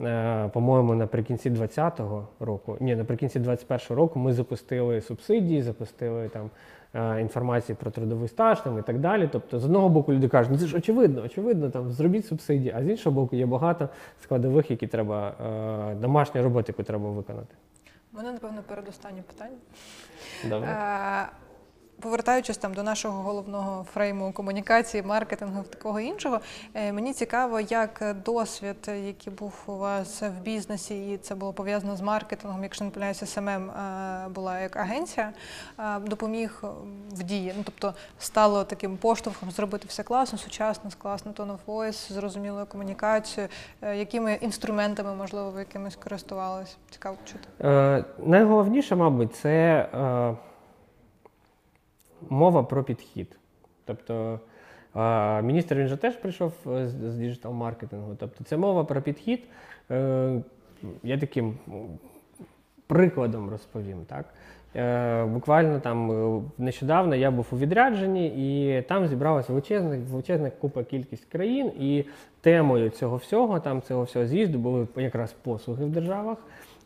е, 0.00 0.50
По-моєму, 0.52 0.94
наприкінці 0.94 1.50
2020 1.50 2.00
року, 2.40 2.76
ні, 2.80 2.96
наприкінці 2.96 3.38
2021 3.38 3.96
року 3.96 4.18
ми 4.18 4.32
запустили 4.32 5.00
субсидії, 5.00 5.62
запустили 5.62 6.28
там 6.28 6.50
е, 6.94 7.20
інформацію 7.20 7.76
про 7.76 7.90
трудовий 7.90 8.28
стаж 8.28 8.60
там, 8.60 8.78
і 8.78 8.82
так 8.82 8.98
далі. 8.98 9.28
Тобто, 9.32 9.58
з 9.58 9.64
одного 9.64 9.88
боку, 9.88 10.12
люди 10.12 10.28
кажуть, 10.28 10.52
ну 10.52 10.58
це 10.58 10.66
ж 10.66 10.76
очевидно, 10.76 11.22
очевидно, 11.22 11.70
там 11.70 11.92
зробіть 11.92 12.26
субсидії, 12.26 12.72
а 12.76 12.84
з 12.84 12.88
іншого 12.88 13.14
боку, 13.14 13.36
є 13.36 13.46
багато 13.46 13.88
складових, 14.22 14.70
які 14.70 14.86
треба 14.86 15.34
домашньої 16.00 16.00
домашні 16.00 16.40
роботи, 16.40 16.72
яку 16.72 16.82
треба 16.82 17.10
виконати. 17.10 17.54
У 18.12 18.16
мене, 18.16 18.32
напевно, 18.32 18.62
передостаннє 18.68 19.22
питання. 19.22 19.56
Добре. 20.48 20.78
Повертаючись 22.02 22.56
там 22.56 22.74
до 22.74 22.82
нашого 22.82 23.22
головного 23.22 23.84
фрейму 23.84 24.32
комунікації, 24.32 25.02
маркетингу 25.02 25.62
такого 25.62 26.00
іншого, 26.00 26.40
е, 26.74 26.92
мені 26.92 27.12
цікаво, 27.12 27.60
як 27.60 28.14
досвід, 28.24 28.90
який 29.06 29.32
був 29.32 29.52
у 29.66 29.72
вас 29.72 30.22
в 30.22 30.42
бізнесі, 30.42 31.12
і 31.12 31.16
це 31.16 31.34
було 31.34 31.52
пов'язано 31.52 31.96
з 31.96 32.00
маркетингом, 32.00 32.62
якщо 32.62 32.84
не 32.84 32.90
помиляюся, 32.90 33.26
СММ 33.26 33.70
е, 33.70 34.28
була 34.34 34.60
як 34.60 34.76
агенція, 34.76 35.32
е, 35.78 35.98
допоміг 35.98 36.62
в 37.12 37.22
дії. 37.22 37.54
Ну 37.56 37.62
тобто 37.64 37.94
стало 38.18 38.64
таким 38.64 38.96
поштовхом 38.96 39.50
зробити 39.50 39.84
все 39.88 40.02
класно, 40.02 40.38
сучасно, 40.38 40.90
класно, 40.98 41.32
tone 41.32 41.52
of 41.52 41.58
voice, 41.66 42.12
зрозумілою 42.12 42.66
комунікацією, 42.66 43.48
якими 43.82 44.34
інструментами, 44.34 45.14
можливо, 45.14 45.50
ви 45.50 45.58
якимись 45.60 45.96
користувалися. 45.96 46.76
Цікаво 46.90 47.16
чути. 47.24 47.48
Е, 47.60 48.04
найголовніше, 48.18 48.96
мабуть, 48.96 49.34
це 49.36 49.88
е, 49.94 50.34
мова 52.30 52.62
про 52.62 52.84
підхід. 52.84 53.36
Тобто 53.84 54.40
міністр 55.42 55.74
він 55.74 55.88
же 55.88 55.96
теж 55.96 56.16
прийшов 56.16 56.52
е, 56.66 56.86
з, 56.88 57.18
діджитал-маркетингу. 57.18 58.16
Тобто 58.18 58.44
це 58.44 58.56
мова 58.56 58.84
про 58.84 59.02
підхід. 59.02 59.40
Е, 59.90 60.42
я 61.02 61.18
таким 61.18 61.58
прикладом 62.86 63.50
розповім. 63.50 63.98
Так? 64.06 64.24
Е, 64.76 65.24
буквально 65.24 65.80
там 65.80 66.42
нещодавно 66.58 67.14
я 67.14 67.30
був 67.30 67.46
у 67.52 67.58
відрядженні, 67.58 68.26
і 68.26 68.82
там 68.82 69.06
зібралася 69.06 69.52
величезна, 69.52 69.98
величезна 70.10 70.50
купа 70.50 70.84
кількість 70.84 71.24
країн, 71.24 71.66
і 71.66 72.04
темою 72.40 72.90
цього 72.90 73.16
всього, 73.16 73.60
там 73.60 73.82
цього 73.82 74.02
всього 74.02 74.26
з'їзду 74.26 74.58
були 74.58 74.86
якраз 74.96 75.32
послуги 75.32 75.84
в 75.84 75.90
державах. 75.90 76.38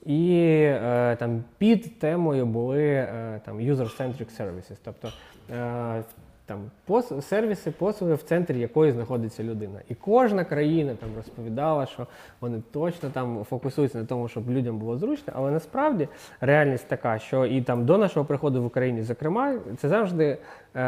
І 0.07 0.41
е, 0.65 1.17
там 1.19 1.45
під 1.59 1.99
темою 1.99 2.47
були 2.47 2.85
е, 2.85 3.41
там 3.45 3.61
user-centric 3.61 4.41
services, 4.41 4.77
тобто 4.85 5.09
е, 5.51 6.03
там 6.47 6.71
пос, 6.85 7.27
сервіси, 7.27 7.71
послуги, 7.71 8.15
в 8.15 8.23
центрі 8.23 8.59
якої 8.59 8.93
знаходиться 8.93 9.43
людина. 9.43 9.81
І 9.89 9.95
кожна 9.95 10.45
країна 10.45 10.95
там 11.01 11.09
розповідала, 11.17 11.87
що 11.87 12.07
вони 12.41 12.63
точно 12.73 13.11
там 13.11 13.45
фокусуються 13.45 13.99
на 13.99 14.05
тому, 14.05 14.29
щоб 14.29 14.51
людям 14.51 14.79
було 14.79 14.99
зручно, 14.99 15.33
але 15.37 15.51
насправді 15.51 16.09
реальність 16.41 16.89
така, 16.89 17.19
що 17.19 17.47
і 17.47 17.63
там 17.63 17.87
до 17.87 17.99
нашого 17.99 18.27
приходу 18.27 18.63
в 18.63 18.67
Україні, 18.67 19.03
зокрема, 19.03 19.55
це 19.77 19.89
завжди 19.89 20.39
е, 20.75 20.81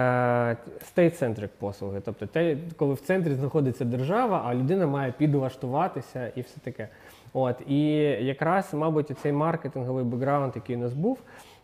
state-centric 0.97 1.49
послуги. 1.59 2.01
Тобто 2.05 2.27
те, 2.27 2.57
коли 2.77 2.95
в 2.95 3.01
центрі 3.01 3.35
знаходиться 3.35 3.85
держава, 3.85 4.43
а 4.47 4.55
людина 4.55 4.87
має 4.87 5.13
підлаштуватися 5.19 6.33
і 6.37 6.41
все 6.41 6.61
таке. 6.61 6.89
От 7.33 7.57
і 7.67 7.91
якраз, 8.21 8.75
мабуть, 8.75 9.19
цей 9.19 9.33
маркетинговий 9.33 10.05
бекграунд, 10.05 10.53
який 10.57 10.77
у 10.77 10.79
нас 10.79 10.93
був, 10.93 11.19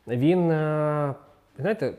він 0.06 0.50
е, 0.50 1.14
знаєте. 1.58 1.92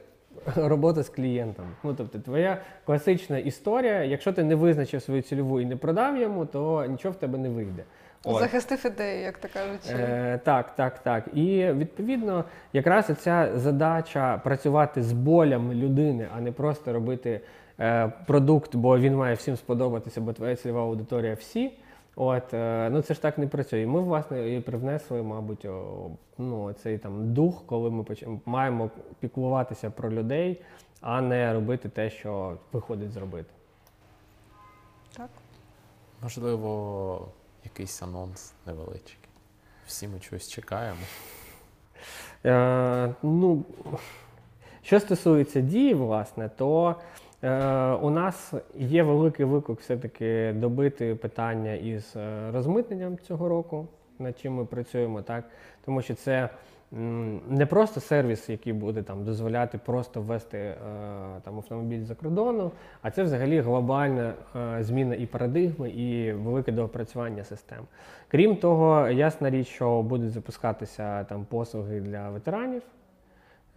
Робота 0.56 1.04
з 1.04 1.10
клієнтом. 1.10 1.66
Ну, 1.84 1.94
тобто, 1.94 2.20
твоя 2.20 2.58
класична 2.86 3.38
історія, 3.38 4.04
якщо 4.04 4.34
ти 4.34 4.44
не 4.44 4.56
визначив 4.56 5.02
свою 5.02 5.22
цільову 5.22 5.62
і 5.62 5.66
не 5.66 5.76
продав 5.76 6.18
йому, 6.18 6.46
то 6.46 6.86
нічого 6.86 7.12
в 7.12 7.16
тебе 7.16 7.38
не 7.38 7.50
вийде. 7.50 7.84
От. 8.26 8.40
Захистив 8.40 8.86
ідею, 8.86 9.24
як 9.24 9.38
то 9.38 9.48
кажуть. 9.54 9.94
Е, 10.00 10.40
так, 10.44 10.76
так, 10.76 11.00
так. 11.00 11.28
І 11.34 11.72
відповідно, 11.72 12.44
якраз 12.74 13.12
ця 13.20 13.52
задача 13.56 14.42
працювати 14.44 15.04
з 15.04 15.12
болями 15.12 15.76
людини, 15.76 16.28
а 16.38 16.42
не 16.42 16.52
просто 16.52 16.94
робити 16.94 17.42
е, 17.80 18.12
продукт, 18.28 18.76
бо 18.76 19.00
він 19.00 19.16
має 19.16 19.36
всім 19.36 19.56
сподобатися, 19.56 20.22
бо 20.22 20.34
твоя 20.34 20.56
цільова 20.56 20.82
аудиторія 20.82 21.34
всі. 21.34 21.72
От, 22.16 22.54
е, 22.54 22.90
ну 22.90 23.02
це 23.02 23.14
ж 23.14 23.22
так 23.22 23.38
не 23.38 23.48
працює. 23.48 23.82
І 23.82 23.86
ми, 23.86 24.02
власне, 24.02 24.56
і 24.56 24.62
привнесли, 24.62 25.22
мабуть, 25.22 25.68
ну, 26.38 26.74
цей 26.74 26.98
там 26.98 27.34
дух, 27.34 27.64
коли 27.66 27.92
ми 27.92 28.04
поч... 28.04 28.24
маємо 28.46 28.90
піклуватися 29.20 29.90
про 29.90 30.12
людей, 30.12 30.62
а 31.02 31.22
не 31.22 31.54
робити 31.54 31.90
те, 31.90 32.10
що 32.10 32.58
виходить 32.72 33.12
зробити. 33.12 33.50
Так. 35.18 35.30
Можливо, 36.24 37.28
якийсь 37.64 38.02
анонс 38.02 38.54
невеличкий. 38.66 39.30
Всі 39.88 40.08
ми 40.08 40.20
чогось 40.20 40.50
чекаємо. 40.50 41.00
Е, 42.46 43.16
ну, 43.24 43.64
що 44.82 45.00
стосується 45.00 45.62
дії, 45.62 45.94
власне, 45.94 46.50
то 46.58 46.96
у 48.02 48.10
нас 48.10 48.54
є 48.76 49.04
великий 49.04 49.46
виклик 49.46 49.80
все-таки 49.80 50.54
добити 50.56 51.16
питання 51.16 51.74
із 51.74 52.14
е, 52.16 52.52
розмитненням 52.52 53.18
цього 53.18 53.50
року, 53.50 53.88
над 54.20 54.40
чим 54.40 54.54
ми 54.54 54.66
працюємо, 54.66 55.22
так? 55.22 55.44
Тому 55.86 56.02
що 56.02 56.16
це 56.16 56.50
не 57.50 57.66
просто 57.70 58.00
сервіс, 58.00 58.50
який 58.50 58.74
буде 58.74 59.04
там 59.04 59.26
дозволяти 59.26 59.78
просто 59.78 60.22
ввести 60.22 60.58
е, 60.58 60.76
там 61.44 61.58
автомобіль 61.58 62.04
за 62.04 62.16
кордону, 62.16 62.72
а 63.02 63.12
це 63.12 63.24
взагалі 63.24 63.60
глобальна 63.60 64.34
е, 64.56 64.84
зміна 64.84 65.16
і 65.16 65.26
парадигми, 65.26 65.90
і 65.90 66.34
велике 66.34 66.72
доопрацювання 66.72 67.44
систем. 67.44 67.84
Крім 68.28 68.56
того, 68.56 69.08
ясна 69.08 69.50
річ, 69.50 69.68
що 69.68 70.02
будуть 70.02 70.32
запускатися 70.32 71.24
там 71.24 71.46
послуги 71.46 72.00
для 72.02 72.30
ветеранів. 72.30 72.82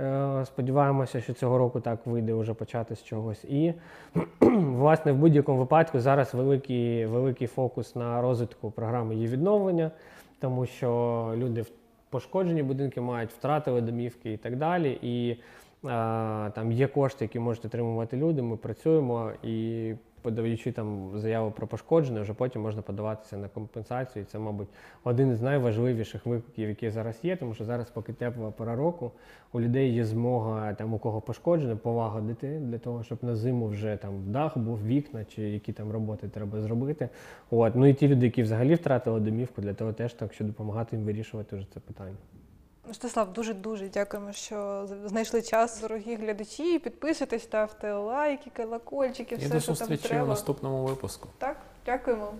Е, 0.00 0.44
Сподіваємося, 0.46 1.20
що 1.20 1.32
цього 1.32 1.58
року 1.58 1.80
так 1.80 2.06
вийде 2.06 2.34
вже 2.34 2.54
почати 2.54 2.96
з 2.96 3.04
чогось. 3.04 3.44
І 3.44 3.74
власне 4.40 5.12
в 5.12 5.16
будь-якому 5.16 5.58
випадку 5.58 6.00
зараз 6.00 6.34
великий, 6.34 7.06
великий 7.06 7.46
фокус 7.46 7.96
на 7.96 8.22
розвитку 8.22 8.70
програми 8.70 9.14
її 9.14 9.26
відновлення, 9.26 9.90
тому 10.40 10.66
що 10.66 11.32
люди 11.36 11.64
пошкоджені 12.10 12.62
будинки 12.62 13.00
мають, 13.00 13.30
втратили 13.30 13.80
домівки 13.80 14.32
і 14.32 14.36
так 14.36 14.56
далі. 14.56 14.98
І 15.02 15.30
е, 15.30 15.36
там 16.50 16.72
є 16.72 16.86
кошти, 16.86 17.24
які 17.24 17.38
можуть 17.38 17.64
отримувати 17.64 18.16
люди. 18.16 18.42
Ми 18.42 18.56
працюємо 18.56 19.32
і 19.42 19.94
подаючи 20.22 20.72
там 20.72 21.10
заяву 21.14 21.50
про 21.50 21.66
пошкоджене, 21.66 22.20
вже 22.20 22.32
потім 22.32 22.62
можна 22.62 22.82
подаватися 22.82 23.36
на 23.36 23.48
компенсацію. 23.48 24.24
Це, 24.24 24.38
мабуть, 24.38 24.68
один 25.04 25.32
із 25.32 25.42
найважливіших 25.42 26.26
викликів, 26.26 26.68
які 26.68 26.90
зараз 26.90 27.18
є, 27.22 27.36
тому 27.36 27.54
що 27.54 27.64
зараз, 27.64 27.90
поки 27.90 28.12
тепла 28.12 28.50
пора 28.50 28.76
року, 28.76 29.12
у 29.52 29.60
людей 29.60 29.94
є 29.94 30.04
змога 30.04 30.74
там 30.74 30.94
у 30.94 30.98
кого 30.98 31.20
пошкоджено, 31.20 31.76
полагодити 31.76 32.58
для 32.58 32.78
того, 32.78 33.02
щоб 33.02 33.18
на 33.22 33.36
зиму 33.36 33.68
вже 33.68 33.96
там 33.96 34.32
дах 34.32 34.58
був, 34.58 34.86
вікна 34.86 35.24
чи 35.24 35.42
які 35.42 35.72
там 35.72 35.90
роботи 35.90 36.28
треба 36.28 36.60
зробити. 36.60 37.08
От. 37.50 37.74
Ну 37.74 37.86
і 37.86 37.94
ті 37.94 38.08
люди, 38.08 38.26
які 38.26 38.42
взагалі 38.42 38.74
втратили 38.74 39.20
домівку, 39.20 39.62
для 39.62 39.74
того 39.74 39.92
теж 39.92 40.12
так, 40.12 40.34
що 40.34 40.44
допомагати 40.44 40.96
їм 40.96 41.04
вирішувати 41.04 41.56
вже 41.56 41.66
це 41.74 41.80
питання. 41.80 42.16
Мстислав, 42.90 43.32
дуже 43.32 43.54
дуже 43.54 43.88
дякуємо, 43.88 44.32
що 44.32 44.88
знайшли 45.04 45.42
час, 45.42 45.80
дорогі 45.80 46.14
глядачі. 46.16 46.78
Підписуйтесь, 46.78 47.42
ставте 47.42 47.92
лайки, 47.92 48.50
колокольчики, 48.56 49.34
І 49.34 49.38
все, 49.38 49.48
до 49.48 49.60
що 49.60 49.66
там 49.66 49.76
зустрічі 49.76 50.04
у 50.06 50.08
треба. 50.08 50.26
наступному 50.26 50.84
випуску. 50.84 51.28
Так, 51.38 51.56
дякуємо. 51.86 52.32